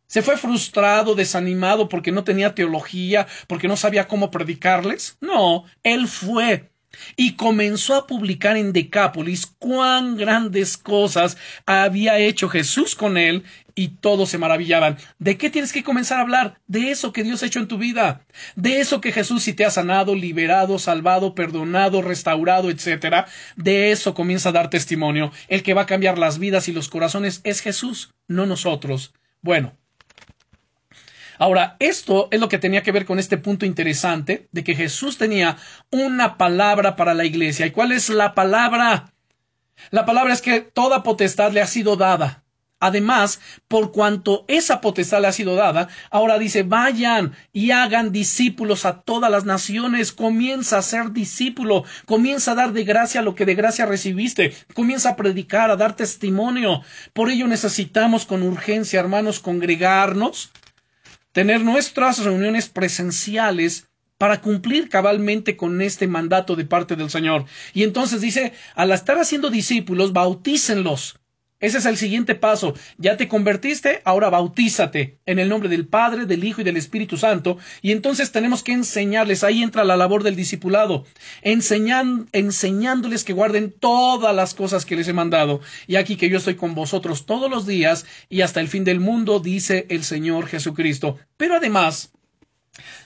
¿Se 0.07 0.21
fue 0.21 0.37
frustrado, 0.37 1.15
desanimado 1.15 1.87
porque 1.87 2.11
no 2.11 2.23
tenía 2.23 2.55
teología, 2.55 3.27
porque 3.47 3.67
no 3.67 3.77
sabía 3.77 4.07
cómo 4.07 4.31
predicarles? 4.31 5.17
No, 5.21 5.65
él 5.83 6.07
fue 6.07 6.71
y 7.15 7.33
comenzó 7.33 7.95
a 7.95 8.07
publicar 8.07 8.57
en 8.57 8.73
Decápolis 8.73 9.45
cuán 9.45 10.17
grandes 10.17 10.77
cosas 10.77 11.37
había 11.65 12.19
hecho 12.19 12.49
Jesús 12.49 12.95
con 12.95 13.17
él 13.17 13.43
y 13.75 13.89
todos 13.89 14.29
se 14.29 14.39
maravillaban. 14.39 14.97
¿De 15.19 15.37
qué 15.37 15.49
tienes 15.49 15.71
que 15.71 15.83
comenzar 15.83 16.17
a 16.17 16.21
hablar? 16.21 16.59
De 16.67 16.89
eso 16.89 17.13
que 17.13 17.23
Dios 17.23 17.43
ha 17.43 17.45
hecho 17.45 17.59
en 17.59 17.67
tu 17.67 17.77
vida, 17.77 18.25
de 18.55 18.79
eso 18.79 18.99
que 19.01 19.11
Jesús 19.11 19.43
sí 19.43 19.53
te 19.53 19.65
ha 19.65 19.69
sanado, 19.69 20.15
liberado, 20.15 20.79
salvado, 20.79 21.35
perdonado, 21.35 22.01
restaurado, 22.01 22.71
etcétera. 22.71 23.27
De 23.55 23.91
eso 23.91 24.15
comienza 24.15 24.49
a 24.49 24.53
dar 24.53 24.69
testimonio. 24.69 25.31
El 25.47 25.61
que 25.61 25.75
va 25.75 25.83
a 25.83 25.85
cambiar 25.85 26.17
las 26.17 26.39
vidas 26.39 26.67
y 26.67 26.73
los 26.73 26.89
corazones 26.89 27.41
es 27.43 27.61
Jesús, 27.61 28.13
no 28.27 28.47
nosotros. 28.47 29.13
Bueno, 29.41 29.77
Ahora, 31.37 31.75
esto 31.79 32.27
es 32.31 32.39
lo 32.39 32.49
que 32.49 32.57
tenía 32.57 32.83
que 32.83 32.91
ver 32.91 33.05
con 33.05 33.19
este 33.19 33.37
punto 33.37 33.65
interesante 33.65 34.47
de 34.51 34.63
que 34.63 34.75
Jesús 34.75 35.17
tenía 35.17 35.57
una 35.91 36.37
palabra 36.37 36.95
para 36.95 37.13
la 37.13 37.25
iglesia. 37.25 37.65
¿Y 37.65 37.71
cuál 37.71 37.91
es 37.91 38.09
la 38.09 38.33
palabra? 38.33 39.13
La 39.91 40.05
palabra 40.05 40.33
es 40.33 40.41
que 40.41 40.61
toda 40.61 41.03
potestad 41.03 41.51
le 41.51 41.61
ha 41.61 41.67
sido 41.67 41.95
dada. 41.95 42.43
Además, 42.79 43.39
por 43.67 43.91
cuanto 43.91 44.45
esa 44.47 44.81
potestad 44.81 45.21
le 45.21 45.27
ha 45.27 45.31
sido 45.31 45.55
dada, 45.55 45.87
ahora 46.11 46.37
dice, 46.37 46.61
vayan 46.61 47.35
y 47.51 47.71
hagan 47.71 48.11
discípulos 48.11 48.85
a 48.85 49.01
todas 49.01 49.31
las 49.31 49.45
naciones, 49.45 50.11
comienza 50.11 50.77
a 50.77 50.83
ser 50.83 51.11
discípulo, 51.11 51.85
comienza 52.05 52.51
a 52.51 52.55
dar 52.55 52.73
de 52.73 52.83
gracia 52.83 53.23
lo 53.23 53.33
que 53.33 53.47
de 53.47 53.55
gracia 53.55 53.87
recibiste, 53.87 54.53
comienza 54.75 55.09
a 55.09 55.15
predicar, 55.15 55.71
a 55.71 55.75
dar 55.75 55.95
testimonio. 55.95 56.83
Por 57.13 57.31
ello 57.31 57.47
necesitamos 57.47 58.27
con 58.27 58.43
urgencia, 58.43 58.99
hermanos, 58.99 59.39
congregarnos, 59.39 60.51
tener 61.37 61.63
nuestras 61.63 62.25
reuniones 62.25 62.67
presenciales 62.67 63.87
para 64.17 64.41
cumplir 64.41 64.89
cabalmente 64.89 65.55
con 65.55 65.83
este 65.83 66.07
mandato 66.07 66.55
de 66.55 66.65
parte 66.65 66.95
del 66.95 67.11
Señor. 67.11 67.45
Y 67.75 67.83
entonces 67.83 68.21
dice, 68.21 68.53
al 68.73 68.89
estar 68.91 69.19
haciendo 69.19 69.51
discípulos, 69.51 70.13
bautícenlos 70.13 71.19
ese 71.59 71.79
es 71.79 71.85
el 71.87 71.97
siguiente 71.97 72.35
paso. 72.35 72.75
Ya 72.99 73.17
te 73.17 73.27
convertiste, 73.27 74.01
ahora 74.05 74.29
bautízate 74.29 75.17
en 75.25 75.39
el 75.39 75.49
nombre 75.49 75.69
del 75.69 75.87
Padre, 75.87 76.25
del 76.25 76.43
Hijo 76.43 76.61
y 76.61 76.63
del 76.63 76.77
Espíritu 76.77 77.17
Santo. 77.17 77.57
Y 77.81 77.91
entonces 77.93 78.31
tenemos 78.31 78.61
que 78.61 78.73
enseñarles, 78.73 79.43
ahí 79.43 79.63
entra 79.63 79.83
la 79.83 79.97
labor 79.97 80.21
del 80.21 80.35
discipulado, 80.35 81.05
enseñándoles 81.41 83.23
que 83.23 83.33
guarden 83.33 83.71
todas 83.71 84.35
las 84.35 84.53
cosas 84.53 84.85
que 84.85 84.95
les 84.95 85.07
he 85.07 85.13
mandado. 85.13 85.61
Y 85.87 85.95
aquí 85.95 86.15
que 86.15 86.29
yo 86.29 86.37
estoy 86.37 86.55
con 86.55 86.75
vosotros 86.75 87.25
todos 87.25 87.49
los 87.49 87.65
días 87.65 88.05
y 88.29 88.41
hasta 88.41 88.59
el 88.59 88.67
fin 88.67 88.83
del 88.83 88.99
mundo, 88.99 89.39
dice 89.39 89.87
el 89.89 90.03
Señor 90.03 90.45
Jesucristo. 90.47 91.17
Pero 91.37 91.55
además 91.55 92.11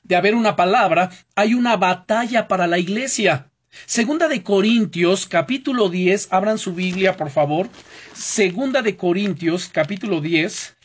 de 0.04 0.18
haber 0.18 0.36
una 0.36 0.58
palabra, 0.58 1.10
hay 1.36 1.54
una 1.54 1.78
batalla 1.78 2.50
para 2.50 2.68
la 2.68 2.80
iglesia. 2.80 3.48
Segunda 3.86 4.28
de 4.28 4.44
Corintios, 4.44 5.26
capítulo 5.26 5.88
10, 5.88 6.28
abran 6.32 6.58
su 6.58 6.74
Biblia, 6.74 7.16
por 7.16 7.30
favor. 7.30 7.70
Segunda 8.14 8.82
de 8.82 8.98
Corintios, 8.98 9.70
capítulo 9.72 10.22
10, 10.22 10.76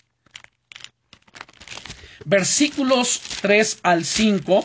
versículos 2.24 3.20
3 3.42 3.80
al 3.82 4.04
5. 4.04 4.64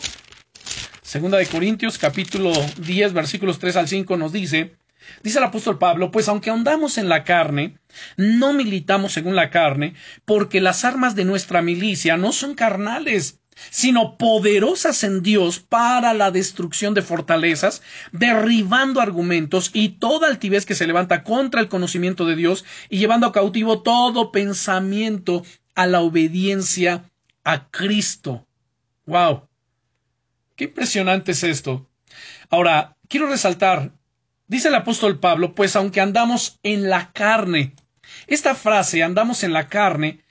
Segunda 1.02 1.38
de 1.40 1.48
Corintios, 1.48 1.98
capítulo 1.98 2.54
10, 2.78 3.14
versículos 3.14 3.60
3 3.60 3.76
al 3.78 3.88
5 3.88 4.16
nos 4.16 4.32
dice, 4.32 4.76
dice 5.24 5.40
el 5.40 5.44
apóstol 5.44 5.80
Pablo, 5.80 6.12
pues 6.12 6.28
aunque 6.30 6.52
andamos 6.52 6.98
en 6.98 7.10
la 7.10 7.24
carne, 7.24 7.78
no 8.16 8.54
militamos 8.54 9.12
según 9.14 9.36
la 9.36 9.50
carne, 9.50 9.96
porque 10.26 10.62
las 10.62 10.86
armas 10.86 11.16
de 11.16 11.26
nuestra 11.26 11.62
milicia 11.62 12.16
no 12.16 12.32
son 12.32 12.54
carnales, 12.54 13.41
sino 13.70 14.18
poderosas 14.18 15.04
en 15.04 15.22
Dios 15.22 15.60
para 15.60 16.14
la 16.14 16.32
destrucción 16.32 16.94
de 16.94 17.02
fortalezas, 17.02 17.82
derribando 18.12 19.02
argumentos 19.02 19.70
y 19.74 19.90
toda 19.90 20.28
altivez 20.28 20.66
que 20.66 20.76
se 20.76 20.88
levanta 20.88 21.24
contra 21.24 21.62
el 21.62 21.70
conocimiento 21.70 22.26
de 22.26 22.36
Dios 22.36 22.66
y 22.90 22.98
llevando 22.98 23.28
a 23.28 23.32
cautivo 23.32 23.82
todo 23.82 24.32
pensamiento 24.32 25.44
a 25.76 25.88
la 25.88 26.02
obediencia 26.02 27.04
a 27.44 27.70
Cristo. 27.70 28.48
¡Wow! 29.06 29.48
Qué 30.56 30.66
impresionante 30.66 31.32
es 31.32 31.44
esto. 31.44 31.90
Ahora, 32.50 32.98
quiero 33.08 33.28
resaltar, 33.28 33.94
dice 34.48 34.68
el 34.68 34.76
apóstol 34.76 35.20
Pablo, 35.20 35.56
pues 35.56 35.76
aunque 35.76 36.02
andamos 36.02 36.60
en 36.64 36.90
la 36.90 37.12
carne, 37.14 37.76
esta 38.28 38.56
frase, 38.56 39.04
andamos 39.04 39.44
en 39.44 39.54
la 39.54 39.70
carne, 39.70 40.24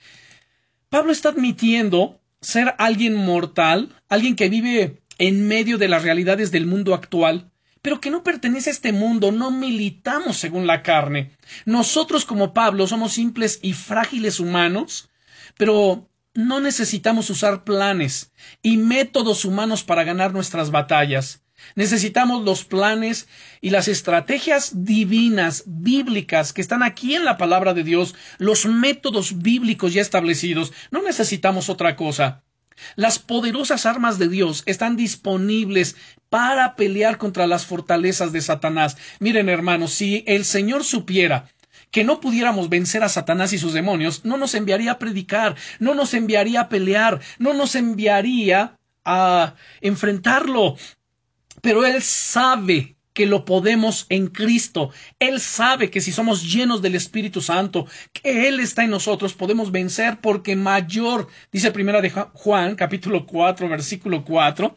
Pablo 0.89 1.11
está 1.11 1.29
admitiendo 1.29 2.20
ser 2.41 2.75
alguien 2.77 3.15
mortal, 3.15 3.95
alguien 4.09 4.35
que 4.35 4.49
vive 4.49 5.01
en 5.17 5.47
medio 5.47 5.77
de 5.77 5.87
las 5.87 6.03
realidades 6.03 6.51
del 6.51 6.65
mundo 6.65 6.93
actual, 6.93 7.51
pero 7.81 8.01
que 8.01 8.11
no 8.11 8.23
pertenece 8.23 8.69
a 8.69 8.73
este 8.73 8.91
mundo, 8.91 9.31
no 9.31 9.51
militamos 9.51 10.37
según 10.37 10.67
la 10.67 10.83
carne. 10.83 11.31
Nosotros 11.65 12.25
como 12.25 12.53
Pablo 12.53 12.87
somos 12.87 13.13
simples 13.13 13.59
y 13.61 13.73
frágiles 13.73 14.39
humanos, 14.39 15.09
pero 15.57 16.09
no 16.33 16.59
necesitamos 16.59 17.29
usar 17.29 17.63
planes 17.63 18.31
y 18.61 18.77
métodos 18.77 19.45
humanos 19.45 19.83
para 19.83 20.03
ganar 20.03 20.33
nuestras 20.33 20.71
batallas. 20.71 21.43
Necesitamos 21.75 22.43
los 22.43 22.65
planes 22.65 23.27
y 23.61 23.69
las 23.69 23.87
estrategias 23.87 24.71
divinas, 24.83 25.63
bíblicas, 25.65 26.53
que 26.53 26.61
están 26.61 26.83
aquí 26.83 27.15
en 27.15 27.25
la 27.25 27.37
palabra 27.37 27.73
de 27.73 27.83
Dios, 27.83 28.15
los 28.37 28.65
métodos 28.65 29.41
bíblicos 29.41 29.93
ya 29.93 30.01
establecidos. 30.01 30.73
No 30.91 31.01
necesitamos 31.01 31.69
otra 31.69 31.95
cosa. 31.95 32.43
Las 32.95 33.19
poderosas 33.19 33.85
armas 33.85 34.17
de 34.17 34.27
Dios 34.27 34.63
están 34.65 34.95
disponibles 34.95 35.95
para 36.29 36.75
pelear 36.75 37.17
contra 37.17 37.47
las 37.47 37.65
fortalezas 37.65 38.31
de 38.31 38.41
Satanás. 38.41 38.97
Miren, 39.19 39.49
hermanos, 39.49 39.91
si 39.93 40.23
el 40.27 40.45
Señor 40.45 40.83
supiera 40.83 41.45
que 41.91 42.03
no 42.03 42.19
pudiéramos 42.21 42.69
vencer 42.69 43.03
a 43.03 43.09
Satanás 43.09 43.53
y 43.53 43.57
sus 43.57 43.73
demonios, 43.73 44.23
no 44.23 44.37
nos 44.37 44.55
enviaría 44.55 44.93
a 44.93 44.99
predicar, 44.99 45.55
no 45.79 45.93
nos 45.93 46.13
enviaría 46.13 46.61
a 46.61 46.69
pelear, 46.69 47.19
no 47.37 47.53
nos 47.53 47.75
enviaría 47.75 48.77
a 49.03 49.55
enfrentarlo. 49.81 50.77
Pero 51.61 51.85
Él 51.85 52.01
sabe 52.01 52.95
que 53.13 53.25
lo 53.25 53.45
podemos 53.45 54.05
en 54.09 54.27
Cristo. 54.27 54.91
Él 55.19 55.39
sabe 55.39 55.89
que 55.89 56.01
si 56.01 56.11
somos 56.11 56.51
llenos 56.51 56.81
del 56.81 56.95
Espíritu 56.95 57.41
Santo, 57.41 57.87
que 58.13 58.47
Él 58.47 58.59
está 58.59 58.83
en 58.83 58.91
nosotros, 58.91 59.33
podemos 59.33 59.71
vencer 59.71 60.19
porque 60.21 60.55
mayor, 60.55 61.27
dice 61.51 61.71
primera 61.71 62.01
de 62.01 62.09
Juan, 62.09 62.75
capítulo 62.75 63.25
4, 63.25 63.67
versículo 63.69 64.23
4, 64.23 64.75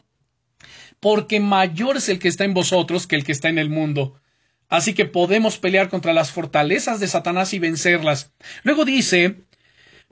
porque 1.01 1.39
mayor 1.41 1.97
es 1.97 2.09
el 2.09 2.19
que 2.19 2.29
está 2.29 2.45
en 2.45 2.55
vosotros 2.55 3.07
que 3.07 3.17
el 3.17 3.25
que 3.25 3.33
está 3.33 3.49
en 3.49 3.59
el 3.59 3.71
mundo. 3.71 4.21
Así 4.69 4.95
que 4.95 5.05
podemos 5.05 5.59
pelear 5.59 5.89
contra 5.89 6.13
las 6.13 6.33
fortalezas 6.33 6.99
de 6.99 7.07
Satanás 7.07 7.53
y 7.53 7.59
vencerlas. 7.59 8.33
Luego 8.63 8.85
dice, 8.85 9.43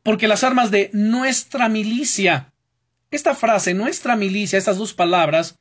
porque 0.03 0.29
las 0.29 0.45
armas 0.45 0.71
de 0.71 0.91
nuestra 0.93 1.69
milicia, 1.69 2.53
esta 3.11 3.35
frase, 3.35 3.75
nuestra 3.75 4.15
milicia, 4.17 4.59
estas 4.59 4.79
dos 4.79 4.95
palabras, 4.95 5.59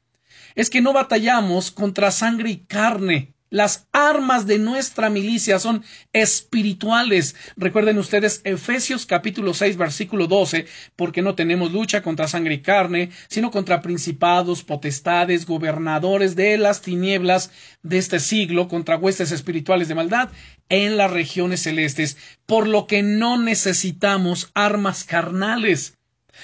es 0.55 0.69
que 0.69 0.81
no 0.81 0.93
batallamos 0.93 1.71
contra 1.71 2.11
sangre 2.11 2.49
y 2.49 2.57
carne. 2.57 3.33
Las 3.51 3.89
armas 3.91 4.47
de 4.47 4.59
nuestra 4.59 5.09
milicia 5.09 5.59
son 5.59 5.83
espirituales. 6.13 7.35
Recuerden 7.57 7.97
ustedes 7.97 8.39
Efesios 8.45 9.05
capítulo 9.05 9.53
6 9.53 9.75
versículo 9.75 10.27
12, 10.27 10.67
porque 10.95 11.21
no 11.21 11.35
tenemos 11.35 11.73
lucha 11.73 12.01
contra 12.01 12.29
sangre 12.29 12.53
y 12.53 12.61
carne, 12.61 13.09
sino 13.27 13.51
contra 13.51 13.81
principados, 13.81 14.63
potestades, 14.63 15.45
gobernadores 15.45 16.37
de 16.37 16.57
las 16.57 16.81
tinieblas 16.81 17.51
de 17.83 17.97
este 17.97 18.21
siglo, 18.21 18.69
contra 18.69 18.95
huestes 18.95 19.33
espirituales 19.33 19.89
de 19.89 19.95
maldad 19.95 20.29
en 20.69 20.95
las 20.95 21.11
regiones 21.11 21.61
celestes, 21.63 22.15
por 22.45 22.69
lo 22.69 22.87
que 22.87 23.03
no 23.03 23.37
necesitamos 23.37 24.49
armas 24.53 25.03
carnales 25.03 25.97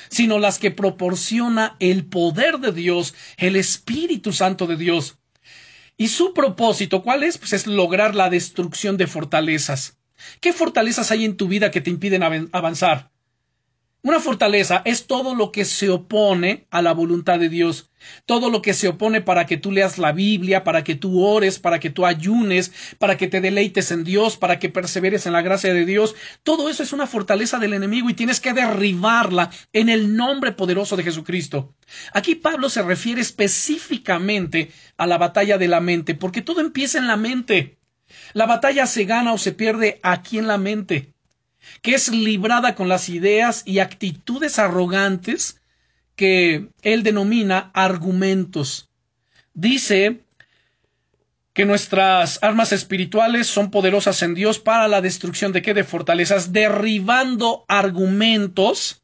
sino 0.09 0.39
las 0.39 0.59
que 0.59 0.71
proporciona 0.71 1.75
el 1.79 2.05
poder 2.05 2.59
de 2.59 2.71
Dios, 2.71 3.15
el 3.37 3.55
Espíritu 3.55 4.33
Santo 4.33 4.67
de 4.67 4.77
Dios. 4.77 5.17
¿Y 5.97 6.09
su 6.09 6.33
propósito 6.33 7.01
cuál 7.01 7.23
es? 7.23 7.37
Pues 7.37 7.53
es 7.53 7.67
lograr 7.67 8.15
la 8.15 8.29
destrucción 8.29 8.97
de 8.97 9.07
fortalezas. 9.07 9.97
¿Qué 10.41 10.53
fortalezas 10.53 11.11
hay 11.11 11.25
en 11.25 11.37
tu 11.37 11.47
vida 11.47 11.71
que 11.71 11.81
te 11.81 11.89
impiden 11.89 12.23
avanzar? 12.51 13.11
Una 14.07 14.21
fortaleza 14.21 14.83
es 14.85 15.05
todo 15.05 15.35
lo 15.35 15.51
que 15.51 15.65
se 15.65 15.89
opone 15.89 16.65
a 16.71 16.81
la 16.81 16.93
voluntad 16.93 17.39
de 17.39 17.49
Dios, 17.49 17.89
todo 18.25 18.49
lo 18.49 18.61
que 18.61 18.73
se 18.73 18.87
opone 18.87 19.19
para 19.19 19.45
que 19.45 19.57
tú 19.57 19.69
leas 19.69 19.97
la 19.97 20.13
Biblia, 20.13 20.63
para 20.63 20.85
que 20.85 20.95
tú 20.95 21.21
ores, 21.21 21.59
para 21.59 21.81
que 21.81 21.89
tú 21.89 22.05
ayunes, 22.05 22.71
para 22.99 23.17
que 23.17 23.27
te 23.27 23.41
deleites 23.41 23.91
en 23.91 24.05
Dios, 24.05 24.37
para 24.37 24.59
que 24.59 24.69
perseveres 24.69 25.25
en 25.25 25.33
la 25.33 25.41
gracia 25.41 25.73
de 25.73 25.83
Dios. 25.83 26.15
Todo 26.43 26.69
eso 26.69 26.83
es 26.83 26.93
una 26.93 27.05
fortaleza 27.05 27.59
del 27.59 27.73
enemigo 27.73 28.09
y 28.09 28.13
tienes 28.13 28.39
que 28.39 28.53
derribarla 28.53 29.49
en 29.73 29.89
el 29.89 30.15
nombre 30.15 30.53
poderoso 30.53 30.95
de 30.95 31.03
Jesucristo. 31.03 31.75
Aquí 32.13 32.35
Pablo 32.35 32.69
se 32.69 32.83
refiere 32.83 33.19
específicamente 33.19 34.71
a 34.95 35.05
la 35.05 35.17
batalla 35.17 35.57
de 35.57 35.67
la 35.67 35.81
mente, 35.81 36.15
porque 36.15 36.41
todo 36.41 36.61
empieza 36.61 36.97
en 36.97 37.07
la 37.07 37.17
mente. 37.17 37.77
La 38.31 38.45
batalla 38.45 38.87
se 38.87 39.03
gana 39.03 39.33
o 39.33 39.37
se 39.37 39.51
pierde 39.51 39.99
aquí 40.01 40.37
en 40.37 40.47
la 40.47 40.57
mente 40.57 41.16
que 41.81 41.95
es 41.95 42.09
librada 42.09 42.75
con 42.75 42.89
las 42.89 43.09
ideas 43.09 43.63
y 43.65 43.79
actitudes 43.79 44.59
arrogantes 44.59 45.61
que 46.15 46.69
él 46.81 47.03
denomina 47.03 47.71
argumentos. 47.73 48.89
Dice 49.53 50.23
que 51.53 51.65
nuestras 51.65 52.39
armas 52.43 52.71
espirituales 52.71 53.47
son 53.47 53.71
poderosas 53.71 54.21
en 54.21 54.35
Dios 54.35 54.59
para 54.59 54.87
la 54.87 55.01
destrucción 55.01 55.53
de 55.53 55.61
qué? 55.61 55.73
De 55.73 55.83
fortalezas, 55.83 56.53
derribando 56.53 57.65
argumentos 57.67 59.01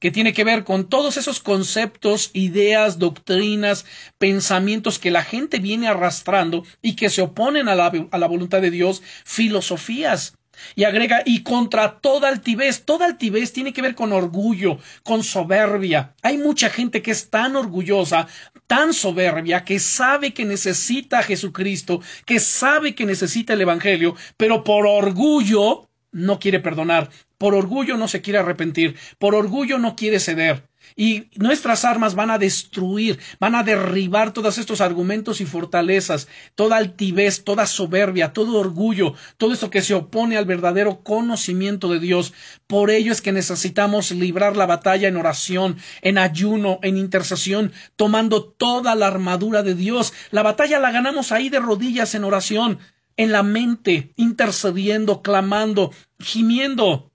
que 0.00 0.10
tiene 0.10 0.32
que 0.32 0.42
ver 0.42 0.64
con 0.64 0.88
todos 0.88 1.16
esos 1.16 1.38
conceptos, 1.38 2.30
ideas, 2.32 2.98
doctrinas, 2.98 3.86
pensamientos 4.18 4.98
que 4.98 5.12
la 5.12 5.22
gente 5.22 5.60
viene 5.60 5.86
arrastrando 5.86 6.64
y 6.82 6.96
que 6.96 7.08
se 7.08 7.22
oponen 7.22 7.68
a 7.68 7.76
la, 7.76 7.92
a 8.10 8.18
la 8.18 8.26
voluntad 8.26 8.60
de 8.60 8.72
Dios, 8.72 9.00
filosofías 9.24 10.34
Y 10.74 10.84
agrega, 10.84 11.22
y 11.24 11.42
contra 11.42 11.98
toda 12.00 12.28
altivez, 12.28 12.84
toda 12.84 13.06
altivez 13.06 13.52
tiene 13.52 13.72
que 13.72 13.82
ver 13.82 13.94
con 13.94 14.12
orgullo, 14.12 14.78
con 15.02 15.22
soberbia. 15.24 16.14
Hay 16.22 16.38
mucha 16.38 16.70
gente 16.70 17.02
que 17.02 17.10
es 17.10 17.30
tan 17.30 17.56
orgullosa, 17.56 18.28
tan 18.66 18.92
soberbia, 18.92 19.64
que 19.64 19.78
sabe 19.78 20.34
que 20.34 20.44
necesita 20.44 21.20
a 21.20 21.22
Jesucristo, 21.22 22.00
que 22.26 22.40
sabe 22.40 22.94
que 22.94 23.06
necesita 23.06 23.52
el 23.52 23.60
Evangelio, 23.60 24.14
pero 24.36 24.64
por 24.64 24.86
orgullo 24.86 25.88
no 26.12 26.38
quiere 26.38 26.60
perdonar, 26.60 27.10
por 27.38 27.54
orgullo 27.54 27.96
no 27.96 28.06
se 28.06 28.20
quiere 28.20 28.38
arrepentir, 28.38 28.96
por 29.18 29.34
orgullo 29.34 29.78
no 29.78 29.96
quiere 29.96 30.20
ceder. 30.20 30.68
Y 30.96 31.30
nuestras 31.36 31.84
armas 31.84 32.14
van 32.14 32.30
a 32.30 32.38
destruir, 32.38 33.18
van 33.40 33.54
a 33.54 33.62
derribar 33.62 34.32
todos 34.32 34.58
estos 34.58 34.80
argumentos 34.80 35.40
y 35.40 35.46
fortalezas, 35.46 36.28
toda 36.54 36.76
altivez, 36.76 37.44
toda 37.44 37.66
soberbia, 37.66 38.32
todo 38.32 38.58
orgullo, 38.58 39.14
todo 39.36 39.52
esto 39.52 39.70
que 39.70 39.82
se 39.82 39.94
opone 39.94 40.36
al 40.36 40.44
verdadero 40.44 41.02
conocimiento 41.02 41.88
de 41.88 42.00
Dios. 42.00 42.32
Por 42.66 42.90
ello 42.90 43.12
es 43.12 43.20
que 43.20 43.32
necesitamos 43.32 44.10
librar 44.10 44.56
la 44.56 44.66
batalla 44.66 45.08
en 45.08 45.16
oración, 45.16 45.76
en 46.02 46.18
ayuno, 46.18 46.78
en 46.82 46.96
intercesión, 46.96 47.72
tomando 47.96 48.44
toda 48.44 48.94
la 48.94 49.06
armadura 49.06 49.62
de 49.62 49.74
Dios. 49.74 50.12
La 50.30 50.42
batalla 50.42 50.78
la 50.78 50.90
ganamos 50.90 51.32
ahí 51.32 51.48
de 51.48 51.60
rodillas 51.60 52.14
en 52.14 52.24
oración, 52.24 52.78
en 53.16 53.32
la 53.32 53.42
mente, 53.42 54.12
intercediendo, 54.16 55.22
clamando, 55.22 55.92
gimiendo. 56.18 57.11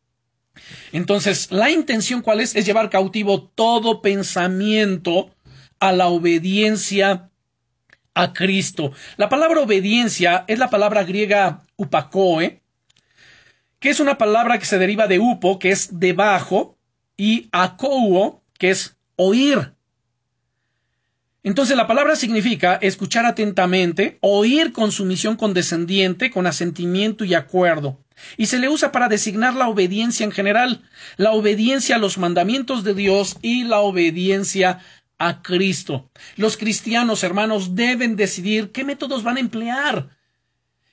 Entonces, 0.91 1.51
la 1.51 1.69
intención 1.69 2.21
cuál 2.21 2.39
es? 2.39 2.55
Es 2.55 2.65
llevar 2.65 2.89
cautivo 2.89 3.43
todo 3.43 4.01
pensamiento 4.01 5.31
a 5.79 5.91
la 5.91 6.07
obediencia 6.07 7.29
a 8.13 8.33
Cristo. 8.33 8.91
La 9.17 9.29
palabra 9.29 9.61
obediencia 9.61 10.43
es 10.47 10.59
la 10.59 10.69
palabra 10.69 11.03
griega 11.03 11.63
upakoe, 11.75 12.61
que 13.79 13.89
es 13.89 13.99
una 13.99 14.17
palabra 14.17 14.57
que 14.57 14.65
se 14.65 14.79
deriva 14.79 15.07
de 15.07 15.19
upo, 15.19 15.59
que 15.59 15.69
es 15.69 15.99
debajo, 15.99 16.77
y 17.15 17.47
akouo, 17.51 18.43
que 18.57 18.71
es 18.71 18.97
oír. 19.15 19.73
Entonces 21.43 21.77
la 21.77 21.87
palabra 21.87 22.15
significa 22.15 22.75
escuchar 22.81 23.25
atentamente, 23.25 24.17
oír 24.21 24.73
con 24.73 24.91
sumisión 24.91 25.35
condescendiente, 25.35 26.29
con 26.29 26.45
asentimiento 26.45 27.23
y 27.23 27.35
acuerdo. 27.35 28.03
Y 28.37 28.47
se 28.47 28.59
le 28.59 28.69
usa 28.69 28.91
para 28.91 29.07
designar 29.07 29.55
la 29.55 29.67
obediencia 29.67 30.23
en 30.23 30.31
general, 30.31 30.83
la 31.17 31.31
obediencia 31.31 31.95
a 31.95 31.99
los 31.99 32.17
mandamientos 32.17 32.83
de 32.83 32.93
Dios 32.93 33.37
y 33.41 33.63
la 33.63 33.79
obediencia 33.79 34.79
a 35.17 35.41
Cristo. 35.41 36.09
Los 36.35 36.57
cristianos, 36.57 37.23
hermanos, 37.23 37.75
deben 37.75 38.15
decidir 38.15 38.71
qué 38.71 38.83
métodos 38.83 39.23
van 39.23 39.37
a 39.37 39.41
emplear. 39.41 40.17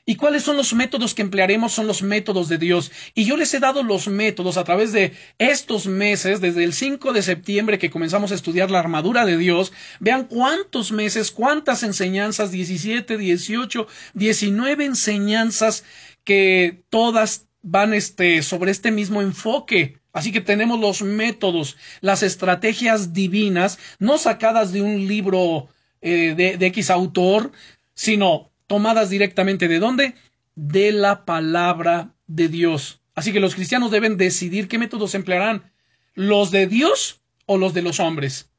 ¿Y 0.06 0.16
cuáles 0.16 0.42
son 0.42 0.58
los 0.58 0.74
métodos 0.74 1.14
que 1.14 1.22
emplearemos? 1.22 1.72
Son 1.72 1.86
los 1.86 2.02
métodos 2.02 2.50
de 2.50 2.58
Dios. 2.58 2.92
Y 3.14 3.24
yo 3.24 3.38
les 3.38 3.54
he 3.54 3.58
dado 3.58 3.82
los 3.82 4.06
métodos 4.06 4.58
a 4.58 4.64
través 4.64 4.92
de 4.92 5.14
estos 5.38 5.86
meses, 5.86 6.42
desde 6.42 6.62
el 6.62 6.74
5 6.74 7.14
de 7.14 7.22
septiembre 7.22 7.78
que 7.78 7.88
comenzamos 7.88 8.30
a 8.30 8.34
estudiar 8.34 8.70
la 8.70 8.80
armadura 8.80 9.24
de 9.24 9.38
Dios. 9.38 9.72
Vean 10.00 10.24
cuántos 10.24 10.92
meses, 10.92 11.30
cuántas 11.30 11.82
enseñanzas, 11.82 12.50
17, 12.50 13.16
18, 13.16 13.86
19 14.12 14.84
enseñanzas 14.84 15.84
que 16.24 16.84
todas 16.90 17.46
van 17.62 17.94
este, 17.94 18.42
sobre 18.42 18.70
este 18.70 18.90
mismo 18.90 19.22
enfoque. 19.22 19.98
Así 20.12 20.32
que 20.32 20.40
tenemos 20.40 20.78
los 20.78 21.02
métodos, 21.02 21.76
las 22.00 22.22
estrategias 22.22 23.12
divinas, 23.12 23.78
no 23.98 24.18
sacadas 24.18 24.72
de 24.72 24.82
un 24.82 25.06
libro 25.08 25.68
eh, 26.00 26.34
de, 26.36 26.56
de 26.56 26.66
X 26.66 26.90
autor, 26.90 27.52
sino 27.94 28.50
tomadas 28.66 29.10
directamente 29.10 29.68
de 29.68 29.78
dónde? 29.78 30.14
De 30.54 30.92
la 30.92 31.24
palabra 31.24 32.14
de 32.26 32.48
Dios. 32.48 33.00
Así 33.14 33.32
que 33.32 33.40
los 33.40 33.54
cristianos 33.54 33.90
deben 33.90 34.16
decidir 34.16 34.68
qué 34.68 34.78
métodos 34.78 35.14
emplearán, 35.14 35.72
los 36.14 36.50
de 36.50 36.66
Dios 36.66 37.20
o 37.46 37.58
los 37.58 37.74
de 37.74 37.82
los 37.82 38.00
hombres. 38.00 38.50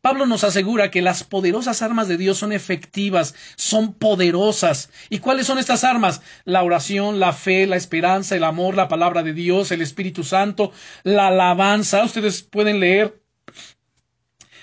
Pablo 0.00 0.26
nos 0.26 0.44
asegura 0.44 0.90
que 0.90 1.02
las 1.02 1.24
poderosas 1.24 1.82
armas 1.82 2.08
de 2.08 2.16
Dios 2.16 2.38
son 2.38 2.52
efectivas, 2.52 3.34
son 3.56 3.94
poderosas. 3.94 4.90
¿Y 5.10 5.18
cuáles 5.18 5.46
son 5.46 5.58
estas 5.58 5.84
armas? 5.84 6.22
La 6.44 6.62
oración, 6.62 7.20
la 7.20 7.32
fe, 7.32 7.66
la 7.66 7.76
esperanza, 7.76 8.36
el 8.36 8.44
amor, 8.44 8.74
la 8.74 8.88
palabra 8.88 9.22
de 9.22 9.32
Dios, 9.32 9.70
el 9.72 9.82
Espíritu 9.82 10.24
Santo, 10.24 10.72
la 11.04 11.28
alabanza. 11.28 12.04
Ustedes 12.04 12.42
pueden 12.42 12.80
leer 12.80 13.22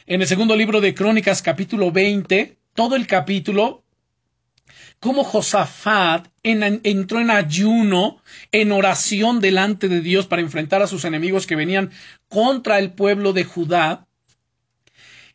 en 0.06 0.22
el 0.22 0.28
segundo 0.28 0.56
libro 0.56 0.82
de 0.82 0.96
Crónicas 0.96 1.42
capítulo 1.42 1.92
20, 1.92 2.58
todo 2.74 2.96
el 2.96 3.06
capítulo, 3.06 3.84
cómo 5.00 5.24
Josafat 5.24 6.28
entró 6.44 7.20
en 7.20 7.30
ayuno, 7.30 8.22
en 8.52 8.72
oración 8.72 9.40
delante 9.40 9.88
de 9.88 10.02
Dios 10.02 10.28
para 10.28 10.42
enfrentar 10.42 10.82
a 10.82 10.88
sus 10.88 11.06
enemigos 11.06 11.48
que 11.48 11.56
venían 11.56 11.92
contra 12.28 12.80
el 12.80 12.92
pueblo 12.92 13.34
de 13.34 13.44
Judá. 13.44 14.08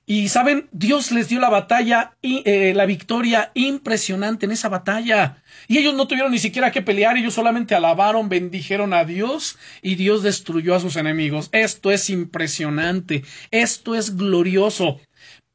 Y 0.06 0.28
saben, 0.28 0.68
Dios 0.70 1.12
les 1.12 1.28
dio 1.28 1.40
la 1.40 1.48
batalla 1.48 2.12
y 2.20 2.42
eh, 2.44 2.74
la 2.74 2.84
victoria 2.84 3.50
impresionante 3.54 4.44
en 4.44 4.52
esa 4.52 4.68
batalla. 4.68 5.42
Y 5.66 5.78
ellos 5.78 5.94
no 5.94 6.06
tuvieron 6.06 6.32
ni 6.32 6.38
siquiera 6.38 6.72
que 6.72 6.82
pelear, 6.82 7.16
ellos 7.16 7.32
solamente 7.32 7.74
alabaron, 7.74 8.28
bendijeron 8.28 8.92
a 8.92 9.04
Dios 9.04 9.58
y 9.80 9.94
Dios 9.94 10.22
destruyó 10.22 10.74
a 10.74 10.80
sus 10.80 10.96
enemigos. 10.96 11.48
Esto 11.52 11.90
es 11.90 12.10
impresionante, 12.10 13.24
esto 13.50 13.94
es 13.94 14.16
glorioso. 14.16 15.00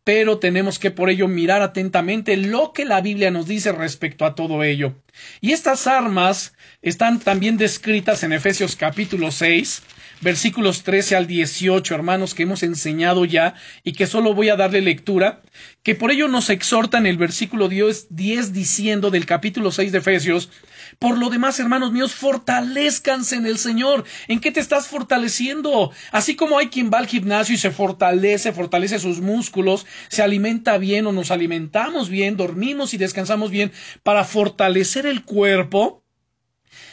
Pero 0.03 0.39
tenemos 0.39 0.79
que 0.79 0.89
por 0.89 1.11
ello 1.11 1.27
mirar 1.27 1.61
atentamente 1.61 2.35
lo 2.35 2.73
que 2.73 2.85
la 2.85 3.01
Biblia 3.01 3.29
nos 3.29 3.45
dice 3.45 3.71
respecto 3.71 4.25
a 4.25 4.33
todo 4.33 4.63
ello. 4.63 4.95
Y 5.41 5.51
estas 5.51 5.85
armas 5.85 6.53
están 6.81 7.19
también 7.19 7.57
descritas 7.57 8.23
en 8.23 8.33
Efesios 8.33 8.75
capítulo 8.75 9.29
6, 9.29 9.83
versículos 10.21 10.83
13 10.83 11.15
al 11.15 11.27
18, 11.27 11.95
hermanos, 11.95 12.33
que 12.33 12.43
hemos 12.43 12.63
enseñado 12.63 13.25
ya 13.25 13.55
y 13.83 13.93
que 13.93 14.07
solo 14.07 14.33
voy 14.33 14.49
a 14.49 14.55
darle 14.55 14.81
lectura, 14.81 15.41
que 15.83 15.95
por 15.95 16.11
ello 16.11 16.27
nos 16.27 16.49
exhorta 16.49 16.97
en 16.97 17.05
el 17.05 17.17
versículo 17.17 17.67
10, 17.67 18.07
10 18.15 18.53
diciendo 18.53 19.11
del 19.11 19.25
capítulo 19.25 19.71
6 19.71 19.91
de 19.91 19.97
Efesios, 19.99 20.49
por 20.97 21.17
lo 21.17 21.29
demás, 21.29 21.59
hermanos 21.59 21.91
míos, 21.91 22.13
fortalezcanse 22.13 23.35
en 23.35 23.45
el 23.45 23.57
Señor. 23.57 24.05
¿En 24.27 24.39
qué 24.39 24.51
te 24.51 24.59
estás 24.59 24.87
fortaleciendo? 24.87 25.91
Así 26.11 26.35
como 26.35 26.57
hay 26.57 26.67
quien 26.67 26.89
va 26.91 26.97
al 26.97 27.07
gimnasio 27.07 27.55
y 27.55 27.57
se 27.57 27.71
fortalece, 27.71 28.51
fortalece 28.51 28.99
sus 28.99 29.21
músculos, 29.21 29.85
se 30.07 30.23
alimenta 30.23 30.77
bien 30.77 31.05
o 31.07 31.11
nos 31.11 31.31
alimentamos 31.31 32.09
bien, 32.09 32.37
dormimos 32.37 32.93
y 32.93 32.97
descansamos 32.97 33.51
bien 33.51 33.71
para 34.03 34.23
fortalecer 34.23 35.05
el 35.05 35.23
cuerpo, 35.23 36.03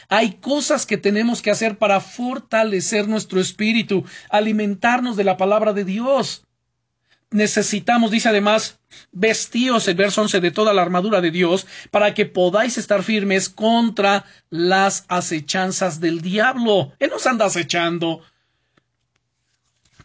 hay 0.09 0.33
cosas 0.33 0.85
que 0.85 0.97
tenemos 0.97 1.41
que 1.41 1.51
hacer 1.51 1.77
para 1.77 1.99
fortalecer 1.99 3.07
nuestro 3.07 3.39
espíritu, 3.39 4.05
alimentarnos 4.29 5.17
de 5.17 5.23
la 5.23 5.37
palabra 5.37 5.73
de 5.73 5.83
Dios. 5.83 6.43
Necesitamos, 7.29 8.09
dice 8.11 8.29
además, 8.29 8.79
vestíos, 9.11 9.87
el 9.89 9.95
verso 9.95 10.21
11, 10.21 10.39
de 10.39 10.51
toda 10.51 10.73
la 10.73 10.81
armadura 10.81 11.19
de 11.19 11.31
Dios, 11.31 11.67
para 11.91 12.13
que 12.13 12.25
podáis 12.25 12.77
estar 12.77 13.03
firmes 13.03 13.49
contra 13.49 14.23
las 14.49 15.03
acechanzas 15.09 15.99
del 15.99 16.21
diablo. 16.21 16.93
Él 16.99 17.09
nos 17.09 17.27
anda 17.27 17.45
acechando 17.45 18.21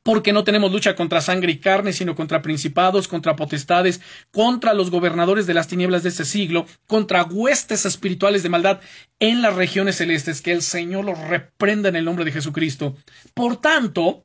porque 0.03 0.33
no 0.33 0.45
tenemos 0.45 0.73
lucha 0.73 0.95
contra 0.95 1.21
sangre 1.21 1.53
y 1.53 1.59
carne, 1.59 1.93
sino 1.93 2.15
contra 2.15 2.43
principados, 2.43 3.09
contra 3.09 3.37
potestades, 3.37 4.01
contra 4.31 4.75
los 4.75 4.91
gobernadores 4.91 5.47
de 5.47 5.55
las 5.55 5.69
tinieblas 5.69 6.03
de 6.03 6.09
este 6.09 6.25
siglo, 6.25 6.67
contra 6.87 7.25
huestes 7.25 7.87
espirituales 7.87 8.43
de 8.43 8.49
maldad 8.49 8.81
en 9.21 9.43
las 9.43 9.55
regiones 9.55 9.97
celestes, 9.97 10.43
que 10.43 10.53
el 10.53 10.63
Señor 10.63 11.05
los 11.05 11.19
reprenda 11.19 11.89
en 11.89 11.97
el 11.97 12.05
nombre 12.05 12.25
de 12.25 12.33
Jesucristo. 12.33 12.97
Por 13.35 13.61
tanto, 13.61 14.25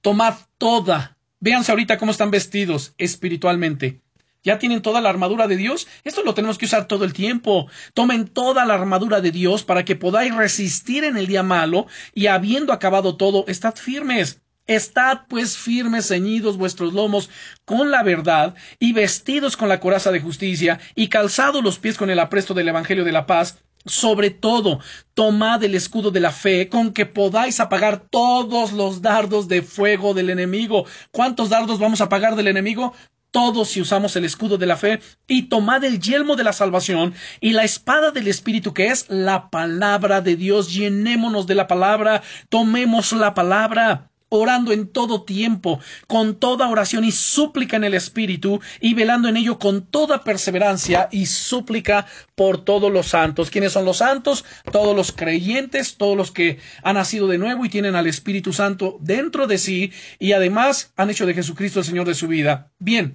tomad 0.00 0.34
toda, 0.58 1.18
véanse 1.40 1.72
ahorita 1.72 1.98
cómo 1.98 2.12
están 2.12 2.30
vestidos 2.30 2.94
espiritualmente. 2.98 4.00
¿Ya 4.44 4.60
tienen 4.60 4.80
toda 4.80 5.00
la 5.00 5.08
armadura 5.08 5.48
de 5.48 5.56
Dios? 5.56 5.88
Esto 6.04 6.22
lo 6.22 6.32
tenemos 6.32 6.56
que 6.56 6.66
usar 6.66 6.86
todo 6.86 7.04
el 7.04 7.12
tiempo. 7.12 7.68
Tomen 7.94 8.28
toda 8.28 8.64
la 8.64 8.74
armadura 8.74 9.20
de 9.20 9.32
Dios 9.32 9.64
para 9.64 9.84
que 9.84 9.96
podáis 9.96 10.32
resistir 10.32 11.02
en 11.02 11.16
el 11.16 11.26
día 11.26 11.42
malo 11.42 11.88
y 12.14 12.28
habiendo 12.28 12.72
acabado 12.72 13.16
todo, 13.16 13.44
estad 13.48 13.74
firmes. 13.74 14.40
Estad 14.66 15.20
pues 15.28 15.56
firmes, 15.56 16.08
ceñidos 16.08 16.56
vuestros 16.56 16.92
lomos 16.92 17.30
con 17.64 17.92
la 17.92 18.02
verdad, 18.02 18.54
y 18.80 18.92
vestidos 18.92 19.56
con 19.56 19.68
la 19.68 19.78
coraza 19.78 20.10
de 20.10 20.20
justicia, 20.20 20.80
y 20.96 21.08
calzados 21.08 21.62
los 21.62 21.78
pies 21.78 21.96
con 21.96 22.10
el 22.10 22.18
apresto 22.18 22.52
del 22.52 22.68
Evangelio 22.68 23.04
de 23.04 23.12
la 23.12 23.26
paz, 23.26 23.62
sobre 23.84 24.30
todo, 24.30 24.80
tomad 25.14 25.62
el 25.62 25.76
escudo 25.76 26.10
de 26.10 26.18
la 26.18 26.32
fe, 26.32 26.68
con 26.68 26.92
que 26.92 27.06
podáis 27.06 27.60
apagar 27.60 28.08
todos 28.10 28.72
los 28.72 29.00
dardos 29.00 29.46
de 29.46 29.62
fuego 29.62 30.12
del 30.12 30.30
enemigo. 30.30 30.84
¿Cuántos 31.12 31.48
dardos 31.48 31.78
vamos 31.78 32.00
a 32.00 32.04
apagar 32.04 32.34
del 32.34 32.48
enemigo? 32.48 32.92
Todos 33.30 33.68
si 33.68 33.80
usamos 33.80 34.16
el 34.16 34.24
escudo 34.24 34.58
de 34.58 34.66
la 34.66 34.76
fe, 34.76 34.98
y 35.28 35.42
tomad 35.44 35.84
el 35.84 36.00
yelmo 36.00 36.34
de 36.34 36.42
la 36.42 36.52
salvación 36.52 37.14
y 37.40 37.52
la 37.52 37.62
espada 37.62 38.10
del 38.10 38.26
Espíritu 38.26 38.74
que 38.74 38.88
es 38.88 39.08
la 39.08 39.50
palabra 39.50 40.20
de 40.20 40.34
Dios. 40.34 40.74
Llenémonos 40.74 41.46
de 41.46 41.54
la 41.54 41.68
palabra, 41.68 42.22
tomemos 42.48 43.12
la 43.12 43.34
palabra 43.34 44.10
orando 44.38 44.72
en 44.72 44.88
todo 44.88 45.22
tiempo, 45.22 45.80
con 46.06 46.36
toda 46.36 46.68
oración 46.68 47.04
y 47.04 47.12
súplica 47.12 47.76
en 47.76 47.84
el 47.84 47.94
Espíritu, 47.94 48.60
y 48.80 48.94
velando 48.94 49.28
en 49.28 49.36
ello 49.36 49.58
con 49.58 49.86
toda 49.86 50.24
perseverancia 50.24 51.08
y 51.10 51.26
súplica 51.26 52.06
por 52.34 52.64
todos 52.64 52.92
los 52.92 53.08
santos. 53.08 53.50
¿Quiénes 53.50 53.72
son 53.72 53.84
los 53.84 53.98
santos? 53.98 54.44
Todos 54.70 54.94
los 54.94 55.12
creyentes, 55.12 55.96
todos 55.96 56.16
los 56.16 56.30
que 56.30 56.58
han 56.82 56.94
nacido 56.94 57.28
de 57.28 57.38
nuevo 57.38 57.64
y 57.64 57.68
tienen 57.68 57.96
al 57.96 58.06
Espíritu 58.06 58.52
Santo 58.52 58.98
dentro 59.00 59.46
de 59.46 59.58
sí, 59.58 59.92
y 60.18 60.32
además 60.32 60.92
han 60.96 61.10
hecho 61.10 61.26
de 61.26 61.34
Jesucristo 61.34 61.80
el 61.80 61.86
Señor 61.86 62.06
de 62.06 62.14
su 62.14 62.28
vida. 62.28 62.70
Bien, 62.78 63.14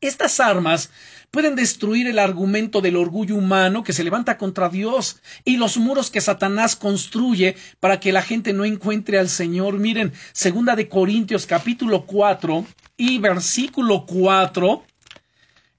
estas 0.00 0.40
armas 0.40 0.90
pueden 1.30 1.56
destruir 1.56 2.06
el 2.06 2.18
argumento 2.18 2.80
del 2.80 2.96
orgullo 2.96 3.36
humano 3.36 3.84
que 3.84 3.92
se 3.92 4.04
levanta 4.04 4.38
contra 4.38 4.68
Dios 4.68 5.20
y 5.44 5.56
los 5.56 5.76
muros 5.76 6.10
que 6.10 6.20
Satanás 6.20 6.76
construye 6.76 7.56
para 7.80 8.00
que 8.00 8.12
la 8.12 8.22
gente 8.22 8.52
no 8.52 8.64
encuentre 8.64 9.18
al 9.18 9.28
Señor. 9.28 9.78
Miren, 9.78 10.12
segunda 10.32 10.76
de 10.76 10.88
Corintios 10.88 11.46
capítulo 11.46 12.06
4 12.06 12.66
y 12.96 13.18
versículo 13.18 14.06
4. 14.06 14.84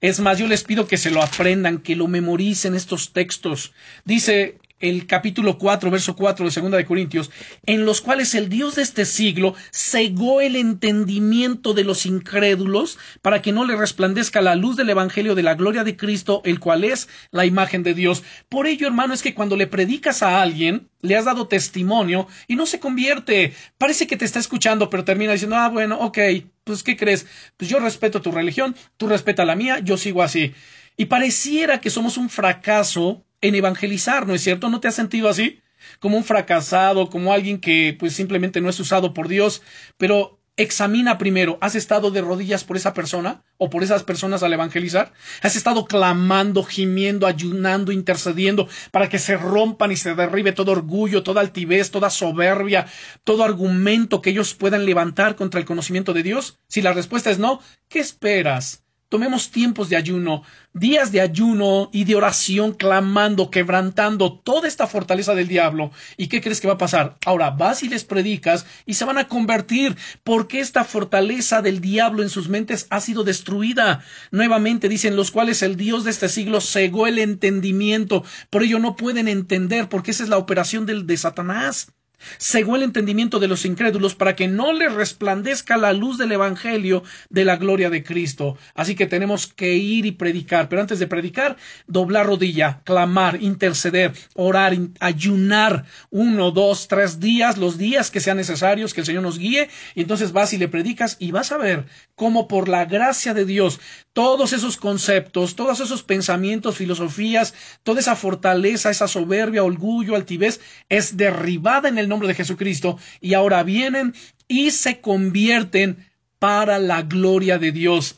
Es 0.00 0.20
más, 0.20 0.38
yo 0.38 0.46
les 0.46 0.62
pido 0.62 0.86
que 0.86 0.96
se 0.96 1.10
lo 1.10 1.22
aprendan, 1.22 1.78
que 1.78 1.96
lo 1.96 2.06
memoricen 2.06 2.74
estos 2.74 3.12
textos. 3.12 3.72
Dice 4.04 4.58
el 4.80 5.06
capítulo 5.06 5.58
4, 5.58 5.90
verso 5.90 6.16
4 6.16 6.46
de 6.46 6.50
Segunda 6.50 6.76
de 6.76 6.84
Corintios, 6.84 7.30
en 7.66 7.84
los 7.84 8.00
cuales 8.00 8.34
el 8.34 8.48
Dios 8.48 8.76
de 8.76 8.82
este 8.82 9.04
siglo 9.04 9.54
cegó 9.72 10.40
el 10.40 10.56
entendimiento 10.56 11.74
de 11.74 11.84
los 11.84 12.06
incrédulos 12.06 12.98
para 13.22 13.42
que 13.42 13.52
no 13.52 13.64
le 13.64 13.76
resplandezca 13.76 14.40
la 14.40 14.54
luz 14.54 14.76
del 14.76 14.90
Evangelio 14.90 15.34
de 15.34 15.42
la 15.42 15.54
gloria 15.54 15.84
de 15.84 15.96
Cristo, 15.96 16.42
el 16.44 16.60
cual 16.60 16.84
es 16.84 17.08
la 17.30 17.44
imagen 17.44 17.82
de 17.82 17.94
Dios. 17.94 18.22
Por 18.48 18.66
ello, 18.66 18.86
hermano, 18.86 19.14
es 19.14 19.22
que 19.22 19.34
cuando 19.34 19.56
le 19.56 19.66
predicas 19.66 20.22
a 20.22 20.40
alguien, 20.40 20.88
le 21.00 21.16
has 21.16 21.24
dado 21.24 21.48
testimonio 21.48 22.26
y 22.46 22.56
no 22.56 22.66
se 22.66 22.80
convierte. 22.80 23.54
Parece 23.78 24.06
que 24.06 24.16
te 24.16 24.24
está 24.24 24.38
escuchando, 24.38 24.90
pero 24.90 25.04
termina 25.04 25.32
diciendo, 25.32 25.56
ah, 25.56 25.68
bueno, 25.68 25.98
ok, 26.00 26.18
pues, 26.64 26.82
¿qué 26.82 26.96
crees? 26.96 27.26
Pues 27.56 27.70
yo 27.70 27.78
respeto 27.78 28.20
tu 28.20 28.30
religión, 28.30 28.76
tú 28.96 29.08
respeta 29.08 29.44
la 29.44 29.56
mía, 29.56 29.78
yo 29.80 29.96
sigo 29.96 30.22
así. 30.22 30.54
Y 30.96 31.06
pareciera 31.06 31.80
que 31.80 31.90
somos 31.90 32.16
un 32.16 32.28
fracaso 32.28 33.24
en 33.40 33.54
evangelizar, 33.54 34.26
¿no 34.26 34.34
es 34.34 34.42
cierto? 34.42 34.68
¿No 34.68 34.80
te 34.80 34.88
has 34.88 34.94
sentido 34.94 35.28
así? 35.28 35.60
Como 36.00 36.16
un 36.16 36.24
fracasado, 36.24 37.08
como 37.08 37.32
alguien 37.32 37.60
que 37.60 37.96
pues 37.98 38.14
simplemente 38.14 38.60
no 38.60 38.68
es 38.68 38.80
usado 38.80 39.14
por 39.14 39.28
Dios, 39.28 39.62
pero 39.96 40.38
examina 40.56 41.18
primero, 41.18 41.56
¿has 41.60 41.76
estado 41.76 42.10
de 42.10 42.20
rodillas 42.20 42.64
por 42.64 42.76
esa 42.76 42.92
persona 42.92 43.44
o 43.58 43.70
por 43.70 43.84
esas 43.84 44.02
personas 44.02 44.42
al 44.42 44.52
evangelizar? 44.52 45.12
¿Has 45.40 45.54
estado 45.54 45.84
clamando, 45.84 46.64
gimiendo, 46.64 47.28
ayunando, 47.28 47.92
intercediendo 47.92 48.68
para 48.90 49.08
que 49.08 49.20
se 49.20 49.36
rompan 49.36 49.92
y 49.92 49.96
se 49.96 50.16
derribe 50.16 50.52
todo 50.52 50.72
orgullo, 50.72 51.22
toda 51.22 51.40
altivez, 51.40 51.92
toda 51.92 52.10
soberbia, 52.10 52.86
todo 53.22 53.44
argumento 53.44 54.20
que 54.20 54.30
ellos 54.30 54.54
puedan 54.54 54.84
levantar 54.84 55.36
contra 55.36 55.60
el 55.60 55.66
conocimiento 55.66 56.12
de 56.12 56.24
Dios? 56.24 56.58
Si 56.68 56.82
la 56.82 56.92
respuesta 56.92 57.30
es 57.30 57.38
no, 57.38 57.60
¿qué 57.88 58.00
esperas? 58.00 58.87
Tomemos 59.08 59.50
tiempos 59.50 59.88
de 59.88 59.96
ayuno, 59.96 60.42
días 60.74 61.12
de 61.12 61.22
ayuno 61.22 61.88
y 61.94 62.04
de 62.04 62.14
oración, 62.14 62.74
clamando, 62.74 63.50
quebrantando 63.50 64.38
toda 64.38 64.68
esta 64.68 64.86
fortaleza 64.86 65.34
del 65.34 65.48
diablo. 65.48 65.90
¿Y 66.18 66.26
qué 66.26 66.42
crees 66.42 66.60
que 66.60 66.66
va 66.66 66.74
a 66.74 66.78
pasar? 66.78 67.16
Ahora 67.24 67.48
vas 67.48 67.82
y 67.82 67.88
les 67.88 68.04
predicas 68.04 68.66
y 68.84 68.94
se 68.94 69.06
van 69.06 69.16
a 69.16 69.26
convertir 69.26 69.96
porque 70.24 70.60
esta 70.60 70.84
fortaleza 70.84 71.62
del 71.62 71.80
diablo 71.80 72.22
en 72.22 72.28
sus 72.28 72.50
mentes 72.50 72.86
ha 72.90 73.00
sido 73.00 73.24
destruida. 73.24 74.04
Nuevamente 74.30 74.90
dicen 74.90 75.16
los 75.16 75.30
cuales 75.30 75.62
el 75.62 75.76
Dios 75.76 76.04
de 76.04 76.10
este 76.10 76.28
siglo 76.28 76.60
cegó 76.60 77.06
el 77.06 77.18
entendimiento. 77.18 78.24
Por 78.50 78.62
ello 78.62 78.78
no 78.78 78.94
pueden 78.94 79.26
entender 79.26 79.88
porque 79.88 80.10
esa 80.10 80.22
es 80.22 80.28
la 80.28 80.36
operación 80.36 80.84
del, 80.84 81.06
de 81.06 81.16
Satanás. 81.16 81.94
Cegó 82.38 82.76
el 82.76 82.82
entendimiento 82.82 83.38
de 83.38 83.48
los 83.48 83.64
incrédulos 83.64 84.14
para 84.14 84.36
que 84.36 84.48
no 84.48 84.72
les 84.72 84.92
resplandezca 84.92 85.76
la 85.76 85.92
luz 85.92 86.18
del 86.18 86.32
Evangelio 86.32 87.02
de 87.30 87.44
la 87.44 87.56
gloria 87.56 87.90
de 87.90 88.02
Cristo. 88.02 88.56
Así 88.74 88.94
que 88.94 89.06
tenemos 89.06 89.46
que 89.46 89.74
ir 89.76 90.06
y 90.06 90.12
predicar. 90.12 90.68
Pero 90.68 90.82
antes 90.82 90.98
de 90.98 91.06
predicar, 91.06 91.56
doblar 91.86 92.26
rodilla, 92.26 92.82
clamar, 92.84 93.42
interceder, 93.42 94.12
orar, 94.34 94.76
ayunar 95.00 95.84
uno, 96.10 96.50
dos, 96.50 96.88
tres 96.88 97.20
días, 97.20 97.56
los 97.56 97.78
días 97.78 98.10
que 98.10 98.20
sean 98.20 98.36
necesarios, 98.36 98.94
que 98.94 99.00
el 99.00 99.06
Señor 99.06 99.22
nos 99.22 99.38
guíe. 99.38 99.68
Y 99.94 100.02
entonces 100.02 100.32
vas 100.32 100.52
y 100.52 100.58
le 100.58 100.68
predicas 100.68 101.16
y 101.18 101.30
vas 101.30 101.52
a 101.52 101.58
ver 101.58 101.86
cómo 102.18 102.48
por 102.48 102.68
la 102.68 102.84
gracia 102.84 103.32
de 103.32 103.46
Dios 103.46 103.80
todos 104.12 104.52
esos 104.52 104.76
conceptos, 104.76 105.56
todos 105.56 105.80
esos 105.80 106.02
pensamientos, 106.02 106.76
filosofías, 106.76 107.54
toda 107.84 108.00
esa 108.00 108.16
fortaleza, 108.16 108.90
esa 108.90 109.08
soberbia, 109.08 109.64
orgullo, 109.64 110.16
altivez, 110.16 110.60
es 110.90 111.16
derribada 111.16 111.88
en 111.88 111.96
el 111.96 112.08
nombre 112.08 112.28
de 112.28 112.34
Jesucristo 112.34 112.98
y 113.22 113.32
ahora 113.32 113.62
vienen 113.62 114.14
y 114.48 114.72
se 114.72 115.00
convierten 115.00 116.04
para 116.38 116.78
la 116.78 117.02
gloria 117.02 117.58
de 117.58 117.72
Dios. 117.72 118.16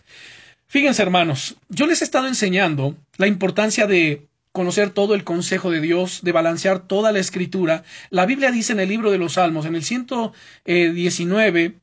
Fíjense, 0.66 1.03
hermanos, 1.03 1.57
yo 1.68 1.86
les 1.86 2.01
he 2.01 2.05
estado 2.05 2.26
enseñando 2.26 2.96
la 3.18 3.26
importancia 3.26 3.86
de 3.86 4.26
conocer 4.53 4.90
todo 4.90 5.14
el 5.14 5.24
consejo 5.24 5.70
de 5.70 5.80
Dios, 5.80 6.20
de 6.22 6.32
balancear 6.32 6.86
toda 6.86 7.12
la 7.12 7.18
escritura. 7.18 7.84
La 8.09 8.26
Biblia 8.26 8.51
dice 8.51 8.72
en 8.72 8.80
el 8.80 8.88
libro 8.88 9.11
de 9.11 9.18
los 9.18 9.34
Salmos, 9.34 9.66
en 9.66 9.74
el 9.74 9.84
119, 9.84 11.76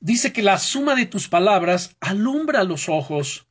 dice 0.00 0.32
que 0.32 0.42
la 0.42 0.58
suma 0.58 0.94
de 0.94 1.06
tus 1.06 1.28
palabras 1.28 1.96
alumbra 2.00 2.64
los 2.64 2.88
ojos. 2.88 3.46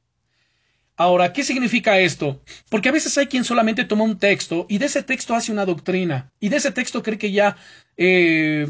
Ahora, 0.98 1.32
¿qué 1.32 1.44
significa 1.44 2.00
esto? 2.00 2.42
Porque 2.70 2.90
a 2.90 2.92
veces 2.92 3.18
hay 3.18 3.28
quien 3.28 3.46
solamente 3.46 3.86
toma 3.86 4.04
un 4.04 4.20
texto 4.20 4.66
y 4.68 4.80
de 4.80 4.88
ese 4.88 5.02
texto 5.02 5.34
hace 5.34 5.52
una 5.52 5.66
doctrina 5.66 6.32
y 6.42 6.50
de 6.50 6.58
ese 6.58 6.72
texto 6.72 7.02
cree 7.02 7.18
que 7.18 7.32
ya 7.32 7.56
eh, 7.96 8.68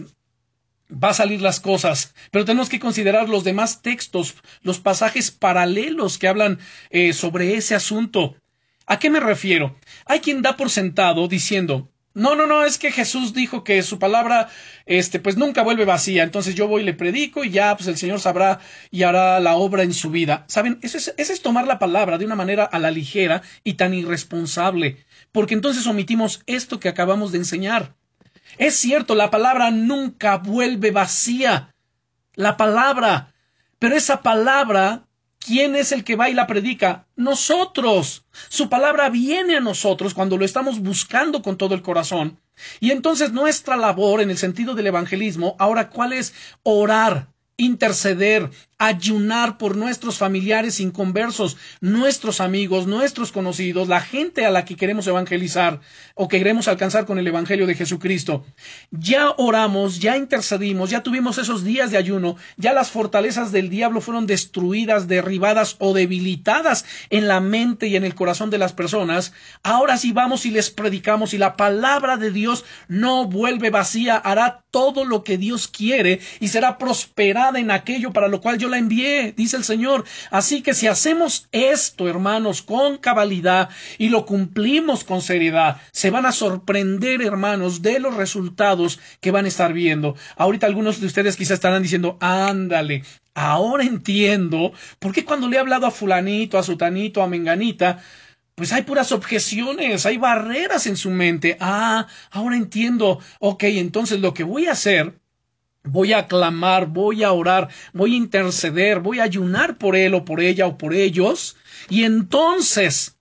va 0.92 1.10
a 1.10 1.14
salir 1.14 1.42
las 1.42 1.60
cosas, 1.60 2.14
pero 2.30 2.46
tenemos 2.46 2.70
que 2.70 2.80
considerar 2.80 3.30
los 3.30 3.44
demás 3.44 3.82
textos, 3.82 4.36
los 4.62 4.80
pasajes 4.80 5.32
paralelos 5.32 6.20
que 6.20 6.28
hablan 6.28 6.60
eh, 6.92 7.14
sobre 7.14 7.56
ese 7.56 7.74
asunto. 7.74 8.36
¿A 8.86 9.00
qué 9.00 9.10
me 9.10 9.20
refiero? 9.20 9.76
Hay 10.06 10.20
quien 10.20 10.42
da 10.42 10.56
por 10.56 10.70
sentado 10.70 11.28
diciendo, 11.28 11.90
no, 12.16 12.36
no, 12.36 12.48
no, 12.48 12.66
es 12.66 12.80
que 12.80 12.92
Jesús 12.92 13.34
dijo 13.34 13.64
que 13.64 13.84
su 13.84 14.00
palabra, 14.00 14.50
este, 14.86 15.20
pues 15.20 15.38
nunca 15.38 15.62
vuelve 15.62 15.86
vacía. 15.86 16.24
Entonces 16.24 16.56
yo 16.56 16.68
voy 16.68 16.82
y 16.82 16.86
le 16.86 16.94
predico 16.94 17.44
y 17.44 17.52
ya, 17.52 17.76
pues 17.78 17.88
el 17.88 17.98
Señor 17.98 18.20
sabrá 18.20 18.60
y 18.90 19.04
hará 19.04 19.40
la 19.40 19.56
obra 19.56 19.84
en 19.84 19.94
su 19.94 20.10
vida. 20.10 20.44
¿Saben? 20.48 20.80
Eso 20.82 20.98
es, 20.98 21.14
eso 21.18 21.34
es 21.34 21.42
tomar 21.42 21.68
la 21.68 21.78
palabra 21.78 22.18
de 22.18 22.26
una 22.26 22.36
manera 22.36 22.64
a 22.64 22.80
la 22.80 22.90
ligera 22.90 23.44
y 23.64 23.74
tan 23.74 23.94
irresponsable. 23.94 25.06
Porque 25.32 25.54
entonces 25.54 25.86
omitimos 25.86 26.42
esto 26.48 26.80
que 26.80 26.90
acabamos 26.90 27.32
de 27.32 27.38
enseñar. 27.38 27.96
Es 28.58 28.76
cierto, 28.76 29.14
la 29.14 29.30
palabra 29.30 29.70
nunca 29.70 30.38
vuelve 30.38 30.90
vacía. 30.90 31.76
La 32.34 32.58
palabra. 32.58 33.34
Pero 33.78 33.96
esa 33.96 34.24
palabra 34.24 35.06
¿Quién 35.50 35.76
es 35.76 35.92
el 35.92 36.04
que 36.04 36.16
va 36.16 36.30
y 36.30 36.36
la 36.36 36.46
predica? 36.46 37.08
Nosotros. 37.16 38.24
Su 38.50 38.70
palabra 38.70 39.10
viene 39.10 39.58
a 39.58 39.60
nosotros 39.60 40.14
cuando 40.14 40.38
lo 40.38 40.46
estamos 40.46 40.80
buscando 40.80 41.42
con 41.42 41.58
todo 41.58 41.74
el 41.74 41.82
corazón. 41.82 42.40
Y 42.80 42.92
entonces 42.92 43.32
nuestra 43.32 43.76
labor 43.76 44.22
en 44.22 44.30
el 44.30 44.38
sentido 44.38 44.76
del 44.76 44.86
evangelismo, 44.86 45.56
ahora, 45.58 45.90
¿cuál 45.90 46.14
es? 46.14 46.36
Orar, 46.62 47.30
interceder, 47.58 48.52
ayunar 48.80 49.58
por 49.58 49.76
nuestros 49.76 50.18
familiares 50.18 50.80
inconversos, 50.80 51.58
nuestros 51.82 52.40
amigos, 52.40 52.88
nuestros 52.88 53.34
conocidos, 53.34 53.90
la 53.90 54.00
gente 54.00 54.46
a 54.46 54.52
la 54.52 54.64
que 54.64 54.78
queremos 54.78 55.06
evangelizar 55.06 55.82
o 56.16 56.30
que 56.30 56.38
queremos 56.38 56.70
alcanzar 56.70 57.06
con 57.06 57.20
el 57.20 57.28
Evangelio 57.28 57.68
de 57.68 57.76
Jesucristo. 57.76 58.46
Ya 58.90 59.32
oramos, 59.38 60.00
ya 60.00 60.16
intercedimos, 60.16 60.90
ya 60.90 61.04
tuvimos 61.04 61.38
esos 61.38 61.66
días 61.66 61.92
de 61.92 61.98
ayuno, 61.98 62.38
ya 62.56 62.72
las 62.72 62.90
fortalezas 62.90 63.52
del 63.52 63.70
diablo 63.70 64.00
fueron 64.00 64.26
destruidas, 64.28 65.10
derribadas 65.10 65.76
o 65.80 65.94
debilitadas 65.94 66.86
en 67.10 67.28
la 67.28 67.42
mente 67.42 67.88
y 67.88 67.98
en 67.98 68.06
el 68.06 68.16
corazón 68.16 68.50
de 68.50 68.60
las 68.60 68.72
personas. 68.72 69.34
Ahora 69.62 69.98
sí 69.98 70.14
vamos 70.14 70.46
y 70.46 70.52
les 70.52 70.70
predicamos 70.70 71.34
y 71.34 71.38
la 71.38 71.58
palabra 71.58 72.16
de 72.16 72.32
Dios 72.32 72.64
no 72.88 73.26
vuelve 73.26 73.72
vacía, 73.72 74.16
hará 74.16 74.64
todo 74.72 75.04
lo 75.04 75.26
que 75.26 75.38
Dios 75.38 75.68
quiere 75.68 76.22
y 76.40 76.48
será 76.48 76.78
prosperada 76.78 77.60
en 77.60 77.72
aquello 77.72 78.14
para 78.14 78.30
lo 78.30 78.40
cual 78.40 78.58
yo 78.58 78.69
la 78.70 78.78
envié, 78.78 79.34
dice 79.36 79.58
el 79.58 79.64
Señor. 79.64 80.06
Así 80.32 80.62
que 80.62 80.74
si 80.74 80.88
hacemos 80.88 81.48
esto, 81.52 82.08
hermanos, 82.08 82.62
con 82.62 82.98
cabalidad 82.98 83.70
y 83.98 84.10
lo 84.10 84.26
cumplimos 84.26 85.04
con 85.04 85.22
seriedad, 85.22 85.82
se 85.92 86.10
van 86.10 86.26
a 86.26 86.32
sorprender, 86.32 87.22
hermanos, 87.22 87.82
de 87.82 88.00
los 88.00 88.16
resultados 88.16 89.00
que 89.20 89.32
van 89.32 89.46
a 89.46 89.50
estar 89.50 89.74
viendo. 89.74 90.16
Ahorita 90.38 90.68
algunos 90.68 91.00
de 91.00 91.08
ustedes 91.08 91.36
quizás 91.36 91.56
estarán 91.56 91.84
diciendo, 91.84 92.18
ándale, 92.22 93.04
ahora 93.34 93.84
entiendo 93.84 94.72
por 95.00 95.14
qué 95.14 95.26
cuando 95.26 95.48
le 95.48 95.58
he 95.58 95.60
hablado 95.60 95.86
a 95.86 95.92
fulanito, 95.92 96.58
a 96.58 96.64
sutanito, 96.64 97.22
a 97.22 97.28
menganita, 97.28 98.02
pues 98.56 98.74
hay 98.74 98.82
puras 98.82 99.14
objeciones, 99.14 100.06
hay 100.06 100.18
barreras 100.18 100.86
en 100.86 100.98
su 100.98 101.10
mente. 101.12 101.56
Ah, 101.62 102.08
ahora 102.30 102.58
entiendo. 102.58 103.20
Ok, 103.40 103.64
entonces 103.64 104.20
lo 104.20 104.34
que 104.34 104.44
voy 104.44 104.66
a 104.66 104.74
hacer 104.74 105.19
Voy 105.84 106.14
a 106.14 106.28
clamar, 106.28 106.88
voy 106.88 107.24
a 107.24 107.32
orar, 107.32 107.70
voy 107.94 108.14
a 108.14 108.18
interceder, 108.18 109.00
voy 109.00 109.20
a 109.20 109.24
ayunar 109.24 109.78
por 109.78 109.96
él 109.96 110.14
o 110.14 110.26
por 110.26 110.42
ella 110.42 110.68
o 110.68 110.78
por 110.78 110.94
ellos. 110.94 111.56
Y 111.90 112.04
entonces 112.04 113.18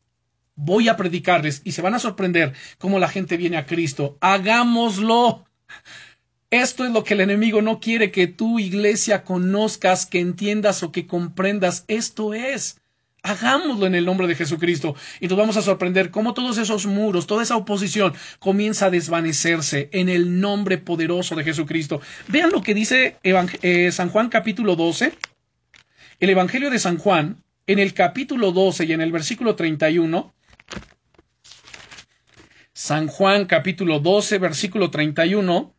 voy 0.57 0.89
a 0.89 0.97
predicarles 0.97 1.63
y 1.65 1.73
se 1.73 1.83
van 1.83 1.95
a 1.95 2.01
sorprender 2.01 2.53
cómo 2.79 2.99
la 2.99 3.09
gente 3.09 3.37
viene 3.37 3.57
a 3.57 3.67
Cristo. 3.67 4.19
Hagámoslo. 4.21 5.47
Esto 6.51 6.85
es 6.85 6.93
lo 6.93 7.05
que 7.05 7.15
el 7.15 7.21
enemigo 7.21 7.63
no 7.63 7.79
quiere 7.79 8.11
que 8.11 8.27
tu 8.27 8.59
iglesia 8.59 9.23
conozcas, 9.23 10.07
que 10.07 10.19
entiendas 10.19 10.83
o 10.83 10.91
que 10.93 11.07
comprendas. 11.07 11.85
Esto 11.89 12.35
es. 12.35 12.81
Hagámoslo 13.23 13.87
en 13.87 13.97
el 13.97 14.05
nombre 14.05 14.29
de 14.29 14.37
Jesucristo 14.37 14.95
y 15.21 15.27
nos 15.27 15.37
vamos 15.37 15.57
a 15.57 15.63
sorprender 15.63 16.11
cómo 16.11 16.35
todos 16.35 16.57
esos 16.57 16.87
muros, 16.87 17.27
toda 17.27 17.43
esa 17.43 17.57
oposición 17.57 18.15
comienza 18.39 18.87
a 18.87 18.91
desvanecerse 18.91 19.89
en 19.93 20.09
el 20.09 20.41
nombre 20.41 20.79
poderoso 20.79 21.35
de 21.35 21.43
Jesucristo. 21.43 22.01
Vean 22.29 22.51
lo 22.51 22.63
que 22.63 22.75
dice 22.75 23.17
eh, 23.23 23.91
San 23.93 24.11
Juan 24.11 24.29
capítulo 24.29 24.77
12. 24.77 25.13
El 26.21 26.31
Evangelio 26.31 26.71
de 26.71 26.79
San 26.79 26.99
Juan, 26.99 27.43
en 27.67 27.81
el 27.81 27.93
capítulo 27.93 28.53
12 28.53 28.85
y 28.85 28.93
en 28.93 29.01
el 29.01 29.11
versículo 29.11 29.57
31. 29.57 30.33
San 32.73 33.09
Juan 33.09 33.47
capítulo 33.47 33.99
12, 33.99 34.39
versículo 34.39 34.91
31. 34.91 35.75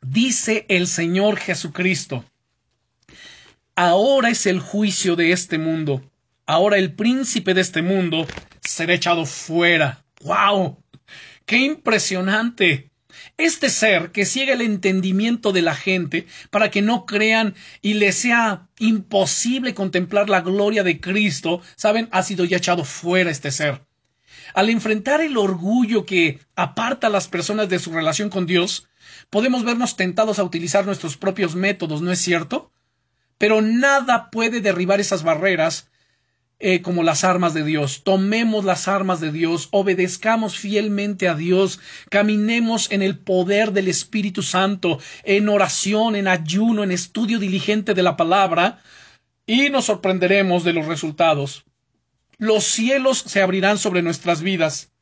Dice 0.00 0.64
el 0.68 0.86
Señor 0.86 1.36
Jesucristo 1.36 2.24
ahora 3.76 4.30
es 4.30 4.46
el 4.46 4.58
juicio 4.58 5.14
de 5.14 5.32
este 5.32 5.58
mundo. 5.58 6.02
Ahora 6.46 6.78
el 6.78 6.94
príncipe 6.94 7.54
de 7.54 7.60
este 7.60 7.82
mundo 7.82 8.26
será 8.60 8.94
echado 8.94 9.26
fuera. 9.26 10.04
¡Wow! 10.22 10.82
¡Qué 11.44 11.58
impresionante! 11.58 12.90
Este 13.36 13.68
ser 13.68 14.12
que 14.12 14.24
ciega 14.24 14.54
el 14.54 14.62
entendimiento 14.62 15.52
de 15.52 15.62
la 15.62 15.74
gente 15.74 16.26
para 16.50 16.70
que 16.70 16.80
no 16.80 17.04
crean 17.04 17.54
y 17.82 17.94
les 17.94 18.16
sea 18.16 18.68
imposible 18.78 19.74
contemplar 19.74 20.30
la 20.30 20.40
gloria 20.40 20.82
de 20.82 21.00
Cristo, 21.00 21.60
saben, 21.76 22.08
ha 22.12 22.22
sido 22.22 22.44
ya 22.44 22.56
echado 22.56 22.84
fuera 22.84 23.30
este 23.30 23.50
ser. 23.50 23.82
Al 24.54 24.70
enfrentar 24.70 25.20
el 25.20 25.36
orgullo 25.36 26.06
que 26.06 26.40
aparta 26.54 27.08
a 27.08 27.10
las 27.10 27.28
personas 27.28 27.68
de 27.68 27.78
su 27.78 27.92
relación 27.92 28.30
con 28.30 28.46
Dios, 28.46 28.86
podemos 29.28 29.64
vernos 29.64 29.96
tentados 29.96 30.38
a 30.38 30.44
utilizar 30.44 30.86
nuestros 30.86 31.16
propios 31.16 31.54
métodos, 31.54 32.00
¿no 32.00 32.12
es 32.12 32.20
cierto? 32.20 32.72
Pero 33.38 33.60
nada 33.60 34.30
puede 34.30 34.60
derribar 34.60 35.00
esas 35.00 35.22
barreras 35.22 35.88
eh, 36.58 36.80
como 36.80 37.02
las 37.02 37.22
armas 37.22 37.52
de 37.52 37.64
Dios. 37.64 38.02
Tomemos 38.02 38.64
las 38.64 38.88
armas 38.88 39.20
de 39.20 39.30
Dios, 39.30 39.68
obedezcamos 39.72 40.56
fielmente 40.56 41.28
a 41.28 41.34
Dios, 41.34 41.80
caminemos 42.08 42.90
en 42.90 43.02
el 43.02 43.18
poder 43.18 43.72
del 43.72 43.88
Espíritu 43.88 44.42
Santo, 44.42 44.98
en 45.24 45.50
oración, 45.50 46.16
en 46.16 46.28
ayuno, 46.28 46.82
en 46.82 46.92
estudio 46.92 47.38
diligente 47.38 47.92
de 47.92 48.02
la 48.02 48.16
palabra, 48.16 48.82
y 49.44 49.68
nos 49.68 49.84
sorprenderemos 49.84 50.64
de 50.64 50.72
los 50.72 50.86
resultados. 50.86 51.64
Los 52.38 52.64
cielos 52.64 53.18
se 53.18 53.42
abrirán 53.42 53.76
sobre 53.76 54.00
nuestras 54.00 54.40
vidas 54.40 54.92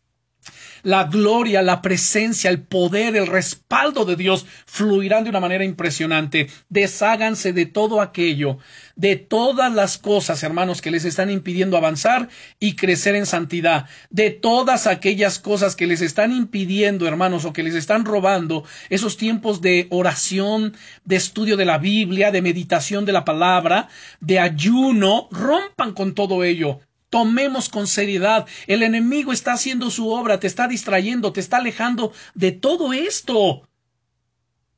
la 0.84 1.04
gloria, 1.04 1.62
la 1.62 1.82
presencia, 1.82 2.50
el 2.50 2.62
poder, 2.62 3.16
el 3.16 3.26
respaldo 3.26 4.04
de 4.04 4.14
Dios 4.14 4.46
fluirán 4.66 5.24
de 5.24 5.30
una 5.30 5.40
manera 5.40 5.64
impresionante. 5.64 6.48
Desháganse 6.68 7.52
de 7.52 7.66
todo 7.66 8.00
aquello, 8.00 8.58
de 8.94 9.16
todas 9.16 9.72
las 9.72 9.98
cosas, 9.98 10.42
hermanos, 10.42 10.82
que 10.82 10.90
les 10.90 11.04
están 11.04 11.30
impidiendo 11.30 11.76
avanzar 11.76 12.28
y 12.60 12.76
crecer 12.76 13.16
en 13.16 13.26
santidad, 13.26 13.86
de 14.10 14.30
todas 14.30 14.86
aquellas 14.86 15.38
cosas 15.38 15.74
que 15.74 15.86
les 15.86 16.02
están 16.02 16.30
impidiendo, 16.32 17.08
hermanos, 17.08 17.44
o 17.44 17.52
que 17.52 17.62
les 17.62 17.74
están 17.74 18.04
robando 18.04 18.64
esos 18.90 19.16
tiempos 19.16 19.60
de 19.60 19.88
oración, 19.90 20.76
de 21.04 21.16
estudio 21.16 21.56
de 21.56 21.64
la 21.64 21.78
Biblia, 21.78 22.30
de 22.30 22.42
meditación 22.42 23.04
de 23.06 23.12
la 23.12 23.24
palabra, 23.24 23.88
de 24.20 24.38
ayuno, 24.38 25.28
rompan 25.30 25.92
con 25.92 26.14
todo 26.14 26.44
ello 26.44 26.80
tomemos 27.14 27.68
con 27.68 27.86
seriedad. 27.86 28.44
El 28.66 28.82
enemigo 28.82 29.32
está 29.32 29.52
haciendo 29.52 29.88
su 29.88 30.10
obra, 30.10 30.40
te 30.40 30.48
está 30.48 30.66
distrayendo, 30.66 31.32
te 31.32 31.38
está 31.38 31.58
alejando 31.58 32.12
de 32.34 32.50
todo 32.50 32.92
esto. 32.92 33.68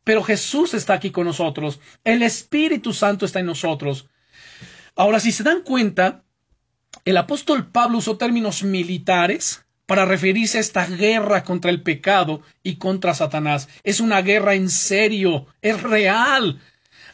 Pero 0.04 0.22
Jesús 0.22 0.74
está 0.74 0.92
aquí 0.92 1.10
con 1.12 1.24
nosotros. 1.24 1.80
El 2.04 2.22
Espíritu 2.22 2.92
Santo 2.92 3.24
está 3.24 3.40
en 3.40 3.46
nosotros. 3.46 4.10
Ahora, 4.96 5.18
si 5.18 5.32
se 5.32 5.44
dan 5.44 5.62
cuenta, 5.62 6.24
el 7.06 7.16
apóstol 7.16 7.68
Pablo 7.68 7.96
usó 7.96 8.18
términos 8.18 8.62
militares 8.62 9.64
para 9.86 10.04
referirse 10.04 10.58
a 10.58 10.60
esta 10.60 10.86
guerra 10.86 11.42
contra 11.42 11.70
el 11.70 11.82
pecado 11.82 12.42
y 12.62 12.76
contra 12.76 13.14
Satanás. 13.14 13.70
Es 13.82 13.98
una 13.98 14.20
guerra 14.20 14.52
en 14.52 14.68
serio, 14.68 15.46
es 15.62 15.82
real. 15.82 16.60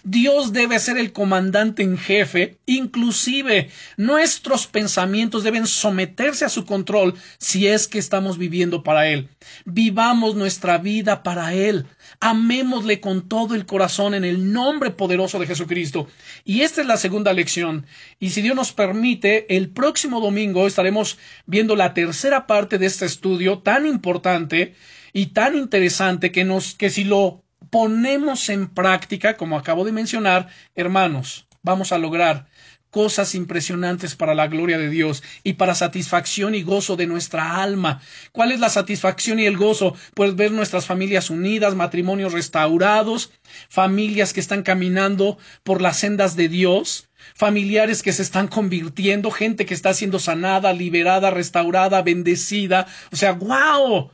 Dios 0.05 0.53
debe 0.53 0.80
ser 0.80 0.98
el 0.98 1.12
comandante 1.12 1.82
en 1.82 1.96
jefe, 1.96 2.59
inclusive 2.66 3.70
nuestros 3.96 4.66
pensamientos 4.66 5.44
deben 5.44 5.66
someterse 5.66 6.44
a 6.44 6.48
su 6.48 6.64
control 6.64 7.14
si 7.38 7.68
es 7.68 7.86
que 7.86 7.98
estamos 7.98 8.36
viviendo 8.36 8.82
para 8.82 9.09
Él. 9.09 9.28
Vivamos 9.64 10.34
nuestra 10.34 10.78
vida 10.78 11.22
para 11.22 11.55
Él. 11.55 11.86
Amémosle 12.18 13.00
con 13.00 13.28
todo 13.28 13.55
el 13.55 13.64
corazón 13.64 14.14
en 14.14 14.24
el 14.24 14.53
nombre 14.53 14.90
poderoso 14.90 15.38
de 15.38 15.46
Jesucristo. 15.46 16.09
Y 16.44 16.62
esta 16.62 16.80
es 16.80 16.86
la 16.86 16.96
segunda 16.96 17.32
lección. 17.32 17.86
Y 18.18 18.30
si 18.30 18.42
Dios 18.42 18.57
nos 18.57 18.72
permite, 18.72 19.57
el 19.57 19.70
próximo 19.70 20.20
domingo 20.20 20.66
estaremos 20.66 21.18
viendo 21.46 21.76
la 21.76 21.94
tercera 21.94 22.46
parte 22.46 22.78
de 22.78 22.86
este 22.86 23.07
estudio 23.07 23.61
tan 23.61 23.86
importante 23.86 24.74
y 25.12 25.26
tan 25.26 25.57
interesante 25.57 26.32
que 26.32 26.44
nos, 26.44 26.74
que 26.74 26.90
si 26.90 27.05
lo 27.05 27.42
ponemos 27.73 28.51
en 28.51 28.68
práctica, 28.68 29.39
como 29.39 29.57
acabo 29.57 29.87
de 29.87 29.93
mencionar, 29.93 30.49
hermanos, 30.75 31.47
vamos 31.62 31.91
a 31.91 31.97
lograr 31.97 32.47
cosas 32.91 33.35
impresionantes 33.35 34.14
para 34.14 34.35
la 34.35 34.47
gloria 34.47 34.77
de 34.77 34.91
Dios 34.91 35.23
y 35.43 35.55
para 35.55 35.75
satisfacción 35.75 36.55
y 36.55 36.62
gozo 36.64 36.97
de 36.97 37.07
nuestra 37.07 37.62
alma. 37.62 38.03
¿Cuál 38.31 38.53
es 38.53 38.61
la 38.61 38.68
satisfacción 38.68 39.41
y 39.41 39.47
el 39.47 39.57
gozo? 39.57 39.97
Pues 40.12 40.37
ver 40.37 40.53
nuestras 40.53 40.85
familias 40.85 41.31
unidas, 41.31 41.75
matrimonios 41.75 42.35
restaurados, 42.35 43.33
familias 43.70 44.35
que 44.35 44.41
están 44.41 44.62
caminando 44.62 45.39
por 45.62 45.81
las 45.81 45.97
sendas 45.97 46.37
de 46.37 46.51
Dios, 46.51 47.09
familiares 47.35 48.03
que 48.03 48.12
se 48.12 48.20
están 48.20 48.49
convirtiendo, 48.49 49.31
gente 49.31 49.64
que 49.64 49.73
está 49.73 49.95
siendo 49.95 50.18
sanada, 50.18 50.75
liberada, 50.75 51.31
restaurada, 51.31 52.03
bendecida. 52.03 52.87
O 53.11 53.16
sea, 53.16 53.33
wow. 53.33 54.11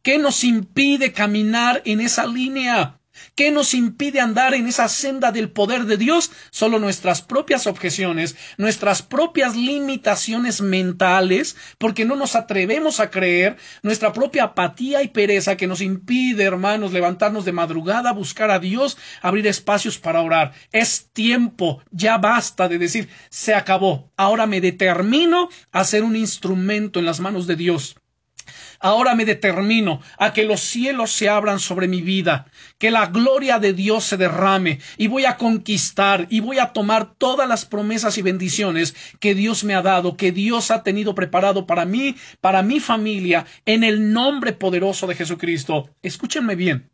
¿Qué 0.00 0.18
nos 0.18 0.42
impide 0.44 1.12
caminar 1.12 1.82
en 1.84 2.00
esa 2.00 2.26
línea? 2.26 3.01
¿Qué 3.34 3.50
nos 3.50 3.74
impide 3.74 4.20
andar 4.20 4.54
en 4.54 4.66
esa 4.66 4.88
senda 4.88 5.32
del 5.32 5.50
poder 5.50 5.84
de 5.84 5.96
Dios? 5.96 6.30
Solo 6.50 6.78
nuestras 6.78 7.22
propias 7.22 7.66
objeciones, 7.66 8.36
nuestras 8.56 9.02
propias 9.02 9.56
limitaciones 9.56 10.60
mentales, 10.60 11.56
porque 11.78 12.04
no 12.04 12.16
nos 12.16 12.34
atrevemos 12.36 13.00
a 13.00 13.10
creer, 13.10 13.56
nuestra 13.82 14.12
propia 14.12 14.44
apatía 14.44 15.02
y 15.02 15.08
pereza 15.08 15.56
que 15.56 15.66
nos 15.66 15.80
impide, 15.80 16.44
hermanos, 16.44 16.92
levantarnos 16.92 17.44
de 17.44 17.52
madrugada, 17.52 18.12
buscar 18.12 18.50
a 18.50 18.58
Dios, 18.58 18.96
abrir 19.20 19.46
espacios 19.46 19.98
para 19.98 20.22
orar. 20.22 20.52
Es 20.72 21.10
tiempo, 21.12 21.82
ya 21.90 22.18
basta 22.18 22.68
de 22.68 22.78
decir, 22.78 23.08
se 23.30 23.54
acabó, 23.54 24.10
ahora 24.16 24.46
me 24.46 24.60
determino 24.60 25.48
a 25.70 25.84
ser 25.84 26.04
un 26.04 26.16
instrumento 26.16 26.98
en 26.98 27.06
las 27.06 27.20
manos 27.20 27.46
de 27.46 27.56
Dios. 27.56 27.96
Ahora 28.82 29.14
me 29.14 29.24
determino 29.24 30.00
a 30.18 30.32
que 30.32 30.44
los 30.44 30.60
cielos 30.60 31.12
se 31.12 31.28
abran 31.28 31.60
sobre 31.60 31.86
mi 31.86 32.02
vida, 32.02 32.46
que 32.78 32.90
la 32.90 33.06
gloria 33.06 33.60
de 33.60 33.72
Dios 33.72 34.02
se 34.02 34.16
derrame 34.16 34.80
y 34.98 35.06
voy 35.06 35.24
a 35.24 35.36
conquistar 35.36 36.26
y 36.30 36.40
voy 36.40 36.58
a 36.58 36.72
tomar 36.72 37.14
todas 37.14 37.48
las 37.48 37.64
promesas 37.64 38.18
y 38.18 38.22
bendiciones 38.22 38.96
que 39.20 39.36
Dios 39.36 39.62
me 39.62 39.76
ha 39.76 39.82
dado, 39.82 40.16
que 40.16 40.32
Dios 40.32 40.72
ha 40.72 40.82
tenido 40.82 41.14
preparado 41.14 41.64
para 41.64 41.84
mí, 41.84 42.16
para 42.40 42.64
mi 42.64 42.80
familia, 42.80 43.46
en 43.66 43.84
el 43.84 44.12
nombre 44.12 44.52
poderoso 44.52 45.06
de 45.06 45.14
Jesucristo. 45.14 45.88
Escúchenme 46.02 46.56
bien. 46.56 46.90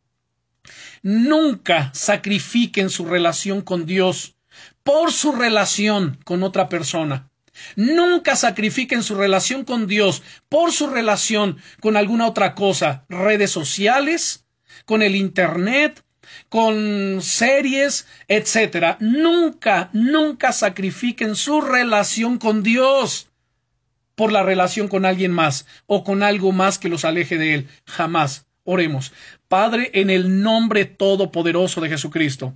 Nunca 1.03 1.91
sacrifiquen 1.95 2.91
su 2.91 3.07
relación 3.07 3.63
con 3.63 3.87
Dios 3.87 4.37
por 4.83 5.11
su 5.11 5.33
relación 5.33 6.19
con 6.27 6.43
otra 6.43 6.69
persona. 6.69 7.31
Nunca 7.77 8.37
sacrifiquen 8.37 9.03
su 9.03 9.15
relación 9.15 9.65
con 9.65 9.87
Dios 9.87 10.23
por 10.49 10.73
su 10.73 10.89
relación 10.89 11.59
con 11.81 11.97
alguna 11.97 12.27
otra 12.27 12.55
cosa, 12.55 13.05
redes 13.09 13.51
sociales, 13.51 14.45
con 14.85 15.03
el 15.03 15.17
Internet, 15.17 16.03
con 16.49 17.21
series, 17.23 18.07
etcétera. 18.29 18.97
Nunca, 19.01 19.91
nunca 19.93 20.53
sacrifiquen 20.53 21.37
su 21.37 21.61
relación 21.61 22.39
con 22.39 22.63
Dios 22.63 23.29
por 24.15 24.33
la 24.33 24.43
relación 24.43 24.89
con 24.89 25.05
alguien 25.05 25.33
más 25.33 25.67
o 25.87 26.03
con 26.03 26.23
algo 26.23 26.53
más 26.53 26.79
que 26.79 26.89
los 26.89 27.05
aleje 27.05 27.39
de 27.39 27.55
Él. 27.55 27.69
Jamás. 27.87 28.47
Oremos. 28.71 29.15
Padre, 29.49 29.91
en 29.95 30.11
el 30.11 30.43
nombre 30.43 30.85
todopoderoso 30.85 31.81
de 31.81 31.89
Jesucristo. 31.89 32.53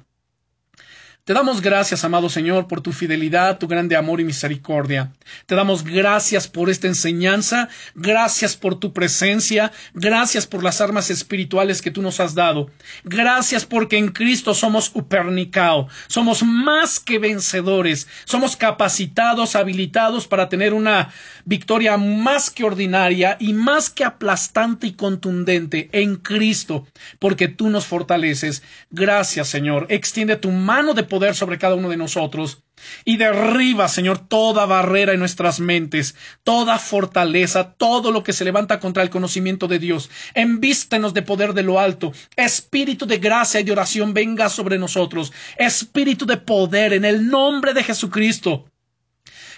Te 1.25 1.35
damos 1.35 1.61
gracias, 1.61 2.05
amado 2.05 2.29
Señor, 2.29 2.67
por 2.67 2.81
tu 2.81 2.91
fidelidad, 2.91 3.59
tu 3.59 3.69
grande 3.69 3.95
amor 3.95 4.21
y 4.21 4.25
misericordia. 4.25 5.13
Te 5.47 5.55
damos 5.55 5.85
gracias 5.85 6.49
por 6.49 6.69
esta 6.69 6.89
enseñanza, 6.89 7.69
gracias 7.95 8.57
por 8.57 8.81
tu 8.81 8.93
presencia, 8.93 9.71
gracias 9.95 10.49
por 10.49 10.65
las 10.65 10.81
armas 10.81 11.11
espirituales 11.11 11.81
que 11.81 11.93
tú 11.93 12.03
nos 12.03 12.19
has 12.19 12.35
dado. 12.35 12.71
Gracias 13.05 13.65
porque 13.65 13.99
en 13.99 14.09
Cristo 14.09 14.53
somos 14.53 14.91
upernicao, 14.95 15.87
somos 16.09 16.43
más 16.43 16.99
que 16.99 17.21
vencedores, 17.21 18.09
somos 18.25 18.57
capacitados, 18.57 19.55
habilitados 19.55 20.27
para 20.27 20.49
tener 20.49 20.75
una 20.75 21.13
victoria 21.45 21.97
más 21.99 22.51
que 22.51 22.65
ordinaria 22.65 23.37
y 23.39 23.53
más 23.53 23.91
que 23.91 24.03
aplastante 24.03 24.89
y 24.89 24.95
contundente 24.95 25.89
en 25.93 26.17
Cristo, 26.17 26.85
porque 27.21 27.47
tú 27.47 27.71
nos 27.71 27.87
fortaleces. 27.87 28.65
Gracias, 28.91 29.47
Señor. 29.47 29.87
Extiende 29.89 30.35
tu 30.35 30.51
mano 30.51 30.95
de 30.95 31.12
poder 31.13 31.35
sobre 31.35 31.59
cada 31.59 31.75
uno 31.75 31.91
de 31.91 31.99
nosotros. 31.99 32.63
Y 33.05 33.19
derriba, 33.19 33.87
Señor, 33.89 34.17
toda 34.29 34.65
barrera 34.65 35.13
en 35.13 35.19
nuestras 35.19 35.61
mentes, 35.61 36.15
toda 36.43 36.79
fortaleza, 36.79 37.75
todo 37.75 38.11
lo 38.13 38.23
que 38.23 38.33
se 38.33 38.47
levanta 38.47 38.81
contra 38.81 39.03
el 39.03 39.11
conocimiento 39.11 39.69
de 39.69 39.79
Dios. 39.79 40.09
Envístenos 40.33 41.13
de 41.13 41.21
poder 41.21 41.53
de 41.53 41.65
lo 41.65 41.79
alto. 41.79 42.15
Espíritu 42.35 43.05
de 43.05 43.19
gracia 43.19 43.61
y 43.61 43.65
de 43.65 43.73
oración 43.73 44.15
venga 44.15 44.49
sobre 44.49 44.79
nosotros. 44.79 45.35
Espíritu 45.59 46.25
de 46.25 46.39
poder 46.39 46.95
en 46.95 47.05
el 47.05 47.29
nombre 47.29 47.75
de 47.75 47.85
Jesucristo 47.85 48.72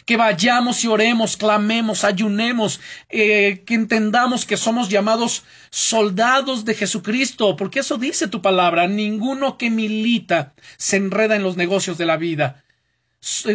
que 0.04 0.16
vayamos 0.16 0.84
y 0.84 0.88
oremos, 0.88 1.36
clamemos, 1.36 2.04
ayunemos, 2.04 2.80
eh, 3.08 3.62
que 3.66 3.74
entendamos 3.74 4.44
que 4.44 4.56
somos 4.56 4.88
llamados 4.88 5.44
soldados 5.70 6.64
de 6.64 6.74
Jesucristo, 6.74 7.56
porque 7.56 7.80
eso 7.80 7.96
dice 7.96 8.28
tu 8.28 8.42
palabra, 8.42 8.86
ninguno 8.86 9.56
que 9.56 9.70
milita 9.70 10.54
se 10.76 10.96
enreda 10.96 11.36
en 11.36 11.42
los 11.42 11.56
negocios 11.56 11.96
de 11.98 12.06
la 12.06 12.16
vida. 12.16 12.64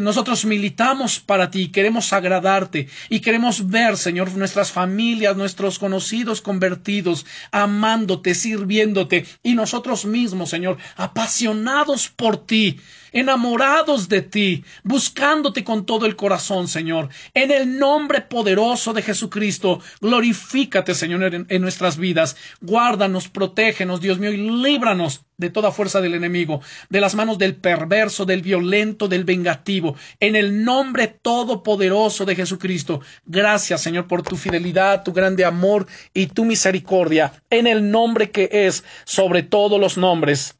Nosotros 0.01 0.45
militamos 0.45 1.19
para 1.19 1.51
ti, 1.51 1.71
queremos 1.71 2.11
agradarte 2.11 2.89
y 3.07 3.19
queremos 3.19 3.69
ver, 3.69 3.97
Señor, 3.97 4.31
nuestras 4.35 4.71
familias, 4.71 5.37
nuestros 5.37 5.77
conocidos 5.77 6.41
convertidos, 6.41 7.27
amándote, 7.51 8.33
sirviéndote 8.33 9.27
y 9.43 9.53
nosotros 9.53 10.05
mismos, 10.05 10.49
Señor, 10.49 10.79
apasionados 10.95 12.09
por 12.09 12.47
ti, 12.47 12.79
enamorados 13.11 14.09
de 14.09 14.21
ti, 14.21 14.63
buscándote 14.83 15.63
con 15.63 15.85
todo 15.85 16.05
el 16.05 16.15
corazón, 16.15 16.67
Señor. 16.67 17.09
En 17.33 17.51
el 17.51 17.77
nombre 17.79 18.21
poderoso 18.21 18.93
de 18.93 19.01
Jesucristo, 19.01 19.81
glorifícate, 20.01 20.93
Señor, 20.95 21.23
en, 21.33 21.45
en, 21.49 21.61
nuestras 21.61 21.97
vidas. 21.97 22.35
Guárdanos, 22.61 23.27
protégenos, 23.29 24.01
Dios 24.01 24.19
mío, 24.19 24.31
y 24.31 24.37
líbranos 24.37 25.25
de 25.39 25.49
toda 25.49 25.71
fuerza 25.71 26.01
del 26.01 26.15
enemigo, 26.15 26.61
de 26.89 27.01
las 27.01 27.15
manos 27.15 27.37
del 27.37 27.55
perverso, 27.55 28.25
del 28.25 28.41
violento, 28.41 29.07
del 29.07 29.23
vengativo. 29.23 29.95
En 30.19 30.35
el 30.35 30.63
nombre 30.63 31.07
todopoderoso 31.07 32.25
de 32.25 32.35
Jesucristo. 32.35 33.01
Gracias, 33.25 33.81
Señor, 33.81 34.07
por 34.07 34.21
tu 34.21 34.35
fidelidad, 34.35 35.03
tu 35.03 35.13
grande 35.13 35.45
amor 35.45 35.87
y 36.13 36.27
tu 36.27 36.43
misericordia. 36.43 37.33
En 37.49 37.67
el 37.67 37.89
nombre 37.89 38.31
que 38.31 38.49
es 38.51 38.83
sobre 39.05 39.43
todos 39.43 39.79
los 39.79 39.97
nombres 39.97 40.58